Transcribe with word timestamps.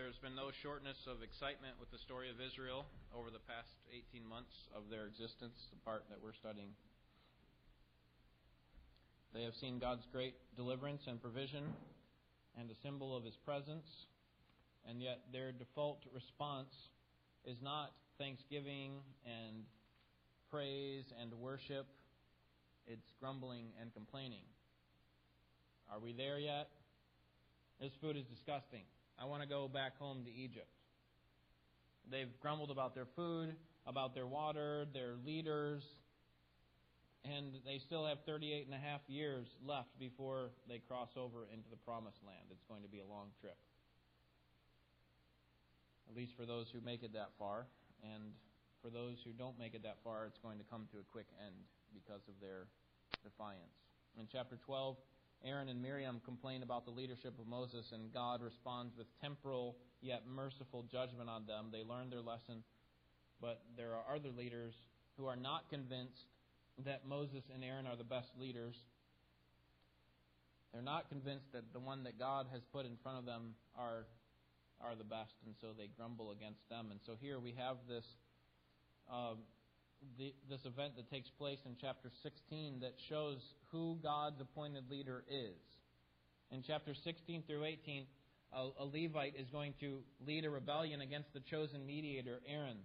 there's 0.00 0.16
been 0.16 0.34
no 0.34 0.48
shortness 0.64 0.96
of 1.04 1.20
excitement 1.20 1.76
with 1.76 1.92
the 1.92 2.00
story 2.00 2.32
of 2.32 2.40
Israel 2.40 2.88
over 3.12 3.28
the 3.28 3.44
past 3.44 3.68
18 3.92 4.24
months 4.24 4.56
of 4.72 4.88
their 4.88 5.04
existence, 5.04 5.52
the 5.68 5.76
part 5.84 6.08
that 6.08 6.16
we're 6.24 6.32
studying. 6.32 6.72
They 9.36 9.44
have 9.44 9.52
seen 9.60 9.78
God's 9.78 10.08
great 10.10 10.32
deliverance 10.56 11.04
and 11.04 11.20
provision 11.20 11.68
and 12.56 12.70
a 12.70 12.80
symbol 12.80 13.14
of 13.14 13.28
His 13.28 13.36
presence, 13.44 13.84
and 14.88 15.02
yet 15.02 15.20
their 15.36 15.52
default 15.52 16.00
response 16.16 16.72
is 17.44 17.60
not 17.60 17.92
thanksgiving 18.16 19.04
and 19.28 19.68
praise 20.50 21.04
and 21.20 21.28
worship, 21.34 21.84
it's 22.86 23.12
grumbling 23.20 23.76
and 23.78 23.92
complaining. 23.92 24.48
Are 25.92 26.00
we 26.00 26.14
there 26.16 26.38
yet? 26.38 26.72
This 27.82 27.92
food 28.00 28.16
is 28.16 28.24
disgusting. 28.32 28.88
I 29.20 29.26
want 29.26 29.42
to 29.42 29.48
go 29.48 29.68
back 29.68 29.98
home 29.98 30.24
to 30.24 30.32
Egypt. 30.32 30.72
They've 32.10 32.32
grumbled 32.40 32.70
about 32.70 32.94
their 32.94 33.06
food, 33.14 33.54
about 33.86 34.14
their 34.14 34.26
water, 34.26 34.86
their 34.94 35.14
leaders, 35.26 35.84
and 37.24 37.52
they 37.66 37.78
still 37.78 38.06
have 38.06 38.24
38 38.24 38.64
and 38.64 38.74
a 38.74 38.78
half 38.78 39.00
years 39.06 39.46
left 39.64 39.92
before 39.98 40.50
they 40.68 40.78
cross 40.78 41.10
over 41.16 41.44
into 41.52 41.68
the 41.68 41.76
promised 41.76 42.24
land. 42.24 42.48
It's 42.50 42.64
going 42.64 42.82
to 42.82 42.88
be 42.88 43.00
a 43.00 43.04
long 43.04 43.28
trip. 43.40 43.56
At 46.08 46.16
least 46.16 46.32
for 46.34 46.46
those 46.46 46.66
who 46.72 46.80
make 46.80 47.02
it 47.02 47.12
that 47.12 47.30
far. 47.38 47.66
And 48.02 48.32
for 48.80 48.88
those 48.88 49.20
who 49.22 49.32
don't 49.32 49.58
make 49.58 49.74
it 49.74 49.82
that 49.82 49.98
far, 50.02 50.24
it's 50.24 50.38
going 50.38 50.56
to 50.56 50.64
come 50.64 50.88
to 50.92 50.98
a 50.98 51.04
quick 51.12 51.28
end 51.44 51.54
because 51.92 52.24
of 52.26 52.34
their 52.40 52.64
defiance. 53.22 53.76
In 54.18 54.26
chapter 54.32 54.56
12, 54.64 54.96
Aaron 55.44 55.68
and 55.68 55.80
Miriam 55.82 56.20
complain 56.24 56.62
about 56.62 56.84
the 56.84 56.90
leadership 56.90 57.38
of 57.38 57.46
Moses, 57.46 57.92
and 57.92 58.12
God 58.12 58.42
responds 58.42 58.96
with 58.96 59.06
temporal 59.20 59.76
yet 60.02 60.22
merciful 60.26 60.84
judgment 60.90 61.30
on 61.30 61.46
them. 61.46 61.66
They 61.72 61.82
learn 61.82 62.10
their 62.10 62.20
lesson, 62.20 62.62
but 63.40 63.62
there 63.76 63.94
are 63.94 64.14
other 64.14 64.30
leaders 64.30 64.74
who 65.16 65.26
are 65.26 65.36
not 65.36 65.68
convinced 65.70 66.26
that 66.84 67.06
Moses 67.06 67.44
and 67.54 67.64
Aaron 67.64 67.86
are 67.86 67.96
the 67.96 68.04
best 68.04 68.28
leaders. 68.38 68.76
They're 70.72 70.82
not 70.82 71.08
convinced 71.08 71.52
that 71.52 71.72
the 71.72 71.80
one 71.80 72.04
that 72.04 72.18
God 72.18 72.46
has 72.52 72.62
put 72.72 72.86
in 72.86 72.96
front 73.02 73.18
of 73.18 73.24
them 73.24 73.54
are 73.76 74.04
are 74.80 74.94
the 74.96 75.04
best, 75.04 75.34
and 75.44 75.54
so 75.60 75.68
they 75.76 75.88
grumble 75.96 76.30
against 76.30 76.66
them. 76.70 76.88
And 76.90 77.00
so 77.04 77.12
here 77.20 77.38
we 77.38 77.52
have 77.58 77.76
this 77.86 78.04
uh, 79.12 79.34
the, 80.18 80.34
this 80.48 80.60
event 80.64 80.96
that 80.96 81.10
takes 81.10 81.28
place 81.30 81.58
in 81.66 81.76
chapter 81.80 82.10
16 82.22 82.80
that 82.80 82.94
shows 83.08 83.38
who 83.70 83.98
God's 84.02 84.40
appointed 84.40 84.90
leader 84.90 85.24
is. 85.28 85.60
In 86.50 86.62
chapter 86.66 86.94
16 86.94 87.44
through 87.46 87.64
18, 87.64 88.06
a, 88.52 88.68
a 88.80 88.84
Levite 88.84 89.34
is 89.36 89.48
going 89.50 89.74
to 89.80 90.00
lead 90.26 90.44
a 90.44 90.50
rebellion 90.50 91.00
against 91.00 91.32
the 91.32 91.40
chosen 91.40 91.86
mediator, 91.86 92.40
Aaron. 92.46 92.78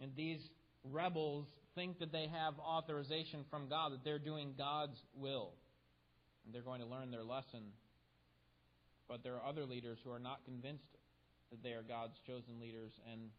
And 0.00 0.12
these 0.16 0.40
rebels 0.84 1.46
think 1.74 1.98
that 1.98 2.12
they 2.12 2.28
have 2.28 2.54
authorization 2.58 3.44
from 3.50 3.68
God, 3.68 3.92
that 3.92 4.04
they're 4.04 4.18
doing 4.18 4.54
God's 4.56 5.02
will. 5.16 5.52
And 6.44 6.54
they're 6.54 6.62
going 6.62 6.80
to 6.80 6.86
learn 6.86 7.10
their 7.10 7.24
lesson. 7.24 7.72
But 9.08 9.22
there 9.22 9.34
are 9.34 9.46
other 9.46 9.64
leaders 9.64 9.98
who 10.04 10.10
are 10.10 10.18
not 10.18 10.44
convinced 10.44 10.84
that 11.50 11.62
they 11.62 11.72
are 11.72 11.82
God's 11.82 12.18
chosen 12.26 12.60
leaders, 12.60 12.92
and 13.10 13.30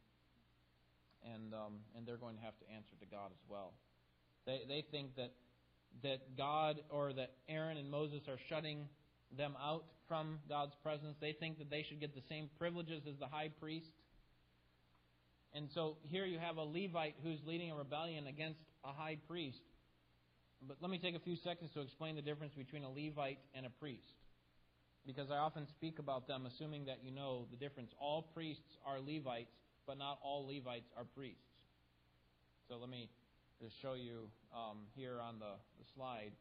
and 1.33 1.53
um, 1.53 1.81
and 1.95 2.05
they're 2.05 2.17
going 2.17 2.35
to 2.35 2.43
have 2.43 2.57
to 2.59 2.65
answer 2.73 2.93
to 2.99 3.05
God 3.05 3.31
as 3.31 3.41
well. 3.49 3.73
They 4.45 4.61
they 4.67 4.85
think 4.91 5.15
that 5.15 5.33
that 6.03 6.37
God 6.37 6.81
or 6.89 7.13
that 7.13 7.31
Aaron 7.49 7.77
and 7.77 7.89
Moses 7.89 8.21
are 8.27 8.37
shutting 8.49 8.87
them 9.35 9.55
out 9.61 9.85
from 10.07 10.39
God's 10.47 10.73
presence. 10.83 11.15
They 11.19 11.33
think 11.33 11.57
that 11.57 11.69
they 11.69 11.85
should 11.87 11.99
get 11.99 12.13
the 12.13 12.21
same 12.29 12.49
privileges 12.59 13.03
as 13.09 13.17
the 13.19 13.27
high 13.27 13.49
priest. 13.59 13.91
And 15.53 15.69
so 15.73 15.97
here 16.03 16.25
you 16.25 16.37
have 16.37 16.57
a 16.57 16.63
Levite 16.63 17.15
who's 17.23 17.39
leading 17.45 17.71
a 17.71 17.75
rebellion 17.75 18.27
against 18.27 18.59
a 18.83 18.91
high 18.91 19.17
priest. 19.27 19.61
But 20.67 20.77
let 20.81 20.91
me 20.91 20.99
take 20.99 21.15
a 21.15 21.19
few 21.19 21.37
seconds 21.37 21.71
to 21.73 21.81
explain 21.81 22.15
the 22.15 22.21
difference 22.21 22.53
between 22.55 22.83
a 22.83 22.89
Levite 22.89 23.39
and 23.53 23.65
a 23.65 23.69
priest. 23.69 24.13
Because 25.05 25.29
I 25.31 25.37
often 25.37 25.67
speak 25.77 25.99
about 25.99 26.27
them 26.27 26.45
assuming 26.45 26.85
that 26.85 26.99
you 27.03 27.11
know 27.11 27.45
the 27.51 27.57
difference. 27.57 27.91
All 27.99 28.23
priests 28.33 28.77
are 28.85 28.99
Levites, 28.99 29.53
but 29.87 29.97
not 29.97 30.19
all 30.23 30.47
Levites 30.47 30.89
are 30.97 31.05
priests. 31.15 31.41
So 32.67 32.77
let 32.77 32.89
me 32.89 33.09
just 33.61 33.75
show 33.81 33.93
you 33.93 34.27
um, 34.53 34.87
here 34.95 35.19
on 35.21 35.39
the, 35.39 35.55
the 35.79 35.85
slide. 35.95 36.31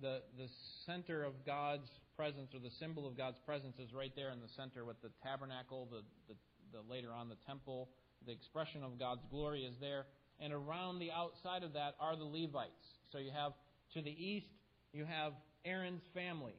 The, 0.00 0.22
the 0.38 0.48
center 0.86 1.24
of 1.24 1.34
God's 1.44 1.88
presence, 2.16 2.54
or 2.54 2.60
the 2.60 2.70
symbol 2.78 3.06
of 3.06 3.16
God's 3.16 3.38
presence, 3.44 3.78
is 3.78 3.92
right 3.92 4.12
there 4.14 4.30
in 4.30 4.40
the 4.40 4.48
center 4.56 4.84
with 4.84 5.00
the 5.02 5.10
tabernacle, 5.22 5.88
the, 5.90 6.02
the, 6.28 6.34
the 6.72 6.92
later 6.92 7.12
on 7.12 7.28
the 7.28 7.36
temple. 7.46 7.88
The 8.26 8.32
expression 8.32 8.82
of 8.82 8.98
God's 8.98 9.22
glory 9.30 9.62
is 9.62 9.74
there. 9.80 10.06
And 10.40 10.52
around 10.52 11.00
the 11.00 11.10
outside 11.10 11.62
of 11.62 11.72
that 11.72 11.94
are 12.00 12.16
the 12.16 12.24
Levites. 12.24 12.86
So 13.10 13.18
you 13.18 13.30
have 13.34 13.52
to 13.94 14.02
the 14.02 14.10
east, 14.10 14.46
you 14.92 15.04
have 15.04 15.32
Aaron's 15.64 16.02
family. 16.14 16.54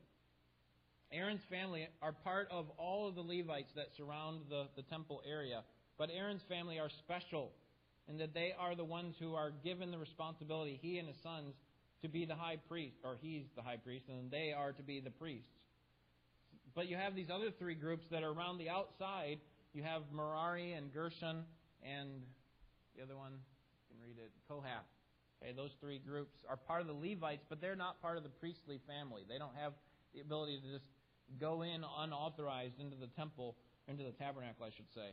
Aaron's 1.12 1.42
family 1.50 1.88
are 2.02 2.12
part 2.12 2.48
of 2.52 2.70
all 2.78 3.08
of 3.08 3.16
the 3.16 3.22
Levites 3.22 3.72
that 3.76 3.88
surround 3.98 4.42
the, 4.50 4.68
the 4.76 4.84
temple 4.84 5.22
area. 5.30 5.64
But 6.00 6.10
Aaron's 6.16 6.42
family 6.48 6.80
are 6.80 6.90
special 6.90 7.52
in 8.08 8.18
that 8.18 8.34
they 8.34 8.54
are 8.58 8.74
the 8.74 8.86
ones 8.86 9.16
who 9.20 9.36
are 9.36 9.52
given 9.64 9.92
the 9.92 10.00
responsibility, 10.00 10.80
he 10.82 10.98
and 10.98 11.08
his 11.08 11.18
sons, 11.22 11.54
to 12.02 12.08
be 12.08 12.26
the 12.26 12.36
high 12.36 12.56
priest, 12.70 12.96
or 13.04 13.18
he's 13.22 13.44
the 13.58 13.62
high 13.62 13.76
priest, 13.76 14.06
and 14.08 14.32
they 14.32 14.54
are 14.58 14.72
to 14.72 14.82
be 14.82 15.02
the 15.02 15.12
priests. 15.12 15.52
But 16.74 16.88
you 16.88 16.96
have 16.96 17.16
these 17.16 17.30
other 17.30 17.52
three 17.52 17.76
groups 17.76 18.06
that 18.12 18.24
are 18.24 18.32
around 18.32 18.58
the 18.58 18.70
outside. 18.70 19.40
You 19.74 19.84
have 19.84 20.04
Merari 20.14 20.72
and 20.72 20.94
Gershon 20.94 21.44
and 21.84 22.24
the 22.96 23.04
other 23.04 23.18
one, 23.18 23.34
you 23.90 23.96
can 23.96 24.04
read 24.04 24.18
it, 24.18 24.32
Kohath. 24.48 24.88
Okay, 25.42 25.54
those 25.54 25.72
three 25.80 26.00
groups 26.00 26.36
are 26.50 26.58
part 26.58 26.82
of 26.82 26.88
the 26.88 26.94
Levites, 26.94 27.44
but 27.50 27.62
they're 27.62 27.76
not 27.76 28.02
part 28.02 28.18
of 28.18 28.24
the 28.24 28.30
priestly 28.30 28.80
family. 28.88 29.24
They 29.28 29.38
don't 29.38 29.56
have 29.56 29.74
the 30.14 30.22
ability 30.22 30.60
to 30.62 30.72
just 30.72 30.86
go 31.40 31.62
in 31.62 31.84
unauthorized 32.00 32.80
into 32.80 32.96
the 32.96 33.08
temple, 33.08 33.56
into 33.88 34.04
the 34.04 34.12
tabernacle, 34.12 34.66
I 34.66 34.72
should 34.76 34.92
say. 34.94 35.12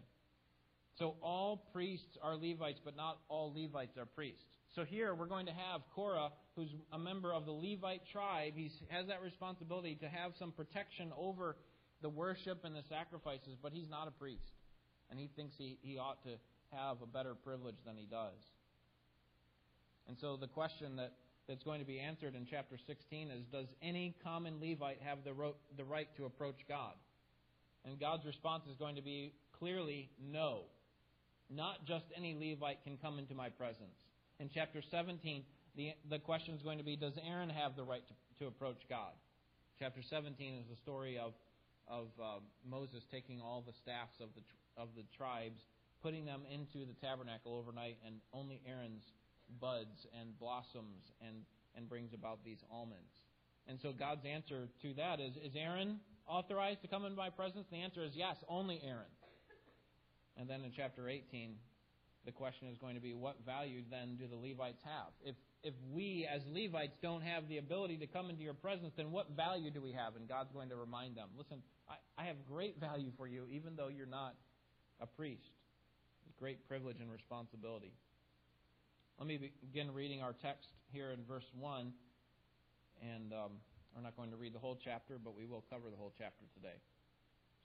So 0.99 1.17
all 1.21 1.69
priests 1.73 2.17
are 2.23 2.37
Levites, 2.37 2.81
but 2.85 2.97
not 2.97 3.19
all 3.29 3.53
Levites 3.55 3.99
are 3.99 4.07
priests. 4.07 4.43
So 4.75 4.85
here 4.85 5.15
we're 5.15 5.27
going 5.27 5.47
to 5.47 5.53
have 5.53 5.83
Korah, 5.95 6.31
who's 6.55 6.71
a 6.93 6.99
member 6.99 7.33
of 7.33 7.45
the 7.45 7.53
Levite 7.53 8.03
tribe. 8.13 8.55
He 8.57 8.71
has 8.89 9.07
that 9.09 9.23
responsibility 9.23 9.95
to 9.97 10.09
have 10.09 10.33
some 10.39 10.53
protection 10.53 11.13
over 11.17 11.57
the 12.03 12.09
worship 12.09 12.65
and 12.65 12.75
the 12.75 12.83
sacrifices, 12.89 13.57
but 13.63 13.73
he's 13.73 13.89
not 13.89 14.09
a 14.09 14.11
priest. 14.11 14.53
And 15.11 15.21
he 15.21 15.31
thinks 15.37 15.55
he, 15.57 15.79
he 15.83 15.99
ought 15.99 16.23
to 16.25 16.31
have 16.73 17.03
a 17.03 17.07
better 17.07 17.35
privilege 17.35 17.77
than 17.85 17.97
he 17.97 18.07
does. 18.07 18.41
And 20.09 20.17
so 20.21 20.37
the 20.37 20.47
question 20.47 20.97
that, 20.97 21.13
that's 21.49 21.63
going 21.63 21.81
to 21.81 21.87
be 21.87 22.01
answered 22.01 22.35
in 22.35 22.47
chapter 22.49 22.77
16 22.87 23.31
is 23.31 23.45
Does 23.53 23.67
any 23.83 24.15
common 24.23 24.61
Levite 24.61 25.01
have 25.03 25.25
the, 25.25 25.33
ro- 25.33 25.57
the 25.77 25.85
right 25.85 26.09
to 26.17 26.25
approach 26.25 26.59
God? 26.69 26.95
And 27.85 28.01
God's 28.01 28.25
response 28.25 28.65
is 28.71 28.77
going 28.77 28.97
to 28.97 29.03
be 29.03 29.33
clearly 29.59 30.11
no. 30.21 30.65
Not 31.51 31.85
just 31.87 32.05
any 32.17 32.35
Levite 32.35 32.83
can 32.83 32.99
come 32.99 33.19
into 33.19 33.35
my 33.35 33.49
presence. 33.49 33.97
In 34.41 34.51
chapter 34.53 34.83
17, 34.91 35.45
the, 35.77 35.93
the 36.11 36.19
question 36.19 36.55
is 36.55 36.63
going 36.63 36.79
to 36.79 36.85
be 36.85 36.97
Does 36.97 37.15
Aaron 37.27 37.51
have 37.51 37.77
the 37.77 37.85
right 37.85 38.03
to, 38.07 38.15
to 38.45 38.49
approach 38.49 38.83
God? 38.89 39.13
Chapter 39.79 40.01
17 40.03 40.55
is 40.55 40.67
the 40.69 40.77
story 40.77 41.19
of, 41.19 41.33
of 41.87 42.09
uh, 42.21 42.41
Moses 42.69 43.05
taking 43.11 43.41
all 43.41 43.63
the 43.67 43.75
staffs 43.83 44.17
of 44.21 44.31
the, 44.35 44.43
of 44.81 44.89
the 44.97 45.05
tribes, 45.17 45.61
putting 46.03 46.25
them 46.25 46.43
into 46.53 46.87
the 46.87 46.95
tabernacle 47.01 47.55
overnight, 47.55 47.97
and 48.05 48.17
only 48.33 48.61
Aaron's 48.67 49.05
buds 49.61 50.07
and 50.19 50.39
blossoms 50.39 51.13
and, 51.21 51.45
and 51.77 51.89
brings 51.89 52.13
about 52.15 52.45
these 52.45 52.59
almonds. 52.71 53.21
And 53.69 53.79
so 53.81 53.93
God's 53.93 54.25
answer 54.25 54.69
to 54.83 54.95
that 54.95 55.21
is 55.21 55.37
Is 55.37 55.55
Aaron 55.57 56.01
authorized 56.27 56.83
to 56.83 56.89
come 56.89 57.05
in 57.05 57.15
my 57.15 57.31
presence? 57.31 57.67
The 57.71 57.83
answer 57.83 58.03
is 58.03 58.13
yes, 58.15 58.37
only 58.49 58.81
Aaron. 58.85 59.11
And 60.37 60.49
then 60.49 60.63
in 60.65 60.73
chapter 60.77 61.09
18, 61.09 61.55
the 62.27 62.33
question 62.33 62.69
is 62.69 62.77
going 62.77 62.97
to 62.97 63.01
be 63.01 63.15
what 63.15 63.37
value 63.47 63.83
then 63.91 64.17
do 64.19 64.27
the 64.27 64.37
Levites 64.37 64.83
have? 64.85 65.15
If, 65.25 65.37
if 65.63 65.75
we 65.93 66.29
as 66.29 66.43
Levites 66.51 66.97
don't 67.01 67.23
have 67.23 67.49
the 67.49 67.59
ability 67.59 67.97
to 67.99 68.07
come 68.07 68.29
into 68.29 68.43
your 68.43 68.55
presence, 68.55 68.93
then 68.97 69.13
what 69.13 69.31
value 69.31 69.71
do 69.71 69.81
we 69.81 69.93
have? 69.93 70.17
And 70.17 70.29
God's 70.29 70.53
going 70.53 70.69
to 70.71 70.77
remind 70.77 71.17
them 71.17 71.29
listen, 71.39 71.63
I, 71.89 71.95
I 72.21 72.27
have 72.27 72.37
great 72.47 72.79
value 72.81 73.13
for 73.17 73.27
you, 73.27 73.47
even 73.51 73.77
though 73.77 73.89
you're 73.89 74.07
not 74.07 74.35
a 75.01 75.07
priest. 75.07 75.49
Great 76.39 76.69
privilege 76.69 76.97
and 77.01 77.11
responsibility. 77.11 77.93
Let 79.19 79.29
me 79.29 79.53
begin 79.63 79.95
reading 79.95 80.21
our 80.21 80.35
text 80.35 80.69
here 80.93 81.13
in 81.13 81.25
verse 81.25 81.47
1. 81.59 81.93
And 83.01 83.33
um, 83.33 83.53
we're 83.95 84.03
not 84.03 84.17
going 84.17 84.31
to 84.31 84.37
read 84.37 84.53
the 84.53 84.59
whole 84.59 84.79
chapter, 84.83 85.17
but 85.23 85.35
we 85.35 85.47
will 85.47 85.65
cover 85.71 85.89
the 85.89 85.97
whole 85.97 86.13
chapter 86.19 86.45
today. 86.55 86.77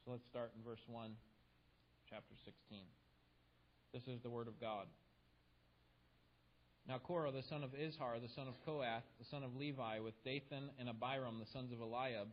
So 0.05 0.11
let's 0.11 0.23
start 0.29 0.51
in 0.55 0.63
verse 0.63 0.79
1 0.87 1.11
chapter 2.11 2.35
16. 2.43 2.83
This 3.93 4.03
is 4.03 4.19
the 4.19 4.29
word 4.29 4.49
of 4.49 4.59
God. 4.59 4.83
Now 6.85 6.97
Korah, 6.97 7.31
the 7.31 7.47
son 7.47 7.63
of 7.63 7.71
Izhar, 7.71 8.19
the 8.19 8.27
son 8.35 8.49
of 8.51 8.59
Kohath, 8.67 9.07
the 9.17 9.23
son 9.31 9.43
of 9.43 9.55
Levi, 9.55 9.99
with 9.99 10.19
Dathan 10.25 10.75
and 10.77 10.89
Abiram, 10.89 11.39
the 11.39 11.47
sons 11.53 11.71
of 11.71 11.79
Eliab, 11.79 12.27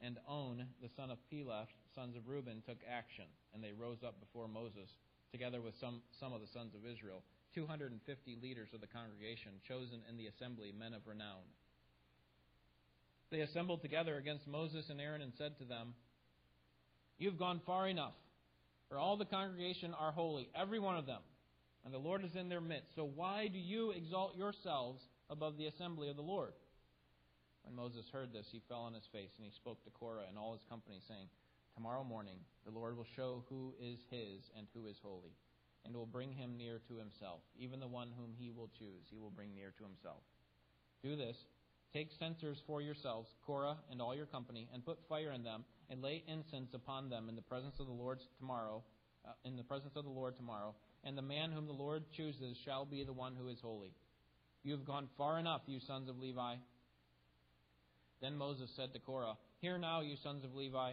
and 0.00 0.16
On, 0.26 0.64
the 0.80 0.88
son 0.96 1.10
of 1.10 1.18
Peleth, 1.28 1.68
sons 1.94 2.16
of 2.16 2.26
Reuben, 2.26 2.62
took 2.64 2.78
action, 2.88 3.26
and 3.52 3.62
they 3.62 3.72
rose 3.76 4.00
up 4.00 4.18
before 4.18 4.48
Moses, 4.48 4.88
together 5.30 5.60
with 5.60 5.74
some, 5.78 6.00
some 6.18 6.32
of 6.32 6.40
the 6.40 6.48
sons 6.54 6.72
of 6.72 6.88
Israel, 6.90 7.22
250 7.54 8.00
leaders 8.40 8.70
of 8.72 8.80
the 8.80 8.86
congregation, 8.86 9.60
chosen 9.68 10.00
in 10.08 10.16
the 10.16 10.28
assembly, 10.28 10.72
men 10.72 10.94
of 10.94 11.04
renown. 11.06 11.44
They 13.30 13.40
assembled 13.40 13.82
together 13.82 14.16
against 14.16 14.48
Moses 14.48 14.88
and 14.88 15.02
Aaron 15.02 15.20
and 15.20 15.34
said 15.36 15.58
to 15.58 15.64
them, 15.64 15.92
You've 17.18 17.38
gone 17.38 17.60
far 17.66 17.88
enough, 17.88 18.14
for 18.88 18.98
all 18.98 19.16
the 19.16 19.24
congregation 19.24 19.94
are 19.98 20.12
holy, 20.12 20.48
every 20.54 20.78
one 20.78 20.96
of 20.96 21.06
them, 21.06 21.20
and 21.84 21.92
the 21.92 21.98
Lord 21.98 22.24
is 22.24 22.34
in 22.34 22.48
their 22.48 22.60
midst. 22.60 22.94
So 22.94 23.04
why 23.04 23.48
do 23.48 23.58
you 23.58 23.90
exalt 23.90 24.36
yourselves 24.36 25.02
above 25.30 25.56
the 25.56 25.66
assembly 25.66 26.08
of 26.08 26.16
the 26.16 26.22
Lord? 26.22 26.52
When 27.64 27.76
Moses 27.76 28.06
heard 28.12 28.32
this, 28.32 28.46
he 28.50 28.62
fell 28.68 28.80
on 28.80 28.94
his 28.94 29.06
face, 29.12 29.30
and 29.36 29.44
he 29.44 29.52
spoke 29.52 29.84
to 29.84 29.90
Korah 29.90 30.24
and 30.28 30.38
all 30.38 30.52
his 30.52 30.64
company, 30.70 31.00
saying, 31.06 31.28
Tomorrow 31.74 32.04
morning 32.04 32.38
the 32.64 32.72
Lord 32.72 32.96
will 32.96 33.06
show 33.14 33.44
who 33.48 33.74
is 33.80 33.98
his 34.10 34.40
and 34.56 34.66
who 34.72 34.86
is 34.86 34.96
holy, 35.02 35.36
and 35.84 35.94
will 35.94 36.06
bring 36.06 36.32
him 36.32 36.56
near 36.56 36.80
to 36.88 36.96
himself. 36.96 37.40
Even 37.58 37.78
the 37.78 37.86
one 37.86 38.08
whom 38.16 38.32
he 38.38 38.50
will 38.50 38.70
choose, 38.78 39.04
he 39.10 39.18
will 39.18 39.30
bring 39.30 39.54
near 39.54 39.72
to 39.76 39.84
himself. 39.84 40.22
Do 41.02 41.14
this. 41.14 41.36
Take 41.92 42.08
censers 42.18 42.58
for 42.66 42.82
yourselves, 42.82 43.28
Korah 43.46 43.76
and 43.90 44.00
all 44.00 44.14
your 44.14 44.26
company, 44.26 44.68
and 44.72 44.84
put 44.84 44.98
fire 45.08 45.32
in 45.32 45.42
them, 45.42 45.64
and 45.90 46.02
lay 46.02 46.22
incense 46.26 46.74
upon 46.74 47.08
them 47.08 47.28
in 47.28 47.36
the 47.36 47.42
presence 47.42 47.74
of 47.80 47.86
the 47.86 47.92
Lord 47.92 48.18
tomorrow. 48.38 48.82
Uh, 49.26 49.32
in 49.44 49.56
the 49.56 49.64
presence 49.64 49.92
of 49.96 50.04
the 50.04 50.10
Lord 50.10 50.36
tomorrow, 50.36 50.74
and 51.04 51.18
the 51.18 51.22
man 51.22 51.50
whom 51.50 51.66
the 51.66 51.72
Lord 51.72 52.04
chooses 52.16 52.56
shall 52.64 52.86
be 52.86 53.02
the 53.04 53.12
one 53.12 53.34
who 53.34 53.48
is 53.48 53.58
holy. 53.60 53.92
You 54.62 54.72
have 54.72 54.86
gone 54.86 55.08
far 55.18 55.38
enough, 55.38 55.62
you 55.66 55.80
sons 55.80 56.08
of 56.08 56.18
Levi. 56.18 56.54
Then 58.22 58.36
Moses 58.36 58.70
said 58.76 58.92
to 58.92 59.00
Korah, 59.00 59.36
Hear 59.60 59.76
now, 59.76 60.00
you 60.00 60.16
sons 60.22 60.44
of 60.44 60.54
Levi. 60.54 60.92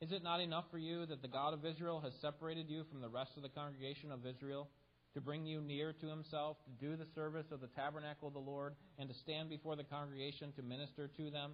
Is 0.00 0.12
it 0.12 0.22
not 0.22 0.40
enough 0.40 0.64
for 0.70 0.78
you 0.78 1.06
that 1.06 1.22
the 1.22 1.28
God 1.28 1.54
of 1.54 1.64
Israel 1.64 2.00
has 2.00 2.12
separated 2.20 2.68
you 2.68 2.84
from 2.90 3.00
the 3.00 3.08
rest 3.08 3.32
of 3.36 3.42
the 3.42 3.48
congregation 3.48 4.12
of 4.12 4.26
Israel, 4.26 4.68
to 5.14 5.20
bring 5.20 5.46
you 5.46 5.60
near 5.60 5.92
to 5.92 6.06
himself, 6.06 6.56
to 6.64 6.84
do 6.84 6.96
the 6.96 7.06
service 7.14 7.46
of 7.50 7.60
the 7.60 7.68
tabernacle 7.68 8.28
of 8.28 8.34
the 8.34 8.40
Lord, 8.40 8.74
and 8.98 9.08
to 9.08 9.14
stand 9.14 9.48
before 9.48 9.76
the 9.76 9.84
congregation 9.84 10.52
to 10.52 10.62
minister 10.62 11.08
to 11.16 11.30
them? 11.30 11.52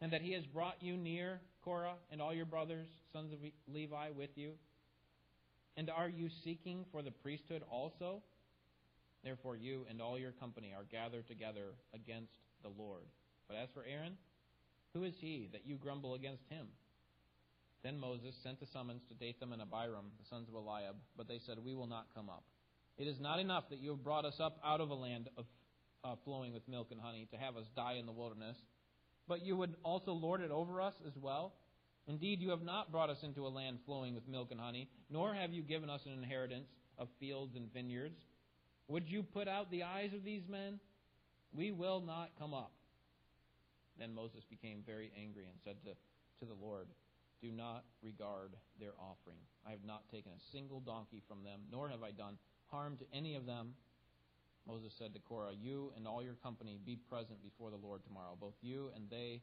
And 0.00 0.12
that 0.12 0.22
he 0.22 0.32
has 0.32 0.44
brought 0.46 0.82
you 0.82 0.96
near, 0.96 1.40
Korah, 1.64 1.94
and 2.10 2.20
all 2.20 2.34
your 2.34 2.46
brothers, 2.46 2.86
sons 3.12 3.32
of 3.32 3.38
Levi, 3.68 4.10
with 4.16 4.30
you? 4.36 4.52
And 5.76 5.90
are 5.90 6.08
you 6.08 6.28
seeking 6.44 6.84
for 6.92 7.02
the 7.02 7.10
priesthood 7.10 7.62
also? 7.70 8.22
Therefore, 9.22 9.56
you 9.56 9.86
and 9.88 10.00
all 10.00 10.18
your 10.18 10.32
company 10.32 10.72
are 10.76 10.84
gathered 10.90 11.28
together 11.28 11.74
against 11.94 12.32
the 12.62 12.68
Lord. 12.68 13.04
But 13.48 13.56
as 13.56 13.68
for 13.74 13.84
Aaron, 13.84 14.16
who 14.94 15.04
is 15.04 15.14
he 15.20 15.48
that 15.52 15.66
you 15.66 15.76
grumble 15.76 16.14
against 16.14 16.42
him? 16.48 16.66
Then 17.82 17.98
Moses 17.98 18.34
sent 18.42 18.60
a 18.62 18.66
summons 18.72 19.02
to 19.08 19.14
Dathan 19.14 19.52
and 19.52 19.62
Abiram, 19.62 20.12
the 20.18 20.28
sons 20.28 20.48
of 20.48 20.54
Eliab, 20.54 20.96
but 21.16 21.28
they 21.28 21.40
said, 21.46 21.56
We 21.64 21.74
will 21.74 21.86
not 21.86 22.06
come 22.14 22.28
up. 22.28 22.44
It 22.98 23.06
is 23.06 23.18
not 23.20 23.38
enough 23.38 23.64
that 23.70 23.78
you 23.78 23.90
have 23.90 24.04
brought 24.04 24.24
us 24.24 24.36
up 24.38 24.58
out 24.64 24.80
of 24.80 24.90
a 24.90 24.94
land 24.94 25.28
of, 25.38 25.46
uh, 26.04 26.16
flowing 26.24 26.52
with 26.52 26.66
milk 26.68 26.88
and 26.90 27.00
honey 27.00 27.26
to 27.30 27.38
have 27.38 27.56
us 27.56 27.64
die 27.74 27.94
in 27.94 28.04
the 28.04 28.12
wilderness, 28.12 28.56
but 29.30 29.46
you 29.46 29.54
would 29.54 29.76
also 29.84 30.10
lord 30.12 30.40
it 30.40 30.50
over 30.50 30.82
us 30.82 30.94
as 31.06 31.16
well? 31.16 31.52
Indeed, 32.08 32.40
you 32.40 32.50
have 32.50 32.62
not 32.62 32.90
brought 32.90 33.10
us 33.10 33.22
into 33.22 33.46
a 33.46 33.48
land 33.48 33.78
flowing 33.86 34.12
with 34.12 34.26
milk 34.26 34.48
and 34.50 34.58
honey, 34.58 34.88
nor 35.08 35.32
have 35.32 35.52
you 35.52 35.62
given 35.62 35.88
us 35.88 36.00
an 36.04 36.12
inheritance 36.12 36.66
of 36.98 37.06
fields 37.20 37.54
and 37.54 37.72
vineyards. 37.72 38.18
Would 38.88 39.08
you 39.08 39.22
put 39.22 39.46
out 39.46 39.70
the 39.70 39.84
eyes 39.84 40.12
of 40.14 40.24
these 40.24 40.42
men? 40.48 40.80
We 41.52 41.70
will 41.70 42.00
not 42.00 42.30
come 42.40 42.52
up. 42.52 42.72
Then 43.96 44.16
Moses 44.16 44.42
became 44.50 44.82
very 44.84 45.12
angry 45.16 45.44
and 45.44 45.60
said 45.62 45.76
to, 45.84 45.90
to 46.40 46.44
the 46.44 46.60
Lord, 46.60 46.88
Do 47.40 47.52
not 47.52 47.84
regard 48.02 48.56
their 48.80 48.94
offering. 48.98 49.38
I 49.64 49.70
have 49.70 49.84
not 49.86 50.10
taken 50.10 50.32
a 50.32 50.50
single 50.50 50.80
donkey 50.80 51.22
from 51.28 51.44
them, 51.44 51.60
nor 51.70 51.88
have 51.88 52.02
I 52.02 52.10
done 52.10 52.36
harm 52.66 52.96
to 52.96 53.04
any 53.16 53.36
of 53.36 53.46
them. 53.46 53.74
Moses 54.66 54.92
said 54.98 55.14
to 55.14 55.20
Korah, 55.20 55.52
You 55.60 55.92
and 55.96 56.06
all 56.06 56.22
your 56.22 56.34
company 56.34 56.78
be 56.84 56.96
present 56.96 57.42
before 57.42 57.70
the 57.70 57.76
Lord 57.76 58.02
tomorrow, 58.04 58.36
both 58.38 58.54
you 58.62 58.90
and 58.94 59.08
they, 59.10 59.42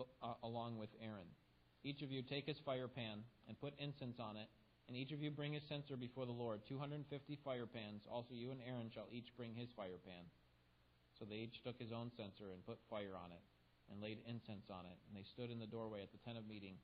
uh, 0.00 0.34
along 0.42 0.78
with 0.78 0.90
Aaron. 1.02 1.26
Each 1.84 2.02
of 2.02 2.10
you 2.10 2.22
take 2.22 2.46
his 2.46 2.58
fire 2.64 2.88
pan 2.88 3.24
and 3.48 3.58
put 3.58 3.74
incense 3.78 4.20
on 4.20 4.36
it, 4.36 4.46
and 4.88 4.96
each 4.96 5.12
of 5.12 5.22
you 5.22 5.30
bring 5.30 5.52
his 5.52 5.62
censer 5.68 5.96
before 5.96 6.26
the 6.26 6.32
Lord, 6.32 6.60
250 6.68 7.38
fire 7.44 7.66
pans. 7.66 8.06
Also, 8.10 8.34
you 8.34 8.50
and 8.50 8.60
Aaron 8.66 8.90
shall 8.92 9.06
each 9.10 9.34
bring 9.36 9.54
his 9.54 9.70
fire 9.74 9.98
pan. 10.06 10.24
So 11.18 11.24
they 11.24 11.46
each 11.46 11.62
took 11.62 11.78
his 11.78 11.92
own 11.92 12.10
censer 12.16 12.50
and 12.54 12.64
put 12.66 12.78
fire 12.88 13.14
on 13.18 13.32
it, 13.32 13.42
and 13.90 14.00
laid 14.00 14.18
incense 14.26 14.70
on 14.70 14.86
it. 14.86 14.98
And 15.06 15.14
they 15.18 15.26
stood 15.26 15.50
in 15.50 15.58
the 15.58 15.66
doorway 15.66 16.02
at 16.02 16.12
the 16.12 16.22
tent 16.24 16.38
of 16.38 16.46
meeting 16.46 16.74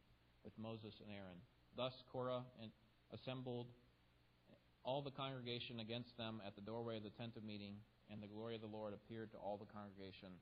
with 0.44 0.52
Moses 0.58 0.94
and 1.00 1.10
Aaron. 1.14 1.38
Thus 1.76 1.94
Korah 2.10 2.42
assembled 3.12 3.66
all 4.88 5.02
the 5.04 5.12
congregation 5.12 5.80
against 5.80 6.16
them 6.16 6.40
at 6.46 6.56
the 6.56 6.64
doorway 6.64 6.96
of 6.96 7.04
the 7.04 7.12
tent 7.20 7.36
of 7.36 7.44
meeting, 7.44 7.76
and 8.08 8.22
the 8.22 8.26
glory 8.26 8.54
of 8.54 8.62
the 8.62 8.72
Lord 8.72 8.94
appeared 8.96 9.30
to 9.32 9.36
all 9.36 9.60
the 9.60 9.68
congregation. 9.68 10.32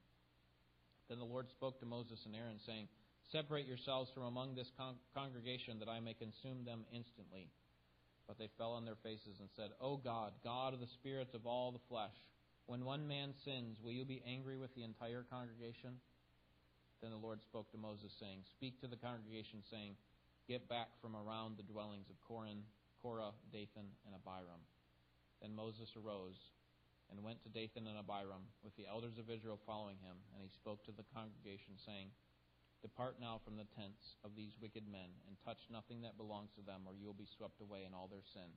Then 1.11 1.19
the 1.19 1.27
Lord 1.27 1.51
spoke 1.51 1.81
to 1.81 1.87
Moses 1.87 2.23
and 2.27 2.37
Aaron, 2.37 2.63
saying, 2.65 2.87
Separate 3.33 3.67
yourselves 3.67 4.09
from 4.15 4.23
among 4.23 4.55
this 4.55 4.71
con- 4.79 5.03
congregation, 5.13 5.81
that 5.81 5.89
I 5.89 5.99
may 5.99 6.15
consume 6.15 6.65
them 6.65 6.87
instantly. 6.95 7.51
But 8.29 8.39
they 8.39 8.47
fell 8.57 8.71
on 8.79 8.85
their 8.85 9.03
faces 9.03 9.43
and 9.43 9.51
said, 9.57 9.71
O 9.81 9.97
God, 9.97 10.31
God 10.45 10.75
of 10.75 10.79
the 10.79 10.95
spirits 10.95 11.35
of 11.35 11.45
all 11.45 11.73
the 11.73 11.83
flesh, 11.89 12.15
when 12.67 12.85
one 12.85 13.09
man 13.09 13.35
sins, 13.45 13.79
will 13.83 13.91
you 13.91 14.05
be 14.05 14.23
angry 14.25 14.57
with 14.57 14.73
the 14.77 14.85
entire 14.85 15.27
congregation? 15.29 15.99
Then 17.03 17.11
the 17.11 17.19
Lord 17.19 17.43
spoke 17.43 17.73
to 17.73 17.79
Moses, 17.79 18.15
saying, 18.21 18.47
Speak 18.55 18.81
to 18.81 18.87
the 18.87 18.97
congregation, 18.97 19.67
saying, 19.69 19.97
Get 20.47 20.69
back 20.69 20.91
from 21.03 21.17
around 21.17 21.57
the 21.57 21.67
dwellings 21.67 22.07
of 22.11 22.21
Corin, 22.23 22.63
Korah, 23.06 23.38
Dathan, 23.55 23.87
and 24.03 24.19
Abiram. 24.19 24.58
Then 25.38 25.55
Moses 25.55 25.94
arose 25.94 26.50
and 27.06 27.23
went 27.23 27.38
to 27.47 27.55
Dathan 27.55 27.87
and 27.87 27.94
Abiram, 27.94 28.50
with 28.67 28.75
the 28.75 28.91
elders 28.91 29.14
of 29.14 29.31
Israel 29.31 29.62
following 29.62 29.94
him, 30.03 30.19
and 30.35 30.43
he 30.43 30.50
spoke 30.50 30.82
to 30.82 30.91
the 30.91 31.06
congregation, 31.14 31.79
saying, 31.79 32.11
Depart 32.82 33.23
now 33.23 33.38
from 33.47 33.55
the 33.55 33.70
tents 33.79 34.19
of 34.26 34.35
these 34.35 34.58
wicked 34.58 34.91
men, 34.91 35.06
and 35.31 35.38
touch 35.47 35.70
nothing 35.70 36.03
that 36.03 36.19
belongs 36.19 36.50
to 36.58 36.67
them, 36.67 36.82
or 36.82 36.99
you 36.99 37.06
will 37.06 37.14
be 37.14 37.31
swept 37.31 37.62
away 37.62 37.87
in 37.87 37.94
all 37.94 38.11
their 38.11 38.26
sin. 38.35 38.50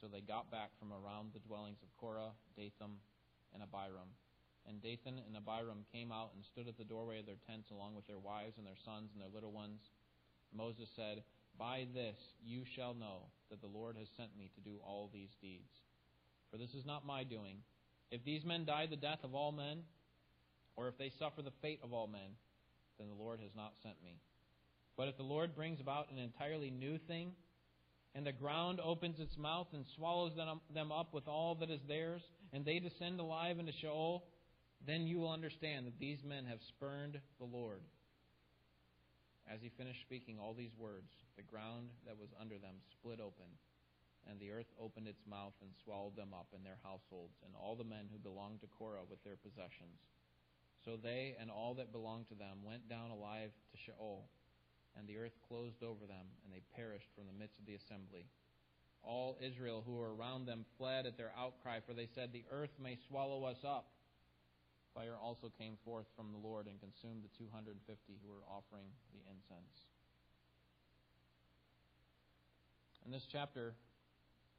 So 0.00 0.08
they 0.08 0.24
got 0.24 0.48
back 0.48 0.72
from 0.80 0.88
around 0.88 1.36
the 1.36 1.44
dwellings 1.44 1.84
of 1.84 1.92
Korah, 2.00 2.32
Dathan, 2.56 3.04
and 3.52 3.60
Abiram. 3.60 4.16
And 4.64 4.80
Dathan 4.80 5.20
and 5.20 5.36
Abiram 5.36 5.84
came 5.92 6.08
out 6.08 6.32
and 6.32 6.40
stood 6.40 6.72
at 6.72 6.80
the 6.80 6.88
doorway 6.88 7.20
of 7.20 7.28
their 7.28 7.42
tents 7.44 7.68
along 7.68 8.00
with 8.00 8.08
their 8.08 8.22
wives 8.22 8.56
and 8.56 8.64
their 8.64 8.80
sons 8.80 9.12
and 9.12 9.20
their 9.20 9.28
little 9.28 9.52
ones. 9.52 9.92
Moses 10.56 10.88
said, 10.96 11.20
By 11.62 11.86
this 11.94 12.16
you 12.44 12.64
shall 12.74 12.92
know 12.92 13.30
that 13.48 13.60
the 13.60 13.68
Lord 13.68 13.94
has 13.96 14.08
sent 14.16 14.36
me 14.36 14.50
to 14.56 14.60
do 14.60 14.78
all 14.84 15.08
these 15.12 15.30
deeds. 15.40 15.70
For 16.50 16.58
this 16.58 16.74
is 16.74 16.84
not 16.84 17.06
my 17.06 17.22
doing. 17.22 17.58
If 18.10 18.24
these 18.24 18.44
men 18.44 18.64
die 18.64 18.88
the 18.90 18.96
death 18.96 19.20
of 19.22 19.36
all 19.36 19.52
men, 19.52 19.84
or 20.74 20.88
if 20.88 20.98
they 20.98 21.12
suffer 21.20 21.40
the 21.40 21.52
fate 21.62 21.78
of 21.84 21.92
all 21.92 22.08
men, 22.08 22.34
then 22.98 23.06
the 23.06 23.14
Lord 23.14 23.38
has 23.40 23.52
not 23.54 23.74
sent 23.80 23.94
me. 24.04 24.18
But 24.96 25.06
if 25.06 25.16
the 25.16 25.22
Lord 25.22 25.54
brings 25.54 25.80
about 25.80 26.10
an 26.10 26.18
entirely 26.18 26.72
new 26.72 26.98
thing, 26.98 27.30
and 28.16 28.26
the 28.26 28.32
ground 28.32 28.80
opens 28.82 29.20
its 29.20 29.38
mouth 29.38 29.68
and 29.72 29.84
swallows 29.94 30.32
them 30.74 30.90
up 30.90 31.14
with 31.14 31.28
all 31.28 31.54
that 31.60 31.70
is 31.70 31.80
theirs, 31.86 32.22
and 32.52 32.64
they 32.64 32.80
descend 32.80 33.20
alive 33.20 33.60
into 33.60 33.72
Sheol, 33.80 34.24
then 34.84 35.06
you 35.06 35.18
will 35.18 35.30
understand 35.30 35.86
that 35.86 36.00
these 36.00 36.18
men 36.24 36.44
have 36.44 36.58
spurned 36.76 37.20
the 37.38 37.46
Lord. 37.46 37.82
As 39.50 39.60
he 39.60 39.68
finished 39.68 40.00
speaking 40.02 40.38
all 40.38 40.54
these 40.54 40.74
words, 40.78 41.10
the 41.36 41.42
ground 41.42 41.90
that 42.06 42.18
was 42.18 42.30
under 42.40 42.58
them 42.58 42.76
split 42.90 43.20
open, 43.20 43.48
and 44.28 44.38
the 44.38 44.50
earth 44.50 44.70
opened 44.78 45.08
its 45.08 45.26
mouth 45.26 45.54
and 45.60 45.70
swallowed 45.84 46.16
them 46.16 46.32
up 46.32 46.46
and 46.54 46.64
their 46.64 46.78
households, 46.82 47.38
and 47.44 47.54
all 47.54 47.74
the 47.74 47.84
men 47.84 48.06
who 48.10 48.18
belonged 48.18 48.60
to 48.60 48.70
Korah 48.78 49.08
with 49.08 49.22
their 49.24 49.36
possessions. 49.36 49.98
So 50.84 50.96
they 50.96 51.34
and 51.38 51.50
all 51.50 51.74
that 51.74 51.92
belonged 51.92 52.28
to 52.28 52.34
them 52.34 52.62
went 52.64 52.88
down 52.88 53.10
alive 53.10 53.50
to 53.70 53.76
Sheol 53.76 54.26
and 54.96 55.06
the 55.06 55.16
earth 55.16 55.36
closed 55.48 55.82
over 55.82 56.06
them, 56.06 56.26
and 56.44 56.52
they 56.52 56.62
perished 56.76 57.08
from 57.14 57.26
the 57.26 57.38
midst 57.38 57.58
of 57.58 57.66
the 57.66 57.74
assembly. 57.74 58.26
All 59.02 59.36
Israel 59.40 59.82
who 59.84 59.96
were 59.96 60.14
around 60.14 60.46
them 60.46 60.64
fled 60.78 61.06
at 61.06 61.16
their 61.16 61.32
outcry, 61.36 61.80
for 61.86 61.94
they 61.94 62.08
said, 62.14 62.30
The 62.32 62.44
earth 62.50 62.76
may 62.80 62.98
swallow 63.08 63.44
us 63.44 63.64
up. 63.64 63.86
Fire 64.94 65.16
also 65.16 65.50
came 65.58 65.76
forth 65.84 66.06
from 66.16 66.32
the 66.32 66.38
Lord 66.38 66.66
and 66.66 66.78
consumed 66.80 67.24
the 67.24 67.32
250 67.38 67.72
who 68.20 68.28
were 68.28 68.44
offering 68.48 68.86
the 69.12 69.20
incense. 69.30 69.88
In 73.04 73.10
this 73.10 73.26
chapter, 73.30 73.74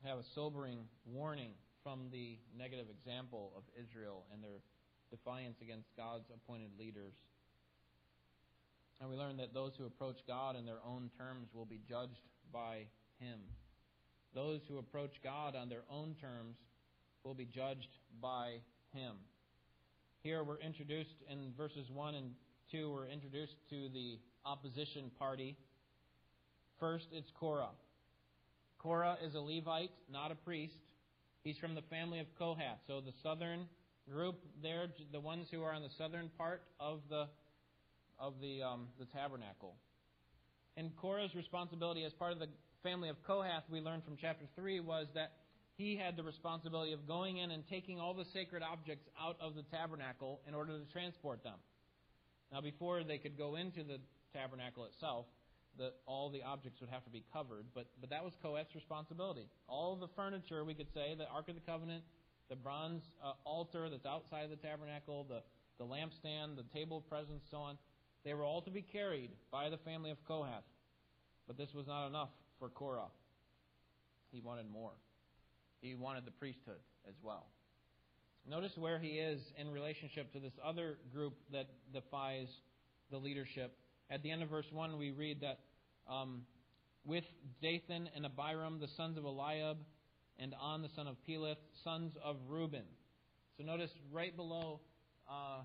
we 0.01 0.09
have 0.09 0.19
a 0.19 0.23
sobering 0.35 0.79
warning 1.05 1.51
from 1.83 2.09
the 2.11 2.37
negative 2.57 2.87
example 2.89 3.53
of 3.55 3.63
Israel 3.77 4.25
and 4.33 4.43
their 4.43 4.61
defiance 5.11 5.61
against 5.61 5.95
God's 5.95 6.25
appointed 6.33 6.71
leaders. 6.79 7.13
And 8.99 9.09
we 9.09 9.15
learn 9.15 9.37
that 9.37 9.53
those 9.53 9.73
who 9.77 9.85
approach 9.85 10.17
God 10.27 10.55
in 10.55 10.65
their 10.65 10.81
own 10.85 11.09
terms 11.17 11.49
will 11.53 11.65
be 11.65 11.79
judged 11.87 12.25
by 12.51 12.85
Him. 13.19 13.39
Those 14.33 14.61
who 14.67 14.77
approach 14.77 15.15
God 15.23 15.55
on 15.55 15.69
their 15.69 15.83
own 15.89 16.15
terms 16.19 16.57
will 17.23 17.33
be 17.33 17.45
judged 17.45 17.89
by 18.21 18.61
Him. 18.93 19.15
Here 20.23 20.41
we're 20.41 20.61
introduced 20.61 21.15
in 21.29 21.51
verses 21.57 21.85
1 21.93 22.15
and 22.15 22.31
2, 22.71 22.93
we're 22.93 23.07
introduced 23.07 23.55
to 23.69 23.89
the 23.93 24.19
opposition 24.45 25.11
party. 25.19 25.57
First, 26.79 27.07
it's 27.11 27.29
Korah. 27.37 27.75
Korah 28.79 29.17
is 29.21 29.35
a 29.35 29.41
Levite, 29.41 29.91
not 30.09 30.31
a 30.31 30.35
priest. 30.35 30.77
He's 31.43 31.57
from 31.57 31.75
the 31.75 31.81
family 31.89 32.19
of 32.19 32.27
Kohath. 32.39 32.79
So 32.87 33.01
the 33.01 33.11
southern 33.21 33.67
group 34.09 34.39
there, 34.61 34.87
the 35.11 35.19
ones 35.19 35.47
who 35.51 35.61
are 35.61 35.73
on 35.73 35.81
the 35.81 35.91
southern 35.97 36.29
part 36.37 36.61
of 36.79 37.01
the 37.09 37.27
of 38.17 38.35
the 38.41 38.63
um, 38.63 38.87
the 38.99 39.05
tabernacle. 39.07 39.75
And 40.77 40.95
Korah's 40.95 41.35
responsibility 41.35 42.05
as 42.05 42.13
part 42.13 42.31
of 42.31 42.39
the 42.39 42.47
family 42.81 43.09
of 43.09 43.17
Kohath, 43.27 43.63
we 43.69 43.81
learned 43.81 44.05
from 44.05 44.15
chapter 44.21 44.45
three, 44.55 44.79
was 44.79 45.07
that 45.15 45.33
he 45.75 45.95
had 45.95 46.15
the 46.15 46.23
responsibility 46.23 46.93
of 46.93 47.07
going 47.07 47.37
in 47.37 47.51
and 47.51 47.63
taking 47.67 47.99
all 47.99 48.13
the 48.13 48.25
sacred 48.33 48.61
objects 48.61 49.07
out 49.19 49.37
of 49.41 49.55
the 49.55 49.63
tabernacle 49.63 50.41
in 50.47 50.53
order 50.53 50.77
to 50.77 50.85
transport 50.91 51.43
them. 51.43 51.57
Now, 52.51 52.61
before 52.61 53.03
they 53.03 53.17
could 53.17 53.37
go 53.37 53.55
into 53.55 53.83
the 53.83 53.97
tabernacle 54.33 54.85
itself, 54.85 55.25
the, 55.77 55.91
all 56.05 56.29
the 56.29 56.43
objects 56.43 56.79
would 56.81 56.91
have 56.91 57.03
to 57.05 57.09
be 57.09 57.23
covered, 57.33 57.65
but, 57.73 57.87
but 57.99 58.11
that 58.11 58.23
was 58.23 58.33
Kohath's 58.43 58.75
responsibility. 58.75 59.47
All 59.67 59.95
the 59.95 60.09
furniture, 60.15 60.63
we 60.63 60.75
could 60.75 60.93
say, 60.93 61.15
the 61.17 61.27
Ark 61.29 61.49
of 61.49 61.55
the 61.55 61.61
Covenant, 61.61 62.03
the 62.49 62.55
bronze 62.55 63.01
uh, 63.23 63.33
altar 63.43 63.89
that's 63.89 64.05
outside 64.05 64.51
the 64.51 64.55
tabernacle, 64.55 65.25
the, 65.27 65.41
the 65.79 65.85
lampstand, 65.85 66.55
the 66.55 66.65
table 66.71 66.97
of 66.97 67.09
presence, 67.09 67.41
so 67.49 67.57
on, 67.57 67.77
they 68.23 68.35
were 68.35 68.43
all 68.43 68.61
to 68.61 68.71
be 68.71 68.83
carried 68.83 69.31
by 69.51 69.69
the 69.69 69.77
family 69.77 70.11
of 70.11 70.17
Kohath. 70.27 70.63
But 71.47 71.57
this 71.57 71.73
was 71.73 71.87
not 71.87 72.07
enough 72.07 72.29
for 72.59 72.69
Korah. 72.69 73.11
He 74.31 74.39
wanted 74.39 74.69
more. 74.71 74.93
He 75.83 75.93
wanted 75.93 76.25
the 76.25 76.31
priesthood 76.31 76.79
as 77.07 77.13
well. 77.21 77.45
Notice 78.49 78.71
where 78.75 78.99
he 78.99 79.19
is 79.19 79.39
in 79.57 79.69
relationship 79.69 80.33
to 80.33 80.39
this 80.39 80.53
other 80.65 80.97
group 81.13 81.35
that 81.51 81.67
defies 81.93 82.47
the 83.11 83.17
leadership 83.17 83.77
at 84.09 84.21
the 84.21 84.31
end 84.31 84.43
of 84.43 84.49
verse 84.49 84.65
1, 84.71 84.97
we 84.97 85.11
read 85.11 85.41
that 85.41 85.59
um, 86.07 86.43
with 87.05 87.23
Dathan 87.61 88.09
and 88.15 88.25
Abiram, 88.25 88.79
the 88.79 88.87
sons 88.95 89.17
of 89.17 89.25
Eliab, 89.25 89.77
and 90.37 90.53
On, 90.59 90.81
the 90.81 90.89
son 90.95 91.07
of 91.07 91.15
Peleth, 91.27 91.57
sons 91.83 92.13
of 92.23 92.37
Reuben. 92.47 92.83
So 93.57 93.63
notice 93.63 93.91
right 94.11 94.35
below 94.35 94.81
uh, 95.29 95.61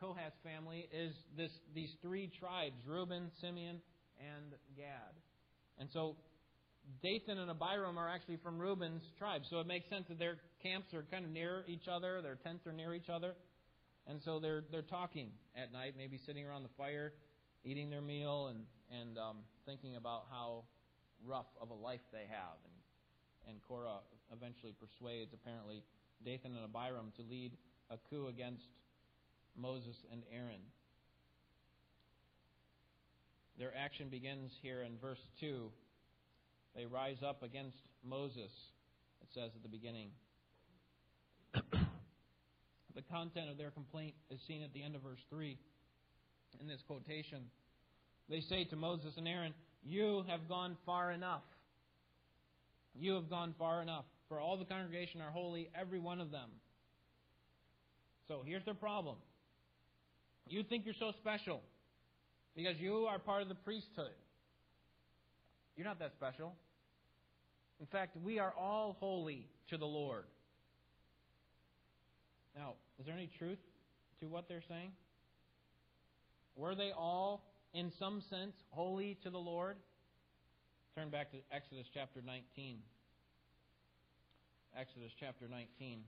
Kohath's 0.00 0.38
family 0.42 0.88
is 0.92 1.12
this 1.36 1.50
these 1.74 1.90
three 2.02 2.30
tribes: 2.38 2.76
Reuben, 2.86 3.30
Simeon, 3.40 3.80
and 4.18 4.52
Gad. 4.76 5.14
And 5.78 5.88
so 5.92 6.16
Dathan 7.02 7.38
and 7.38 7.50
Abiram 7.50 7.98
are 7.98 8.08
actually 8.08 8.36
from 8.36 8.58
Reuben's 8.58 9.02
tribe. 9.18 9.42
So 9.48 9.60
it 9.60 9.66
makes 9.66 9.88
sense 9.88 10.06
that 10.08 10.18
their 10.18 10.36
camps 10.62 10.92
are 10.94 11.04
kind 11.10 11.24
of 11.24 11.30
near 11.30 11.64
each 11.66 11.88
other, 11.88 12.20
their 12.22 12.36
tents 12.36 12.66
are 12.66 12.72
near 12.72 12.94
each 12.94 13.08
other. 13.08 13.34
And 14.06 14.20
so 14.24 14.40
they're 14.40 14.64
they're 14.72 14.82
talking 14.82 15.30
at 15.54 15.72
night, 15.72 15.94
maybe 15.96 16.18
sitting 16.26 16.46
around 16.46 16.62
the 16.62 16.74
fire, 16.76 17.12
eating 17.64 17.90
their 17.90 18.00
meal 18.00 18.48
and, 18.48 18.64
and 19.00 19.18
um, 19.18 19.36
thinking 19.66 19.96
about 19.96 20.24
how 20.30 20.64
rough 21.26 21.46
of 21.60 21.70
a 21.70 21.74
life 21.74 22.00
they 22.12 22.26
have. 22.28 22.58
And, 22.64 23.54
and 23.54 23.62
Korah 23.68 24.00
eventually 24.32 24.72
persuades, 24.72 25.32
apparently, 25.34 25.82
Dathan 26.24 26.56
and 26.56 26.64
Abiram 26.64 27.12
to 27.16 27.22
lead 27.22 27.52
a 27.90 27.96
coup 28.08 28.28
against 28.28 28.66
Moses 29.56 29.96
and 30.12 30.22
Aaron. 30.32 30.60
Their 33.58 33.76
action 33.76 34.08
begins 34.08 34.52
here 34.62 34.82
in 34.82 34.96
verse 35.00 35.20
2. 35.40 35.70
They 36.74 36.86
rise 36.86 37.18
up 37.26 37.42
against 37.42 37.76
Moses, 38.04 38.50
it 39.20 39.28
says 39.34 39.50
at 39.54 39.62
the 39.62 39.68
beginning. 39.68 40.10
the 41.54 43.02
content 43.10 43.50
of 43.50 43.58
their 43.58 43.70
complaint 43.70 44.14
is 44.30 44.40
seen 44.46 44.62
at 44.62 44.72
the 44.72 44.82
end 44.82 44.94
of 44.94 45.02
verse 45.02 45.20
3 45.30 45.58
in 46.60 46.66
this 46.68 46.80
quotation. 46.86 47.44
They 48.28 48.40
say 48.40 48.64
to 48.64 48.76
Moses 48.76 49.14
and 49.16 49.26
Aaron, 49.26 49.54
You 49.82 50.24
have 50.28 50.48
gone 50.48 50.76
far 50.86 51.10
enough. 51.10 51.42
You 52.94 53.14
have 53.14 53.28
gone 53.28 53.54
far 53.58 53.82
enough. 53.82 54.04
For 54.28 54.40
all 54.40 54.56
the 54.56 54.64
congregation 54.64 55.20
are 55.20 55.30
holy, 55.30 55.68
every 55.78 55.98
one 55.98 56.20
of 56.20 56.30
them. 56.30 56.50
So 58.28 58.42
here's 58.46 58.64
their 58.64 58.74
problem. 58.74 59.16
You 60.46 60.62
think 60.62 60.84
you're 60.84 60.94
so 60.98 61.12
special 61.20 61.62
because 62.54 62.76
you 62.78 63.06
are 63.06 63.18
part 63.18 63.42
of 63.42 63.48
the 63.48 63.56
priesthood. 63.56 64.12
You're 65.76 65.86
not 65.86 65.98
that 66.00 66.12
special. 66.12 66.54
In 67.80 67.86
fact, 67.86 68.16
we 68.22 68.38
are 68.38 68.52
all 68.58 68.96
holy 69.00 69.46
to 69.70 69.78
the 69.78 69.86
Lord. 69.86 70.24
Now, 72.56 72.74
is 72.98 73.06
there 73.06 73.14
any 73.14 73.30
truth 73.38 73.58
to 74.20 74.28
what 74.28 74.48
they're 74.48 74.62
saying? 74.68 74.92
Were 76.56 76.74
they 76.74 76.92
all, 76.92 77.42
in 77.72 77.90
some 77.98 78.20
sense, 78.28 78.54
holy 78.70 79.16
to 79.22 79.30
the 79.30 79.38
Lord? 79.38 79.76
Turn 80.94 81.08
back 81.08 81.30
to 81.30 81.38
Exodus 81.50 81.86
chapter 81.94 82.20
19. 82.24 82.78
Exodus 84.78 85.12
chapter 85.18 85.46
19. 85.48 86.00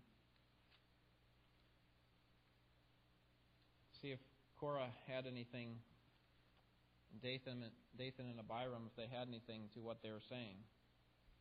See 4.03 4.09
if 4.09 4.19
Korah 4.61 4.91
had 5.07 5.27
anything, 5.27 5.77
Dathan, 7.21 7.65
Dathan 7.99 8.31
and 8.31 8.41
Abiram, 8.41 8.89
if 8.89 8.97
they 8.97 9.11
had 9.11 9.29
anything 9.29 9.69
to 9.75 9.81
what 9.81 10.03
they 10.03 10.11
were 10.11 10.25
saying. 10.29 10.57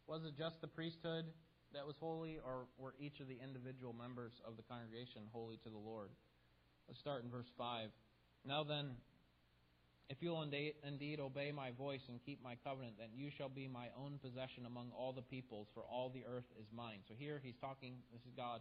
Was 0.08 0.26
it 0.26 0.36
just 0.38 0.60
the 0.60 0.68
priesthood 0.68 1.26
that 1.74 1.88
was 1.88 1.96
holy, 2.00 2.40
or 2.44 2.68
were 2.78 2.96
each 3.00 3.20
of 3.20 3.28
the 3.28 3.38
individual 3.40 3.94
members 3.94 4.34
of 4.46 4.58
the 4.58 4.64
congregation 4.64 5.24
holy 5.32 5.58
to 5.64 5.70
the 5.70 5.78
Lord? 5.78 6.10
Let's 6.88 7.00
start 7.00 7.24
in 7.24 7.32
verse 7.32 7.48
5. 7.58 7.90
Now 8.44 8.64
then, 8.64 8.98
if 10.10 10.18
you 10.20 10.32
will 10.32 10.44
indeed 10.44 11.20
obey 11.22 11.54
my 11.54 11.72
voice 11.72 12.02
and 12.10 12.20
keep 12.26 12.44
my 12.44 12.56
covenant, 12.66 12.96
then 13.00 13.10
you 13.16 13.30
shall 13.32 13.48
be 13.48 13.68
my 13.68 13.88
own 13.96 14.20
possession 14.22 14.66
among 14.66 14.92
all 14.92 15.14
the 15.14 15.22
peoples, 15.22 15.68
for 15.74 15.84
all 15.84 16.10
the 16.10 16.26
earth 16.28 16.52
is 16.60 16.68
mine. 16.76 17.00
So 17.08 17.14
here 17.18 17.40
he's 17.42 17.56
talking, 17.62 17.96
this 18.12 18.22
is 18.28 18.34
God 18.36 18.60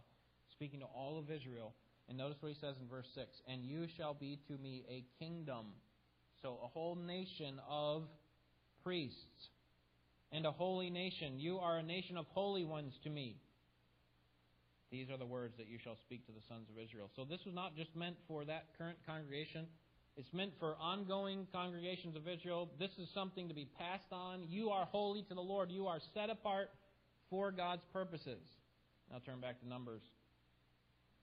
speaking 0.49 0.79
to 0.79 0.85
all 0.85 1.19
of 1.19 1.29
Israel. 1.29 1.73
And 2.07 2.17
notice 2.17 2.37
what 2.39 2.49
he 2.49 2.57
says 2.59 2.75
in 2.79 2.87
verse 2.87 3.07
6 3.15 3.41
And 3.47 3.65
you 3.65 3.87
shall 3.97 4.13
be 4.13 4.39
to 4.47 4.57
me 4.57 4.85
a 4.89 5.03
kingdom. 5.19 5.67
So 6.41 6.57
a 6.63 6.67
whole 6.67 6.95
nation 6.95 7.59
of 7.69 8.03
priests 8.83 9.49
and 10.31 10.45
a 10.45 10.51
holy 10.51 10.89
nation. 10.89 11.39
You 11.39 11.57
are 11.59 11.77
a 11.77 11.83
nation 11.83 12.17
of 12.17 12.25
holy 12.33 12.65
ones 12.65 12.93
to 13.03 13.09
me. 13.09 13.37
These 14.91 15.09
are 15.09 15.17
the 15.17 15.25
words 15.25 15.53
that 15.57 15.67
you 15.67 15.77
shall 15.83 15.95
speak 16.01 16.25
to 16.25 16.31
the 16.31 16.41
sons 16.49 16.67
of 16.69 16.81
Israel. 16.81 17.09
So 17.15 17.23
this 17.23 17.39
was 17.45 17.55
not 17.55 17.75
just 17.75 17.95
meant 17.95 18.15
for 18.27 18.43
that 18.45 18.65
current 18.77 18.97
congregation. 19.05 19.67
It's 20.17 20.33
meant 20.33 20.51
for 20.59 20.75
ongoing 20.81 21.47
congregations 21.53 22.15
of 22.15 22.27
Israel. 22.27 22.69
This 22.77 22.91
is 22.97 23.07
something 23.13 23.47
to 23.47 23.53
be 23.53 23.69
passed 23.79 24.11
on. 24.11 24.43
You 24.49 24.69
are 24.69 24.85
holy 24.85 25.23
to 25.29 25.33
the 25.33 25.41
Lord. 25.41 25.71
You 25.71 25.87
are 25.87 25.99
set 26.13 26.29
apart 26.29 26.71
for 27.29 27.51
God's 27.51 27.83
purposes. 27.93 28.41
Now 29.09 29.19
turn 29.25 29.39
back 29.39 29.61
to 29.61 29.67
Numbers 29.67 30.01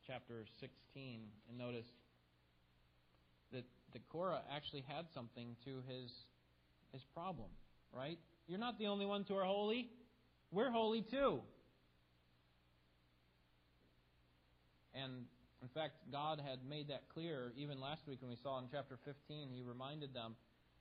chapter 0.07 0.47
16 0.61 1.21
and 1.51 1.59
notice 1.59 1.85
that, 3.93 4.09
Korah 4.09 4.43
actually 4.55 4.85
had 4.87 5.07
something 5.15 5.57
to 5.65 5.83
his, 5.89 6.11
his 6.93 7.03
problem, 7.15 7.49
right? 7.93 8.19
You're 8.47 8.59
not 8.59 8.79
the 8.79 8.87
only 8.87 9.07
ones 9.07 9.27
who 9.29 9.37
are 9.37 9.45
holy. 9.45 9.91
We're 10.51 10.71
holy 10.71 11.03
too. 11.03 11.41
And 14.95 15.25
in 15.63 15.69
fact, 15.69 15.95
God 16.11 16.41
had 16.45 16.61
made 16.69 16.89
that 16.89 17.09
clear 17.13 17.53
even 17.57 17.81
last 17.81 18.03
week 18.07 18.19
when 18.21 18.31
we 18.31 18.37
saw 18.43 18.59
in 18.59 18.67
chapter 18.71 18.99
15. 19.05 19.51
He 19.53 19.63
reminded 19.63 20.15
them 20.15 20.35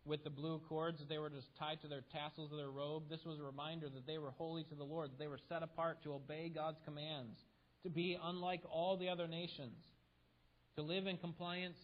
with 0.06 0.24
the 0.24 0.30
blue 0.30 0.62
cords 0.70 1.00
that 1.00 1.10
they 1.10 1.18
were 1.18 1.30
just 1.30 1.48
tied 1.60 1.82
to 1.82 1.88
their 1.88 2.04
tassels 2.14 2.52
of 2.52 2.58
their 2.58 2.70
robe. 2.70 3.04
This 3.10 3.26
was 3.26 3.40
a 3.40 3.44
reminder 3.44 3.90
that 3.90 4.08
they 4.08 4.18
were 4.18 4.32
holy 4.32 4.64
to 4.64 4.76
the 4.76 4.84
Lord, 4.84 5.12
that 5.12 5.20
they 5.20 5.28
were 5.28 5.40
set 5.50 5.64
apart 5.64 6.02
to 6.04 6.14
obey 6.14 6.50
God's 6.54 6.80
commands, 6.86 7.38
to 7.84 7.90
be 7.90 8.18
unlike 8.24 8.62
all 8.72 8.96
the 8.96 9.10
other 9.10 9.28
nations, 9.28 9.76
to 10.76 10.82
live 10.82 11.08
in 11.08 11.18
compliance 11.18 11.78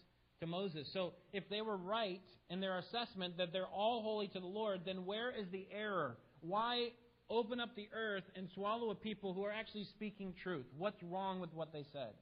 to 0.44 0.50
Moses. 0.50 0.88
So 0.92 1.14
if 1.32 1.48
they 1.48 1.62
were 1.62 1.76
right 1.76 2.20
in 2.50 2.60
their 2.60 2.78
assessment 2.78 3.38
that 3.38 3.52
they're 3.52 3.66
all 3.66 4.02
holy 4.02 4.28
to 4.28 4.40
the 4.40 4.46
Lord, 4.46 4.82
then 4.84 5.06
where 5.06 5.30
is 5.30 5.46
the 5.50 5.66
error? 5.72 6.18
Why 6.40 6.88
open 7.30 7.60
up 7.60 7.74
the 7.74 7.88
earth 7.94 8.24
and 8.36 8.48
swallow 8.54 8.90
a 8.90 8.94
people 8.94 9.32
who 9.32 9.44
are 9.44 9.52
actually 9.52 9.84
speaking 9.84 10.34
truth? 10.42 10.66
What's 10.76 11.02
wrong 11.02 11.40
with 11.40 11.52
what 11.54 11.72
they 11.72 11.84
said? 11.92 12.12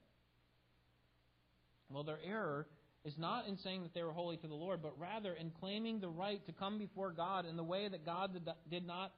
Well, 1.90 2.04
their 2.04 2.20
error 2.24 2.68
is 3.04 3.14
not 3.18 3.48
in 3.48 3.58
saying 3.58 3.82
that 3.82 3.92
they 3.92 4.04
were 4.04 4.12
holy 4.12 4.36
to 4.36 4.46
the 4.46 4.54
Lord, 4.54 4.80
but 4.80 4.98
rather 4.98 5.32
in 5.32 5.50
claiming 5.58 6.00
the 6.00 6.08
right 6.08 6.44
to 6.46 6.52
come 6.52 6.78
before 6.78 7.10
God 7.10 7.44
in 7.44 7.56
the 7.56 7.64
way 7.64 7.88
that 7.88 8.06
God 8.06 8.30
did 8.70 8.86
not 8.86 9.12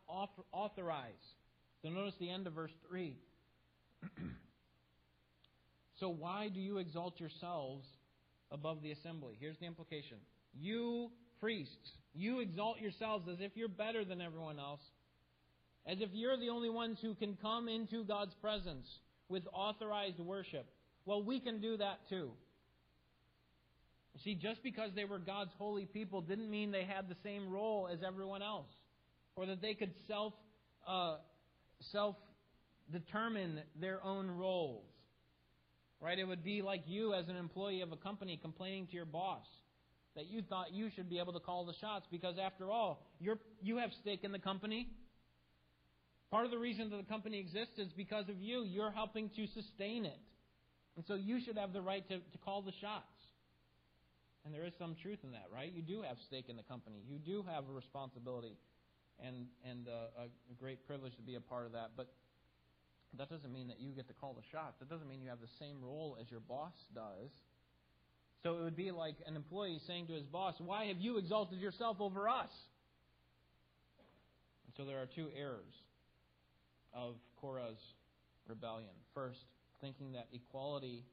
authorize. 0.52 1.12
So 1.82 1.90
notice 1.90 2.14
the 2.18 2.30
end 2.30 2.46
of 2.46 2.54
verse 2.54 2.72
3. 2.88 3.14
so 6.00 6.08
why 6.08 6.48
do 6.48 6.60
you 6.60 6.78
exalt 6.78 7.20
yourselves 7.20 7.84
above 8.54 8.82
the 8.82 8.92
assembly? 8.92 9.36
Here's 9.38 9.58
the 9.58 9.66
implication. 9.66 10.16
You 10.54 11.10
priests, 11.40 11.90
you 12.14 12.40
exalt 12.40 12.80
yourselves 12.80 13.28
as 13.28 13.36
if 13.40 13.52
you're 13.54 13.68
better 13.68 14.04
than 14.04 14.22
everyone 14.22 14.58
else, 14.58 14.80
as 15.86 15.98
if 16.00 16.08
you're 16.12 16.38
the 16.38 16.48
only 16.48 16.70
ones 16.70 16.98
who 17.02 17.14
can 17.14 17.36
come 17.42 17.68
into 17.68 18.04
God's 18.04 18.32
presence 18.40 18.86
with 19.28 19.42
authorized 19.52 20.20
worship. 20.20 20.66
Well, 21.04 21.22
we 21.22 21.40
can 21.40 21.60
do 21.60 21.76
that 21.76 22.08
too. 22.08 22.30
See, 24.22 24.36
just 24.36 24.62
because 24.62 24.90
they 24.94 25.04
were 25.04 25.18
God's 25.18 25.50
holy 25.58 25.86
people 25.86 26.20
didn't 26.20 26.48
mean 26.48 26.70
they 26.70 26.84
had 26.84 27.08
the 27.08 27.16
same 27.24 27.50
role 27.50 27.88
as 27.92 27.98
everyone 28.06 28.42
else, 28.42 28.70
or 29.34 29.46
that 29.46 29.60
they 29.60 29.74
could 29.74 29.92
self 30.06 30.32
uh, 30.86 31.16
self 31.92 32.14
determine 32.92 33.60
their 33.80 34.02
own 34.04 34.30
roles. 34.30 34.84
Right? 36.04 36.18
It 36.18 36.28
would 36.28 36.44
be 36.44 36.60
like 36.60 36.82
you 36.86 37.14
as 37.14 37.30
an 37.30 37.36
employee 37.36 37.80
of 37.80 37.90
a 37.90 37.96
company 37.96 38.38
complaining 38.40 38.86
to 38.88 38.92
your 38.92 39.06
boss 39.06 39.46
that 40.14 40.26
you 40.26 40.42
thought 40.42 40.70
you 40.70 40.90
should 40.94 41.08
be 41.08 41.18
able 41.18 41.32
to 41.32 41.40
call 41.40 41.64
the 41.64 41.72
shots 41.80 42.04
because 42.10 42.36
after 42.38 42.70
all, 42.70 43.06
you're 43.20 43.38
you 43.62 43.78
have 43.78 43.88
stake 44.02 44.20
in 44.22 44.30
the 44.30 44.38
company. 44.38 44.90
Part 46.30 46.44
of 46.44 46.50
the 46.50 46.58
reason 46.58 46.90
that 46.90 46.98
the 46.98 47.10
company 47.10 47.38
exists 47.40 47.78
is 47.78 47.90
because 47.96 48.28
of 48.28 48.38
you. 48.38 48.64
You're 48.64 48.90
helping 48.90 49.30
to 49.30 49.46
sustain 49.54 50.04
it. 50.04 50.20
And 50.96 51.06
so 51.06 51.14
you 51.14 51.40
should 51.42 51.56
have 51.56 51.72
the 51.72 51.80
right 51.80 52.06
to, 52.08 52.18
to 52.18 52.38
call 52.44 52.60
the 52.60 52.72
shots. 52.82 53.08
And 54.44 54.52
there 54.52 54.66
is 54.66 54.74
some 54.78 54.96
truth 55.00 55.20
in 55.24 55.30
that, 55.32 55.46
right? 55.50 55.72
You 55.74 55.80
do 55.80 56.02
have 56.02 56.18
stake 56.26 56.50
in 56.50 56.56
the 56.58 56.64
company. 56.64 57.00
You 57.08 57.18
do 57.18 57.42
have 57.48 57.64
a 57.64 57.72
responsibility 57.72 58.58
and, 59.24 59.46
and 59.64 59.88
uh, 59.88 60.28
a 60.28 60.54
great 60.60 60.86
privilege 60.86 61.16
to 61.16 61.22
be 61.22 61.36
a 61.36 61.40
part 61.40 61.64
of 61.64 61.72
that. 61.72 61.92
But 61.96 62.12
that 63.18 63.30
doesn't 63.30 63.52
mean 63.52 63.68
that 63.68 63.80
you 63.80 63.92
get 63.92 64.08
to 64.08 64.14
call 64.14 64.34
the 64.34 64.42
shots. 64.50 64.78
That 64.80 64.88
doesn't 64.88 65.08
mean 65.08 65.22
you 65.22 65.28
have 65.28 65.40
the 65.40 65.54
same 65.58 65.76
role 65.82 66.16
as 66.20 66.30
your 66.30 66.40
boss 66.40 66.74
does. 66.94 67.30
So 68.42 68.58
it 68.58 68.62
would 68.62 68.76
be 68.76 68.90
like 68.90 69.16
an 69.26 69.36
employee 69.36 69.80
saying 69.86 70.08
to 70.08 70.12
his 70.12 70.24
boss, 70.24 70.54
Why 70.58 70.86
have 70.86 70.98
you 70.98 71.18
exalted 71.18 71.60
yourself 71.60 71.96
over 72.00 72.28
us? 72.28 72.50
And 74.66 74.74
so 74.76 74.84
there 74.84 75.00
are 75.00 75.06
two 75.06 75.28
errors 75.38 75.72
of 76.92 77.14
Korah's 77.40 77.80
rebellion. 78.48 78.90
First, 79.14 79.40
thinking 79.80 80.12
that 80.12 80.28
equality 80.32 81.04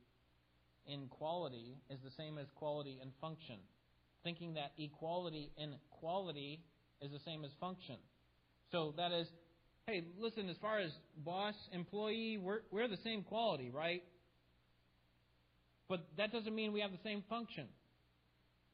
in 0.88 1.08
quality 1.08 1.78
is 1.90 2.00
the 2.04 2.12
same 2.18 2.38
as 2.38 2.48
quality 2.56 3.00
in 3.02 3.10
function. 3.22 3.58
Thinking 4.24 4.56
that 4.56 4.72
equality 4.78 5.52
in 5.58 5.76
quality 5.90 6.60
is 7.02 7.12
the 7.12 7.20
same 7.20 7.44
as 7.44 7.52
function. 7.60 7.96
So 8.72 8.94
that 8.98 9.12
is, 9.12 9.28
hey, 9.88 10.04
listen, 10.20 10.50
as 10.50 10.58
far 10.62 10.80
as 10.80 10.92
boss, 11.18 11.56
employee, 11.72 12.38
we're, 12.38 12.62
we're 12.72 12.88
the 12.88 13.00
same 13.04 13.24
quality, 13.24 13.70
right? 13.70 14.04
But 15.90 16.08
that 16.18 16.32
doesn't 16.32 16.54
mean 16.54 16.74
we 16.74 16.82
have 16.82 16.92
the 16.92 17.04
same 17.04 17.24
function. 17.30 17.68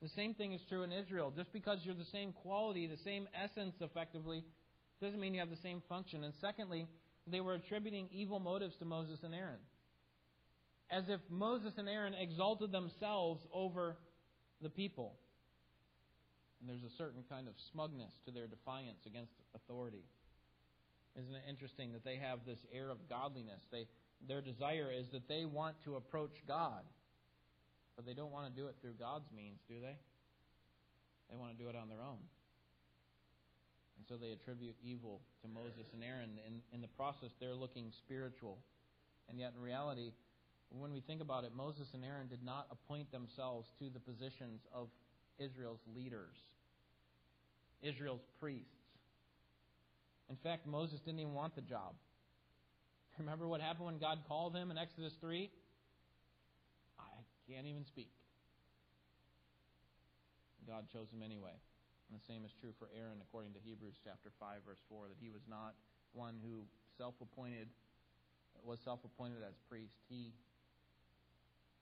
The 0.01 0.09
same 0.09 0.35
thing 0.35 0.53
is 0.53 0.61
true 0.69 0.83
in 0.83 0.91
Israel. 0.91 1.33
Just 1.35 1.51
because 1.51 1.79
you're 1.83 1.95
the 1.95 2.05
same 2.11 2.31
quality, 2.31 2.85
the 2.85 3.01
same 3.03 3.27
essence, 3.33 3.73
effectively, 3.81 4.43
doesn't 5.01 5.19
mean 5.19 5.33
you 5.33 5.39
have 5.39 5.49
the 5.49 5.57
same 5.63 5.81
function. 5.89 6.23
And 6.23 6.33
secondly, 6.39 6.87
they 7.25 7.41
were 7.41 7.55
attributing 7.55 8.07
evil 8.11 8.39
motives 8.39 8.75
to 8.79 8.85
Moses 8.85 9.19
and 9.23 9.33
Aaron 9.33 9.59
as 10.89 11.03
if 11.09 11.19
Moses 11.29 11.73
and 11.77 11.89
Aaron 11.89 12.13
exalted 12.13 12.71
themselves 12.71 13.41
over 13.53 13.97
the 14.61 14.69
people. 14.69 15.15
And 16.59 16.69
there's 16.69 16.83
a 16.83 16.95
certain 16.97 17.23
kind 17.29 17.47
of 17.47 17.53
smugness 17.71 18.11
to 18.25 18.31
their 18.31 18.47
defiance 18.47 18.99
against 19.05 19.33
authority. 19.53 20.03
Isn't 21.17 21.33
it 21.33 21.43
interesting 21.49 21.93
that 21.93 22.05
they 22.05 22.17
have 22.17 22.39
this 22.45 22.59
air 22.73 22.89
of 22.89 22.97
godliness? 23.09 23.61
They, 23.71 23.87
their 24.27 24.41
desire 24.41 24.93
is 24.93 25.09
that 25.11 25.27
they 25.27 25.45
want 25.45 25.75
to 25.85 25.95
approach 25.95 26.37
God, 26.47 26.85
but 27.95 28.05
they 28.05 28.13
don't 28.13 28.31
want 28.31 28.45
to 28.45 28.53
do 28.53 28.67
it 28.67 28.75
through 28.81 28.93
God's 28.99 29.25
means, 29.35 29.57
do 29.67 29.81
they? 29.81 29.97
They 31.29 31.35
want 31.35 31.57
to 31.57 31.63
do 31.63 31.69
it 31.69 31.75
on 31.75 31.89
their 31.89 32.01
own. 32.01 32.21
And 33.97 34.05
so 34.07 34.15
they 34.15 34.31
attribute 34.31 34.75
evil 34.83 35.21
to 35.41 35.47
Moses 35.49 35.89
and 35.93 36.03
Aaron. 36.03 36.37
In, 36.45 36.61
in 36.71 36.81
the 36.81 36.93
process, 36.93 37.33
they're 37.41 37.57
looking 37.57 37.91
spiritual. 38.05 38.59
And 39.27 39.39
yet, 39.39 39.53
in 39.57 39.61
reality, 39.61 40.11
when 40.69 40.93
we 40.93 41.01
think 41.01 41.21
about 41.21 41.43
it, 41.43 41.51
Moses 41.55 41.87
and 41.93 42.05
Aaron 42.05 42.27
did 42.27 42.43
not 42.43 42.67
appoint 42.71 43.11
themselves 43.11 43.67
to 43.79 43.89
the 43.89 43.99
positions 43.99 44.61
of 44.73 44.87
Israel's 45.39 45.81
leaders, 45.95 46.37
Israel's 47.81 48.21
priests. 48.39 48.76
In 50.29 50.35
fact, 50.35 50.67
Moses 50.67 50.99
didn't 50.99 51.19
even 51.19 51.33
want 51.33 51.55
the 51.55 51.61
job. 51.61 51.95
Remember 53.17 53.47
what 53.47 53.61
happened 53.61 53.85
when 53.85 53.97
God 53.97 54.19
called 54.27 54.55
him 54.55 54.69
in 54.69 54.77
Exodus 54.77 55.13
3? 55.21 55.49
I 56.99 57.03
can't 57.49 57.65
even 57.65 57.85
speak. 57.85 58.09
God 60.67 60.85
chose 60.91 61.07
him 61.11 61.23
anyway. 61.23 61.55
And 62.09 62.19
the 62.19 62.23
same 62.27 62.43
is 62.43 62.51
true 62.59 62.75
for 62.77 62.87
Aaron 62.91 63.19
according 63.23 63.53
to 63.55 63.59
Hebrews 63.63 63.95
chapter 64.03 64.29
5 64.39 64.67
verse 64.67 64.83
4 64.87 65.07
that 65.07 65.19
he 65.19 65.29
was 65.29 65.43
not 65.47 65.75
one 66.13 66.39
who 66.43 66.67
self-appointed 66.97 67.67
was 68.65 68.79
self-appointed 68.83 69.39
as 69.47 69.55
priest. 69.69 69.95
He 70.09 70.33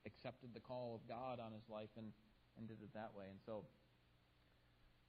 accepted 0.06 0.54
the 0.54 0.60
call 0.60 0.94
of 0.94 1.02
God 1.08 1.40
on 1.42 1.50
his 1.50 1.66
life 1.68 1.90
and, 1.96 2.12
and 2.58 2.68
did 2.68 2.78
it 2.82 2.94
that 2.94 3.10
way. 3.16 3.26
And 3.26 3.40
so 3.44 3.66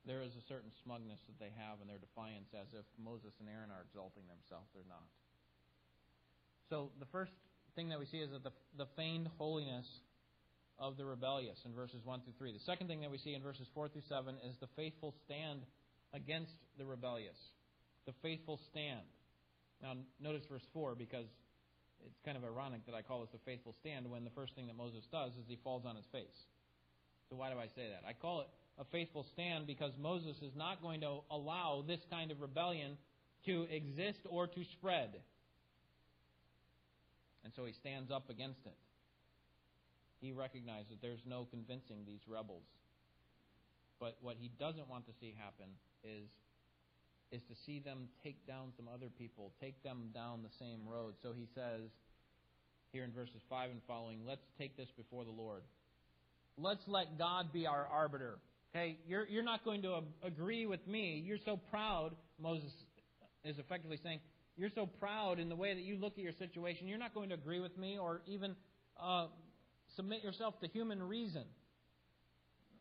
there 0.08 0.24
is 0.24 0.32
a 0.39 0.43
certain 0.48 0.72
smugness 0.82 1.20
that 1.28 1.36
they 1.38 1.52
have 1.60 1.84
in 1.84 1.88
their 1.91 2.00
defiance 2.00 2.48
as 2.56 2.72
if 2.72 2.88
Moses 2.96 3.36
and 3.43 3.52
Aaron 3.52 3.70
are 3.70 3.84
exalting 3.84 4.24
themselves. 4.32 4.72
They're 4.72 4.88
not. 4.88 5.04
So 6.72 6.96
the 7.04 7.12
first 7.12 7.36
thing 7.76 7.91
that 7.91 8.00
we 8.00 8.08
see 8.08 8.24
is 8.24 8.32
that 8.32 8.43
the, 8.43 8.56
the 8.80 8.88
feigned 8.96 9.28
holiness 9.38 9.86
of 10.80 10.96
the 10.96 11.06
rebellious 11.06 11.60
in 11.65 11.76
verses 11.76 12.00
1 12.04 12.22
through 12.24 12.39
3. 12.39 12.54
The 12.54 12.63
second 12.63 12.88
thing 12.88 13.02
that 13.02 13.12
we 13.12 13.17
see 13.17 13.34
in 13.36 13.43
verses 13.43 13.67
4 13.76 13.89
through 13.89 14.08
7 14.08 14.36
is 14.48 14.56
the 14.63 14.72
faithful 14.76 15.13
stand 15.26 15.62
against 16.13 16.56
the 16.78 16.86
rebellious. 16.86 17.38
The 18.06 18.13
faithful 18.22 18.60
stand. 18.72 19.04
Now, 19.82 19.93
notice 20.22 20.43
verse 20.50 20.65
4 20.74 20.96
because 20.96 21.28
it's 22.06 22.20
kind 22.24 22.38
of 22.38 22.43
ironic 22.43 22.86
that 22.86 22.96
I 22.96 23.02
call 23.02 23.22
this 23.22 23.34
a 23.34 23.43
faithful 23.43 23.76
stand 23.82 24.10
when 24.10 24.24
the 24.24 24.32
first 24.32 24.56
thing 24.56 24.67
that 24.67 24.78
Moses 24.78 25.04
does 25.12 25.34
is 25.34 25.46
he 25.48 25.58
falls 25.63 25.84
on 25.86 25.96
his 25.96 26.06
face. 26.12 26.46
So 27.30 27.36
why 27.36 27.52
do 27.52 27.60
I 27.60 27.67
say 27.76 27.89
that? 27.89 28.08
I 28.08 28.13
call 28.13 28.41
it 28.41 28.48
a 28.80 28.86
faithful 28.92 29.26
stand 29.34 29.68
because 29.68 29.92
Moses 30.00 30.36
is 30.42 30.56
not 30.56 30.82
going 30.82 31.02
to 31.02 31.20
allow 31.32 31.84
this 31.86 32.00
kind 32.10 32.32
of 32.32 32.42
rebellion 32.42 32.98
to 33.46 33.68
exist 33.72 34.20
or 34.30 34.48
to 34.48 34.63
spread. 34.74 35.10
And 37.44 37.54
so 37.56 37.66
he 37.66 37.74
stands 37.74 38.12
up 38.12 38.30
against 38.30 38.60
it. 38.66 38.76
He 40.20 40.32
recognizes 40.32 40.90
that 40.90 41.02
there's 41.02 41.24
no 41.26 41.48
convincing 41.50 42.04
these 42.06 42.22
rebels. 42.28 42.66
But 44.00 44.18
what 44.22 44.36
he 44.40 44.52
doesn't 44.60 44.90
want 44.90 45.06
to 45.08 45.13
see 45.20 45.36
happen 45.38 45.70
is 46.04 46.28
is 47.32 47.42
to 47.50 47.56
see 47.66 47.80
them 47.80 48.08
take 48.24 48.48
down 48.48 48.72
some 48.78 48.88
other 48.88 49.08
people, 49.18 49.52
take 49.60 49.82
them 49.84 50.10
down 50.13 50.44
the 50.44 50.56
same 50.60 50.88
road. 50.88 51.13
So 51.22 51.34
he 51.34 51.48
says 51.54 51.90
here 52.92 53.04
in 53.04 53.12
verses 53.12 53.42
5 53.50 53.72
and 53.72 53.82
following, 53.88 54.20
let's 54.26 54.46
take 54.58 54.78
this 54.78 54.88
before 54.96 55.26
the 55.26 55.32
Lord. 55.32 55.62
Let's 56.58 56.84
let 56.88 57.18
God 57.18 57.52
be 57.52 57.68
our 57.68 57.86
arbiter. 57.86 58.40
Okay, 58.75 58.97
you're, 59.08 59.25
you're 59.27 59.43
not 59.43 59.63
going 59.63 59.82
to 59.84 60.01
agree 60.23 60.65
with 60.65 60.86
me. 60.88 61.23
You're 61.25 61.39
so 61.45 61.58
proud, 61.58 62.12
Moses 62.39 62.71
is 63.43 63.58
effectively 63.60 63.99
saying, 64.03 64.19
you're 64.58 64.71
so 64.73 64.86
proud 64.86 65.39
in 65.39 65.49
the 65.49 65.56
way 65.56 65.73
that 65.73 65.84
you 65.84 65.97
look 65.97 66.13
at 66.17 66.23
your 66.23 66.34
situation, 66.34 66.88
you're 66.88 66.97
not 66.97 67.13
going 67.13 67.30
to 67.30 67.36
agree 67.36 67.60
with 67.60 67.77
me 67.77 67.97
or 67.97 68.21
even 68.27 68.56
uh, 69.01 69.27
submit 69.95 70.23
yourself 70.23 70.60
to 70.62 70.67
human 70.67 71.01
reason 71.01 71.43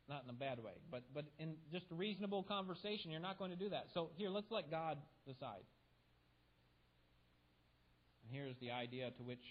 not 0.09 0.23
in 0.25 0.31
a 0.31 0.39
bad 0.39 0.63
way, 0.63 0.73
but, 0.91 1.03
but 1.13 1.25
in 1.39 1.55
just 1.73 1.87
reasonable 1.91 2.43
conversation, 2.43 3.11
you're 3.11 3.21
not 3.21 3.39
going 3.39 3.51
to 3.51 3.57
do 3.57 3.69
that. 3.71 3.87
So 3.93 4.11
here, 4.17 4.31
let's 4.31 4.51
let 4.51 4.71
God 4.71 4.99
decide. 5.27 5.67
And 8.23 8.31
here's 8.31 8.57
the 8.61 8.71
idea 8.71 9.11
to 9.19 9.23
which 9.23 9.43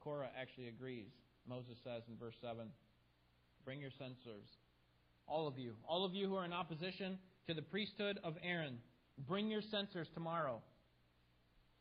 Korah 0.00 0.30
actually 0.40 0.68
agrees. 0.68 1.10
Moses 1.48 1.78
says 1.82 2.02
in 2.08 2.16
verse 2.16 2.34
7 2.40 2.68
Bring 3.64 3.80
your 3.80 3.90
censers, 3.98 4.46
all 5.30 5.46
of 5.46 5.58
you, 5.58 5.74
all 5.88 6.04
of 6.04 6.14
you 6.14 6.28
who 6.28 6.36
are 6.36 6.44
in 6.44 6.52
opposition 6.52 7.18
to 7.46 7.54
the 7.54 7.62
priesthood 7.62 8.18
of 8.24 8.34
Aaron, 8.42 8.78
bring 9.28 9.50
your 9.50 9.62
censers 9.62 10.08
tomorrow, 10.12 10.60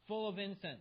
full 0.08 0.30
of 0.30 0.38
incense, 0.38 0.80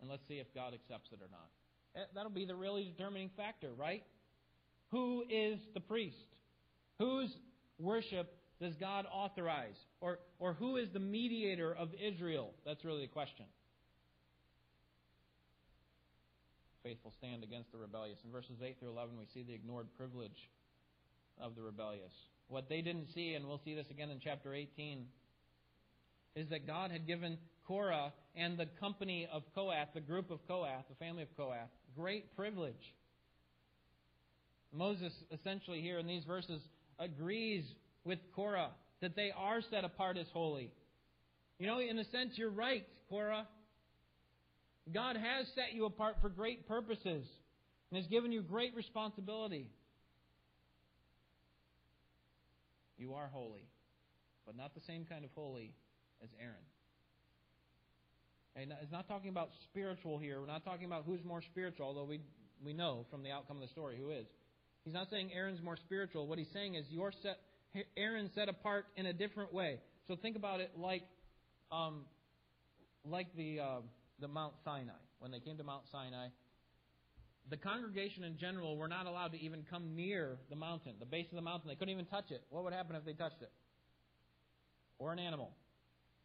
and 0.00 0.10
let's 0.10 0.26
see 0.26 0.34
if 0.34 0.46
God 0.54 0.74
accepts 0.74 1.10
it 1.12 1.20
or 1.20 1.28
not. 1.30 1.48
Eh, 1.94 2.06
that'll 2.14 2.30
be 2.30 2.46
the 2.46 2.54
really 2.54 2.84
determining 2.84 3.30
factor, 3.36 3.68
right? 3.76 4.02
Who 4.90 5.24
is 5.30 5.58
the 5.74 5.80
priest? 5.80 6.16
Whose 6.98 7.34
worship 7.78 8.34
does 8.60 8.74
God 8.76 9.06
authorize? 9.12 9.76
Or, 10.00 10.18
or 10.38 10.54
who 10.54 10.76
is 10.76 10.88
the 10.92 11.00
mediator 11.00 11.74
of 11.74 11.90
Israel? 11.94 12.52
That's 12.64 12.84
really 12.84 13.02
the 13.02 13.12
question. 13.12 13.46
Faithful 16.82 17.12
stand 17.18 17.44
against 17.44 17.70
the 17.72 17.78
rebellious. 17.78 18.18
In 18.24 18.32
verses 18.32 18.56
8 18.62 18.78
through 18.80 18.90
11, 18.90 19.16
we 19.18 19.26
see 19.32 19.42
the 19.42 19.54
ignored 19.54 19.86
privilege 19.96 20.50
of 21.42 21.54
the 21.56 21.62
rebellious. 21.62 22.12
What 22.48 22.68
they 22.68 22.80
didn't 22.82 23.08
see, 23.14 23.34
and 23.34 23.46
we'll 23.46 23.60
see 23.64 23.74
this 23.74 23.86
again 23.90 24.10
in 24.10 24.20
chapter 24.22 24.54
18, 24.54 25.06
is 26.36 26.48
that 26.50 26.66
God 26.66 26.90
had 26.90 27.06
given 27.06 27.38
Korah 27.66 28.12
and 28.34 28.58
the 28.58 28.66
company 28.80 29.28
of 29.32 29.42
Kohath, 29.54 29.88
the 29.94 30.00
group 30.00 30.30
of 30.30 30.46
Kohath, 30.46 30.84
the 30.88 30.96
family 30.96 31.22
of 31.22 31.36
Kohath, 31.36 31.68
great 31.96 32.34
privilege. 32.36 32.94
Moses, 34.72 35.12
essentially, 35.30 35.80
here 35.80 35.98
in 35.98 36.06
these 36.06 36.24
verses, 36.24 36.60
agrees 36.98 37.64
with 38.04 38.18
Korah 38.34 38.70
that 39.00 39.16
they 39.16 39.30
are 39.36 39.60
set 39.70 39.84
apart 39.84 40.16
as 40.16 40.26
holy. 40.32 40.70
You 41.58 41.66
know, 41.66 41.80
in 41.80 41.98
a 41.98 42.04
sense, 42.04 42.32
you're 42.36 42.50
right, 42.50 42.86
Korah. 43.10 43.46
God 44.92 45.16
has 45.16 45.46
set 45.54 45.74
you 45.74 45.84
apart 45.84 46.16
for 46.20 46.28
great 46.28 46.66
purposes 46.66 47.24
and 47.90 47.98
has 47.98 48.06
given 48.06 48.32
you 48.32 48.42
great 48.42 48.74
responsibility. 48.74 49.68
You 53.02 53.14
are 53.14 53.28
holy, 53.32 53.66
but 54.46 54.56
not 54.56 54.76
the 54.76 54.80
same 54.86 55.04
kind 55.04 55.24
of 55.24 55.30
holy 55.34 55.74
as 56.22 56.28
Aaron. 56.40 56.54
And 58.54 58.72
it's 58.80 58.92
not 58.92 59.08
talking 59.08 59.28
about 59.28 59.48
spiritual 59.64 60.18
here. 60.18 60.40
We're 60.40 60.46
not 60.46 60.64
talking 60.64 60.84
about 60.84 61.02
who's 61.04 61.24
more 61.24 61.42
spiritual, 61.42 61.86
although 61.86 62.04
we, 62.04 62.20
we 62.64 62.72
know 62.72 63.04
from 63.10 63.24
the 63.24 63.32
outcome 63.32 63.56
of 63.56 63.62
the 63.62 63.72
story 63.72 63.96
who 63.98 64.10
is. 64.10 64.26
He's 64.84 64.94
not 64.94 65.10
saying 65.10 65.30
Aaron's 65.34 65.60
more 65.60 65.76
spiritual. 65.76 66.28
What 66.28 66.38
he's 66.38 66.52
saying 66.52 66.76
is 66.76 66.84
you're 66.90 67.12
set, 67.24 67.38
Aaron's 67.96 68.30
set 68.36 68.48
apart 68.48 68.86
in 68.96 69.06
a 69.06 69.12
different 69.12 69.52
way. 69.52 69.80
So 70.06 70.14
think 70.14 70.36
about 70.36 70.60
it 70.60 70.70
like, 70.76 71.02
um, 71.72 72.02
like 73.04 73.34
the, 73.36 73.58
uh, 73.58 73.80
the 74.20 74.28
Mount 74.28 74.54
Sinai. 74.64 74.92
When 75.18 75.32
they 75.32 75.40
came 75.40 75.56
to 75.56 75.64
Mount 75.64 75.82
Sinai, 75.90 76.28
the 77.50 77.56
congregation 77.56 78.24
in 78.24 78.38
general 78.38 78.76
were 78.76 78.88
not 78.88 79.06
allowed 79.06 79.32
to 79.32 79.40
even 79.40 79.64
come 79.68 79.94
near 79.94 80.38
the 80.48 80.56
mountain, 80.56 80.94
the 81.00 81.06
base 81.06 81.26
of 81.30 81.36
the 81.36 81.42
mountain. 81.42 81.68
They 81.68 81.74
couldn't 81.74 81.92
even 81.92 82.06
touch 82.06 82.30
it. 82.30 82.42
What 82.50 82.64
would 82.64 82.72
happen 82.72 82.96
if 82.96 83.04
they 83.04 83.12
touched 83.12 83.42
it? 83.42 83.50
Or 84.98 85.12
an 85.12 85.18
animal? 85.18 85.50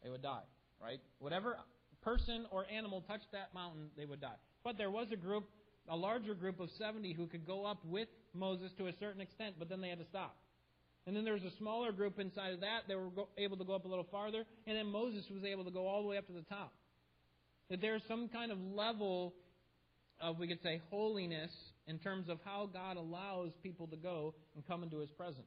They 0.02 0.10
would 0.10 0.22
die, 0.22 0.44
right? 0.80 1.00
Whatever 1.18 1.56
person 2.02 2.46
or 2.50 2.64
animal 2.70 3.02
touched 3.02 3.30
that 3.32 3.52
mountain, 3.52 3.90
they 3.96 4.06
would 4.06 4.20
die. 4.20 4.36
But 4.64 4.78
there 4.78 4.90
was 4.90 5.08
a 5.12 5.16
group, 5.16 5.44
a 5.88 5.96
larger 5.96 6.34
group 6.34 6.60
of 6.60 6.70
70 6.78 7.12
who 7.14 7.26
could 7.26 7.46
go 7.46 7.66
up 7.66 7.84
with 7.84 8.08
Moses 8.32 8.70
to 8.78 8.86
a 8.86 8.92
certain 9.00 9.20
extent, 9.20 9.56
but 9.58 9.68
then 9.68 9.80
they 9.80 9.88
had 9.88 9.98
to 9.98 10.06
stop. 10.06 10.36
And 11.06 11.16
then 11.16 11.24
there 11.24 11.34
was 11.34 11.42
a 11.42 11.56
smaller 11.58 11.90
group 11.90 12.18
inside 12.18 12.52
of 12.52 12.60
that 12.60 12.82
They 12.86 12.94
were 12.94 13.08
able 13.38 13.56
to 13.56 13.64
go 13.64 13.74
up 13.74 13.86
a 13.86 13.88
little 13.88 14.06
farther, 14.10 14.44
and 14.66 14.76
then 14.76 14.86
Moses 14.86 15.24
was 15.32 15.42
able 15.42 15.64
to 15.64 15.70
go 15.70 15.86
all 15.86 16.02
the 16.02 16.08
way 16.08 16.18
up 16.18 16.26
to 16.26 16.32
the 16.32 16.42
top. 16.42 16.72
That 17.70 17.80
there's 17.80 18.02
some 18.08 18.28
kind 18.28 18.52
of 18.52 18.58
level 18.60 19.34
of, 20.20 20.38
we 20.38 20.48
could 20.48 20.62
say, 20.62 20.80
holiness 20.90 21.50
in 21.86 21.98
terms 21.98 22.28
of 22.28 22.38
how 22.44 22.68
God 22.72 22.96
allows 22.96 23.52
people 23.62 23.86
to 23.88 23.96
go 23.96 24.34
and 24.54 24.66
come 24.66 24.82
into 24.82 24.98
His 24.98 25.10
presence. 25.10 25.46